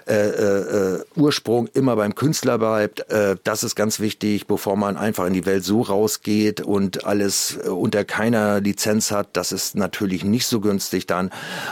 äh, 0.06 0.14
äh, 0.14 1.02
Ursprung 1.16 1.66
immer 1.74 1.96
beim 1.96 2.14
Künstler 2.14 2.58
bleibt. 2.58 3.04
das 3.44 3.64
ist 3.64 3.74
ganz 3.74 4.00
wichtig, 4.00 4.46
bevor 4.46 4.76
man 4.76 4.96
einfach 4.96 5.26
in 5.26 5.32
die 5.32 5.46
Welt 5.46 5.64
so 5.64 5.82
rausgeht 5.82 6.60
und 6.60 7.04
alles 7.04 7.56
unter 7.56 8.04
keiner 8.04 8.60
Lizenz 8.60 9.10
hat. 9.10 9.28
Das 9.32 9.52
ist 9.52 9.74
natürlich 9.74 10.24
nicht 10.30 10.46
so 10.46 10.60
günstig 10.60 11.06
dann. 11.06 11.30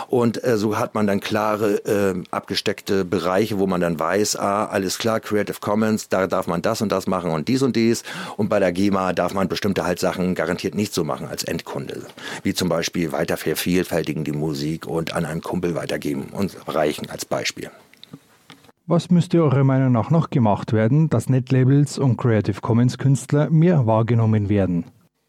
Und 0.09 0.43
äh, 0.45 0.57
so 0.57 0.79
hat 0.79 0.95
man 0.95 1.07
dann 1.07 1.21
klare, 1.21 1.85
äh, 1.85 2.23
abgesteckte 2.31 3.05
Bereiche, 3.05 3.59
wo 3.59 3.67
man 3.67 3.81
dann 3.81 3.99
weiß, 3.99 4.37
ah, 4.37 4.67
alles 4.67 4.99
klar, 4.99 5.21
Creative 5.21 5.59
Commons, 5.61 6.09
da 6.09 6.27
darf 6.27 6.47
man 6.47 6.63
das 6.63 6.83
und 6.83 6.91
das 6.91 7.07
machen 7.07 7.31
und 7.31 7.49
dies 7.49 7.63
und 7.63 7.77
dies. 7.77 8.03
Und 8.37 8.49
bei 8.49 8.59
der 8.59 8.73
GEMA 8.73 9.13
darf 9.13 9.35
man 9.35 9.49
bestimmte 9.49 9.85
halt 9.85 9.99
Sachen 9.99 10.35
garantiert 10.35 10.75
nicht 10.75 10.95
so 10.95 11.05
machen 11.05 11.27
als 11.29 11.45
Endkunde. 11.45 12.03
Wie 12.43 12.55
zum 12.55 12.69
Beispiel 12.69 13.13
weiter 13.13 13.37
vervielfältigen 13.37 14.25
die 14.25 14.33
Musik 14.33 14.87
und 14.87 15.15
an 15.15 15.25
einen 15.25 15.41
Kumpel 15.41 15.75
weitergeben 15.75 16.29
und 16.33 16.57
reichen 16.67 17.11
als 17.11 17.25
Beispiel. 17.25 17.71
Was 18.89 19.11
müsste 19.11 19.43
eurer 19.43 19.65
Meinung 19.65 19.91
nach 19.91 20.11
noch 20.11 20.31
gemacht 20.31 20.73
werden, 20.73 21.11
dass 21.11 21.29
Netlabels 21.29 21.99
und 21.99 22.17
Creative 22.17 22.61
Commons 22.61 22.99
Künstler 22.99 23.51
mehr 23.51 23.85
wahrgenommen 23.87 24.49
werden? 24.49 24.85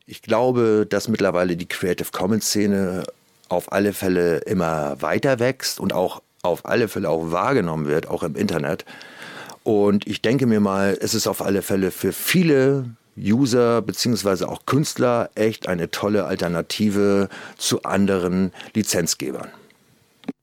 Ich 0.05 0.21
glaube, 0.21 0.85
dass 0.87 1.07
mittlerweile 1.07 1.57
die 1.57 1.67
Creative 1.67 2.09
Commons 2.11 2.45
Szene 2.45 3.03
auf 3.49 3.71
alle 3.71 3.93
Fälle 3.93 4.37
immer 4.39 5.01
weiter 5.01 5.39
wächst 5.39 5.79
und 5.79 5.93
auch 5.93 6.21
auf 6.43 6.65
alle 6.65 6.87
Fälle 6.87 7.09
auch 7.09 7.31
wahrgenommen 7.31 7.87
wird, 7.87 8.07
auch 8.07 8.23
im 8.23 8.35
Internet. 8.35 8.85
Und 9.63 10.07
ich 10.07 10.21
denke 10.21 10.45
mir 10.45 10.59
mal, 10.59 10.97
es 11.01 11.13
ist 11.13 11.27
auf 11.27 11.41
alle 11.41 11.61
Fälle 11.61 11.91
für 11.91 12.13
viele 12.13 12.85
User 13.17 13.81
bzw. 13.81 14.45
auch 14.45 14.65
Künstler 14.65 15.29
echt 15.35 15.67
eine 15.67 15.91
tolle 15.91 16.25
Alternative 16.25 17.29
zu 17.57 17.83
anderen 17.83 18.51
Lizenzgebern. 18.73 19.49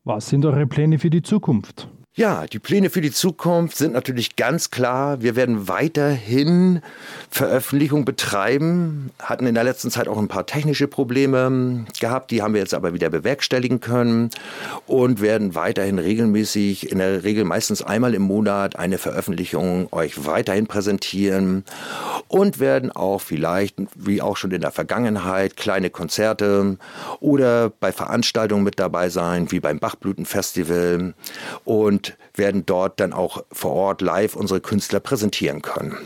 Was 0.04 0.28
sind 0.28 0.44
eure 0.44 0.66
Pläne 0.66 0.98
für 0.98 1.10
die 1.10 1.22
Zukunft? 1.22 1.88
Ja, 2.16 2.46
die 2.46 2.60
Pläne 2.60 2.90
für 2.90 3.00
die 3.00 3.10
Zukunft 3.10 3.76
sind 3.76 3.92
natürlich 3.92 4.36
ganz 4.36 4.70
klar. 4.70 5.20
Wir 5.20 5.34
werden 5.34 5.66
weiterhin 5.66 6.80
Veröffentlichung 7.28 8.04
betreiben, 8.04 9.10
hatten 9.18 9.48
in 9.48 9.56
der 9.56 9.64
letzten 9.64 9.90
Zeit 9.90 10.06
auch 10.06 10.18
ein 10.18 10.28
paar 10.28 10.46
technische 10.46 10.86
Probleme 10.86 11.84
gehabt, 11.98 12.30
die 12.30 12.40
haben 12.40 12.54
wir 12.54 12.60
jetzt 12.60 12.72
aber 12.72 12.94
wieder 12.94 13.10
bewerkstelligen 13.10 13.80
können 13.80 14.30
und 14.86 15.20
werden 15.20 15.56
weiterhin 15.56 15.98
regelmäßig, 15.98 16.92
in 16.92 16.98
der 16.98 17.24
Regel 17.24 17.42
meistens 17.42 17.82
einmal 17.82 18.14
im 18.14 18.22
Monat, 18.22 18.76
eine 18.76 18.98
Veröffentlichung 18.98 19.88
euch 19.90 20.24
weiterhin 20.24 20.68
präsentieren 20.68 21.64
und 22.28 22.60
werden 22.60 22.92
auch 22.92 23.22
vielleicht, 23.22 23.74
wie 23.96 24.22
auch 24.22 24.36
schon 24.36 24.52
in 24.52 24.60
der 24.60 24.70
Vergangenheit, 24.70 25.56
kleine 25.56 25.90
Konzerte 25.90 26.78
oder 27.18 27.70
bei 27.70 27.90
Veranstaltungen 27.90 28.62
mit 28.62 28.78
dabei 28.78 29.08
sein, 29.08 29.50
wie 29.50 29.58
beim 29.58 29.80
Bachblütenfestival. 29.80 31.14
Und 31.64 32.03
werden 32.34 32.66
dort 32.66 33.00
dann 33.00 33.12
auch 33.12 33.44
vor 33.52 33.72
Ort 33.72 34.00
live 34.00 34.36
unsere 34.36 34.60
Künstler 34.60 35.00
präsentieren 35.00 35.62
können. 35.62 35.96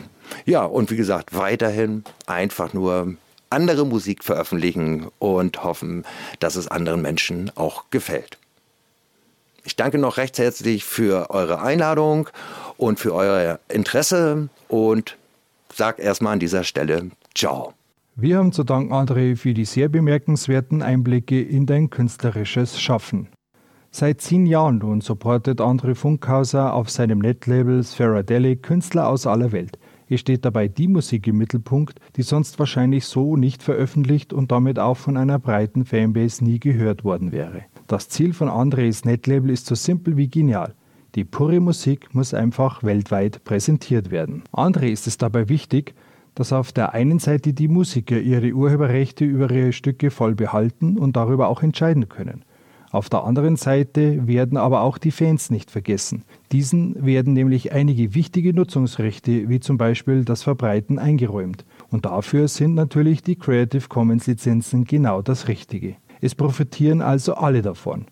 Ja, 0.45 0.64
und 0.64 0.91
wie 0.91 0.97
gesagt, 0.97 1.35
weiterhin 1.35 2.05
einfach 2.26 2.72
nur 2.72 3.14
andere 3.51 3.87
Musik 3.87 4.24
veröffentlichen 4.24 5.07
und 5.18 5.64
hoffen, 5.64 6.05
dass 6.39 6.57
es 6.57 6.68
anderen 6.68 7.03
Menschen 7.03 7.51
auch 7.55 7.85
gefällt. 7.91 8.39
Ich 9.64 9.76
danke 9.76 9.99
noch 9.99 10.16
recht 10.16 10.39
herzlich 10.39 10.85
für 10.85 11.31
eure 11.31 11.61
Einladung 11.61 12.29
und 12.76 13.01
für 13.01 13.14
euer 13.14 13.59
Interesse 13.68 14.49
und 14.68 15.16
sage 15.74 16.03
erstmal 16.03 16.35
an 16.35 16.41
dieser 16.41 16.64
Stelle 16.64 17.11
Ciao. 17.35 17.74
Wir 18.16 18.39
haben 18.39 18.53
zu 18.53 18.64
danken, 18.64 18.93
André, 18.93 19.37
für 19.37 19.55
die 19.55 19.64
sehr 19.64 19.89
bemerkenswerten 19.89 20.83
Einblicke 20.83 21.41
in 21.41 21.66
dein 21.66 21.89
künstlerisches 21.89 22.81
Schaffen. 22.81 23.29
Seit 23.91 24.20
zehn 24.20 24.45
Jahren 24.47 24.78
nun 24.78 25.01
supportet 25.01 25.61
André 25.61 25.95
Funkhauser 25.95 26.74
auf 26.74 26.91
seinem 26.91 27.20
Netlabel 27.20 27.82
Spheradelic 27.82 28.62
Künstler 28.62 29.09
aus 29.09 29.26
aller 29.26 29.51
Welt. 29.51 29.78
Hier 30.07 30.18
steht 30.18 30.45
dabei 30.45 30.68
die 30.68 30.89
Musik 30.89 31.26
im 31.26 31.39
Mittelpunkt, 31.39 31.99
die 32.16 32.22
sonst 32.22 32.59
wahrscheinlich 32.59 33.07
so 33.07 33.36
nicht 33.36 33.62
veröffentlicht 33.62 34.32
und 34.32 34.53
damit 34.53 34.78
auch 34.78 34.97
von 34.97 35.16
einer 35.16 35.39
breiten 35.39 35.84
Fanbase 35.84 36.45
nie 36.45 36.61
gehört 36.61 37.03
worden 37.03 37.32
wäre. 37.32 37.62
Das 37.86 38.09
Ziel 38.09 38.34
von 38.34 38.49
Andres 38.49 39.05
Netlabel 39.05 39.51
ist 39.51 39.66
so 39.66 39.74
simpel 39.74 40.16
wie 40.16 40.28
genial. 40.28 40.74
Die 41.14 41.24
pure 41.24 41.61
Musik 41.61 42.14
muss 42.14 42.34
einfach 42.34 42.82
weltweit 42.82 43.43
präsentiert 43.45 44.11
werden. 44.11 44.45
André 44.53 44.89
ist 44.89 45.07
es 45.07 45.16
dabei 45.16 45.49
wichtig, 45.49 45.95
dass 46.34 46.53
auf 46.53 46.72
der 46.72 46.95
einen 46.95 47.18
Seite 47.18 47.53
die 47.53 47.68
Musiker 47.68 48.20
ihre 48.20 48.53
Urheberrechte 48.53 49.24
über 49.24 49.51
ihre 49.51 49.72
Stücke 49.72 50.11
voll 50.11 50.34
behalten 50.34 50.99
und 50.99 51.16
darüber 51.16 51.49
auch 51.49 51.62
entscheiden 51.62 52.09
können. 52.09 52.45
Auf 52.99 53.09
der 53.09 53.22
anderen 53.22 53.55
Seite 53.55 54.26
werden 54.26 54.59
aber 54.59 54.80
auch 54.80 54.99
die 54.99 55.12
Fans 55.12 55.51
nicht 55.51 55.70
vergessen. 55.70 56.24
Diesen 56.51 57.07
werden 57.07 57.32
nämlich 57.32 57.70
einige 57.70 58.16
wichtige 58.16 58.53
Nutzungsrechte, 58.53 59.49
wie 59.49 59.61
zum 59.61 59.78
Beispiel 59.78 60.24
das 60.24 60.42
Verbreiten, 60.42 60.99
eingeräumt. 60.99 61.64
Und 61.90 62.07
dafür 62.07 62.49
sind 62.49 62.74
natürlich 62.74 63.22
die 63.22 63.36
Creative 63.36 63.86
Commons 63.86 64.26
Lizenzen 64.26 64.82
genau 64.82 65.22
das 65.22 65.46
Richtige. 65.46 65.94
Es 66.20 66.34
profitieren 66.34 67.01
also 67.01 67.34
alle 67.34 67.62
davon. 67.62 68.07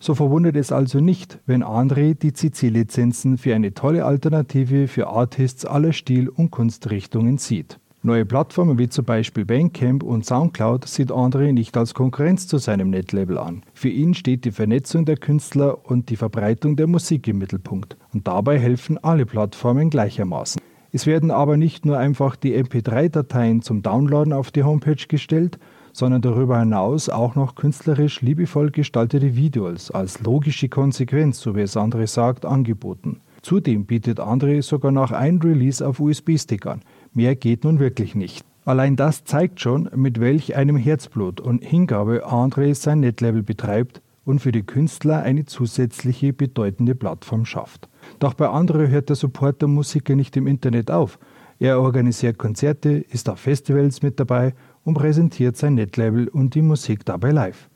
So 0.00 0.14
verwundert 0.14 0.56
es 0.56 0.70
also 0.70 1.00
nicht, 1.00 1.38
wenn 1.46 1.64
André 1.64 2.12
die 2.12 2.34
CC-Lizenzen 2.34 3.38
für 3.38 3.54
eine 3.54 3.72
tolle 3.72 4.04
Alternative 4.04 4.86
für 4.86 5.06
Artists 5.06 5.64
aller 5.64 5.94
Stil- 5.94 6.28
und 6.28 6.50
Kunstrichtungen 6.50 7.38
sieht. 7.38 7.78
Neue 8.06 8.24
Plattformen 8.24 8.78
wie 8.78 8.88
zum 8.88 9.04
Beispiel 9.04 9.44
Bandcamp 9.44 10.04
und 10.04 10.24
Soundcloud 10.24 10.86
sieht 10.86 11.10
André 11.10 11.52
nicht 11.52 11.76
als 11.76 11.92
Konkurrenz 11.92 12.46
zu 12.46 12.58
seinem 12.58 12.88
Netlabel 12.88 13.36
an. 13.36 13.64
Für 13.74 13.88
ihn 13.88 14.14
steht 14.14 14.44
die 14.44 14.52
Vernetzung 14.52 15.04
der 15.04 15.16
Künstler 15.16 15.84
und 15.90 16.08
die 16.08 16.14
Verbreitung 16.14 16.76
der 16.76 16.86
Musik 16.86 17.26
im 17.26 17.38
Mittelpunkt. 17.38 17.96
Und 18.14 18.28
dabei 18.28 18.60
helfen 18.60 18.96
alle 19.02 19.26
Plattformen 19.26 19.90
gleichermaßen. 19.90 20.62
Es 20.92 21.06
werden 21.06 21.32
aber 21.32 21.56
nicht 21.56 21.84
nur 21.84 21.98
einfach 21.98 22.36
die 22.36 22.54
MP3-Dateien 22.54 23.62
zum 23.62 23.82
Downloaden 23.82 24.32
auf 24.32 24.52
die 24.52 24.62
Homepage 24.62 25.04
gestellt, 25.08 25.58
sondern 25.92 26.22
darüber 26.22 26.60
hinaus 26.60 27.08
auch 27.08 27.34
noch 27.34 27.56
künstlerisch 27.56 28.22
liebevoll 28.22 28.70
gestaltete 28.70 29.34
Videos 29.34 29.90
als 29.90 30.20
logische 30.20 30.68
Konsequenz, 30.68 31.40
so 31.40 31.56
wie 31.56 31.62
es 31.62 31.76
André 31.76 32.06
sagt, 32.06 32.46
angeboten. 32.46 33.20
Zudem 33.42 33.84
bietet 33.84 34.18
André 34.18 34.62
sogar 34.62 34.92
noch 34.92 35.12
ein 35.12 35.40
Release 35.40 35.86
auf 35.86 36.00
USB-Stick 36.00 36.66
an, 36.66 36.82
Mehr 37.16 37.34
geht 37.34 37.64
nun 37.64 37.78
wirklich 37.78 38.14
nicht. 38.14 38.44
Allein 38.66 38.94
das 38.94 39.24
zeigt 39.24 39.62
schon, 39.62 39.88
mit 39.96 40.20
welch 40.20 40.54
einem 40.54 40.76
Herzblut 40.76 41.40
und 41.40 41.64
Hingabe 41.64 42.26
André 42.26 42.74
sein 42.74 43.00
Netlevel 43.00 43.42
betreibt 43.42 44.02
und 44.26 44.40
für 44.40 44.52
die 44.52 44.64
Künstler 44.64 45.22
eine 45.22 45.46
zusätzliche 45.46 46.34
bedeutende 46.34 46.94
Plattform 46.94 47.46
schafft. 47.46 47.88
Doch 48.18 48.34
bei 48.34 48.48
André 48.48 48.88
hört 48.88 49.08
der 49.08 49.16
Support 49.16 49.62
der 49.62 49.68
Musiker 49.68 50.14
nicht 50.14 50.36
im 50.36 50.46
Internet 50.46 50.90
auf. 50.90 51.18
Er 51.58 51.80
organisiert 51.80 52.36
Konzerte, 52.36 52.90
ist 52.90 53.30
auf 53.30 53.40
Festivals 53.40 54.02
mit 54.02 54.20
dabei 54.20 54.52
und 54.84 54.92
präsentiert 54.92 55.56
sein 55.56 55.76
Netlabel 55.76 56.28
und 56.28 56.54
die 56.54 56.60
Musik 56.60 57.06
dabei 57.06 57.30
live. 57.30 57.70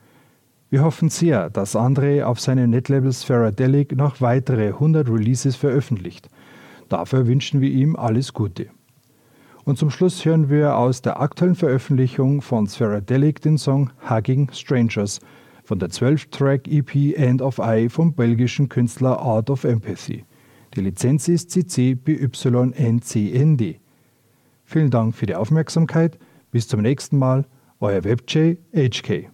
Wir 0.69 0.85
hoffen 0.85 1.09
sehr, 1.09 1.49
dass 1.49 1.77
André 1.77 2.25
auf 2.25 2.41
seinem 2.41 2.69
Netlabel 2.69 3.11
Spheradelic 3.11 3.97
noch 3.97 4.21
weitere 4.21 4.67
100 4.67 5.09
Releases 5.09 5.57
veröffentlicht. 5.57 6.29
Dafür 6.91 7.27
wünschen 7.27 7.63
wir 7.63 7.71
ihm 7.71 7.97
alles 7.97 8.35
Gute. 8.35 8.69
Und 9.71 9.77
zum 9.77 9.91
Schluss 9.91 10.25
hören 10.25 10.51
wir 10.51 10.77
aus 10.77 11.01
der 11.01 11.21
aktuellen 11.21 11.55
Veröffentlichung 11.55 12.43
von 12.43 12.67
Spheradelic 12.67 13.41
den 13.41 13.57
Song 13.57 13.93
Hugging 14.11 14.51
Strangers 14.53 15.21
von 15.63 15.79
der 15.79 15.91
12-Track-EP 15.91 17.17
End 17.17 17.41
of 17.41 17.59
Eye 17.59 17.89
vom 17.89 18.13
belgischen 18.13 18.69
Künstler 18.69 19.21
Art 19.21 19.49
of 19.49 19.63
Empathy. 19.63 20.25
Die 20.75 20.81
Lizenz 20.81 21.29
ist 21.29 21.53
CC 21.53 21.95
BY 21.95 22.73
NCND. 22.75 23.79
Vielen 24.65 24.91
Dank 24.91 25.15
für 25.15 25.27
die 25.27 25.37
Aufmerksamkeit, 25.37 26.19
bis 26.51 26.67
zum 26.67 26.83
nächsten 26.83 27.17
Mal 27.17 27.47
Euer 27.79 28.03
WebJ 28.03 28.57
HK. 28.75 29.31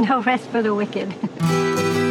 No 0.00 0.18
rest 0.18 0.48
for 0.50 0.64
the 0.64 0.70
wicked. 0.70 1.14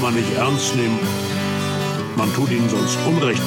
man 0.00 0.14
nicht 0.14 0.32
ernst 0.36 0.76
nehmen. 0.76 0.98
Man 2.16 2.32
tut 2.34 2.50
ihnen 2.50 2.68
sonst 2.68 2.98
Unrecht. 3.06 3.42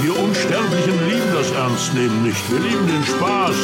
Wir 0.00 0.18
Unsterblichen 0.18 1.08
lieben 1.08 1.32
das 1.34 1.50
Ernstnehmen 1.52 2.22
nicht. 2.22 2.50
Wir 2.50 2.60
lieben 2.60 2.86
den 2.86 3.04
Spaß. 3.04 3.56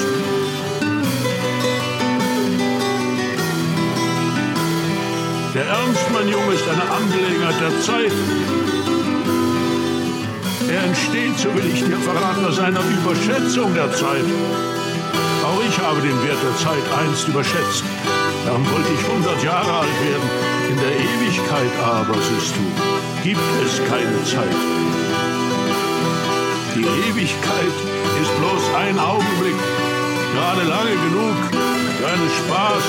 Der 5.54 5.66
Ernst, 5.66 6.10
mein 6.12 6.28
Junge, 6.28 6.54
ist 6.54 6.68
eine 6.68 6.90
Angelegenheit 6.90 7.60
der 7.60 7.80
Zeit. 7.82 8.12
Er 10.68 10.84
entsteht, 10.84 11.38
so 11.38 11.54
will 11.54 11.66
ich 11.66 11.84
dir 11.84 11.98
verraten, 11.98 12.44
aus 12.46 12.58
einer 12.58 12.80
Überschätzung 12.80 13.74
der 13.74 13.92
Zeit. 13.92 14.24
Auch 15.44 15.62
ich 15.68 15.78
habe 15.78 16.00
den 16.00 16.22
Wert 16.22 16.38
der 16.42 16.56
Zeit 16.56 16.84
einst 16.98 17.28
überschätzt. 17.28 17.84
Dann 18.44 18.62
wollte 18.70 18.90
ich 18.92 19.04
100 19.08 19.42
Jahre 19.42 19.72
alt 19.72 19.96
werden. 20.02 20.28
In 20.70 20.76
der 20.76 20.94
Ewigkeit 20.96 21.72
aber, 21.84 22.14
siehst 22.14 22.54
du, 22.56 22.64
gibt 23.22 23.40
es 23.64 23.78
keine 23.88 24.24
Zeit. 24.24 24.56
Die 26.74 26.86
Ewigkeit 27.08 27.76
ist 28.22 28.32
bloß 28.38 28.74
ein 28.78 28.98
Augenblick, 28.98 29.58
gerade 30.34 30.62
lange 30.66 30.96
genug 31.06 31.36
für 31.98 32.06
einen 32.08 32.30
Spaß, 32.40 32.84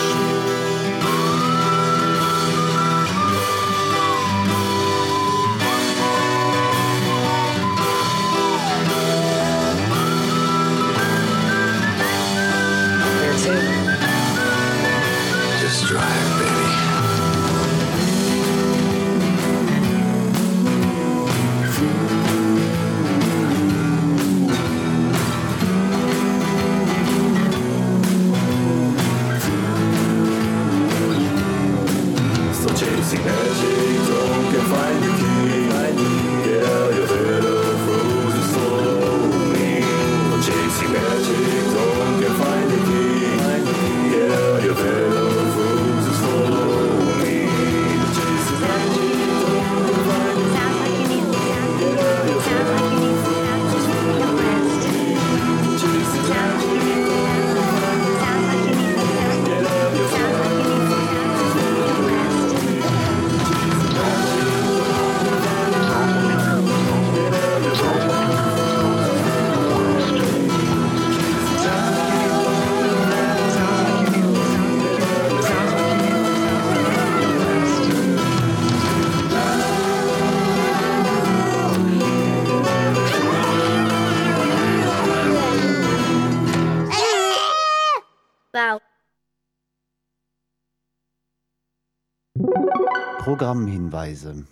Programmhinweise. 93.53 94.45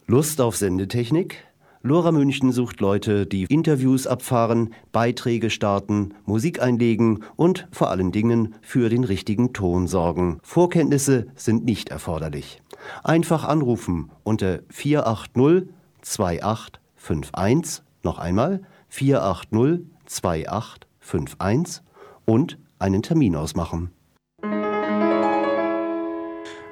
Lust 0.09 0.41
auf 0.41 0.57
Sendetechnik? 0.57 1.37
Lora 1.83 2.11
München 2.11 2.51
sucht 2.51 2.81
Leute, 2.81 3.27
die 3.27 3.45
Interviews 3.45 4.09
abfahren, 4.09 4.75
Beiträge 4.91 5.51
starten, 5.51 6.15
Musik 6.25 6.61
einlegen 6.61 7.23
und 7.37 7.69
vor 7.71 7.91
allen 7.91 8.11
Dingen 8.11 8.57
für 8.61 8.89
den 8.89 9.05
richtigen 9.05 9.53
Ton 9.53 9.87
sorgen. 9.87 10.41
Vorkenntnisse 10.43 11.29
sind 11.37 11.65
nicht 11.65 11.91
erforderlich. 11.91 12.61
Einfach 13.05 13.45
anrufen 13.45 14.11
unter 14.25 14.59
480 14.71 15.69
2851, 16.03 17.85
noch 18.03 18.19
einmal 18.19 18.63
480 18.89 19.87
2851 20.07 21.85
und 22.25 22.59
einen 22.81 23.03
Termin 23.03 23.37
ausmachen. 23.37 23.93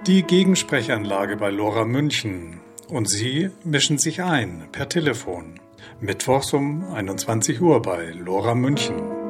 Die 0.06 0.22
Gegensprechanlage 0.22 1.38
bei 1.38 1.48
Lora 1.48 1.86
München. 1.86 2.60
Und 2.88 3.08
Sie 3.08 3.48
mischen 3.64 3.96
sich 3.96 4.20
ein 4.22 4.68
per 4.70 4.86
Telefon. 4.86 5.58
Mittwochs 5.98 6.52
um 6.52 6.92
21 6.92 7.62
Uhr 7.62 7.80
bei 7.80 8.10
Lora 8.10 8.54
München. 8.54 9.23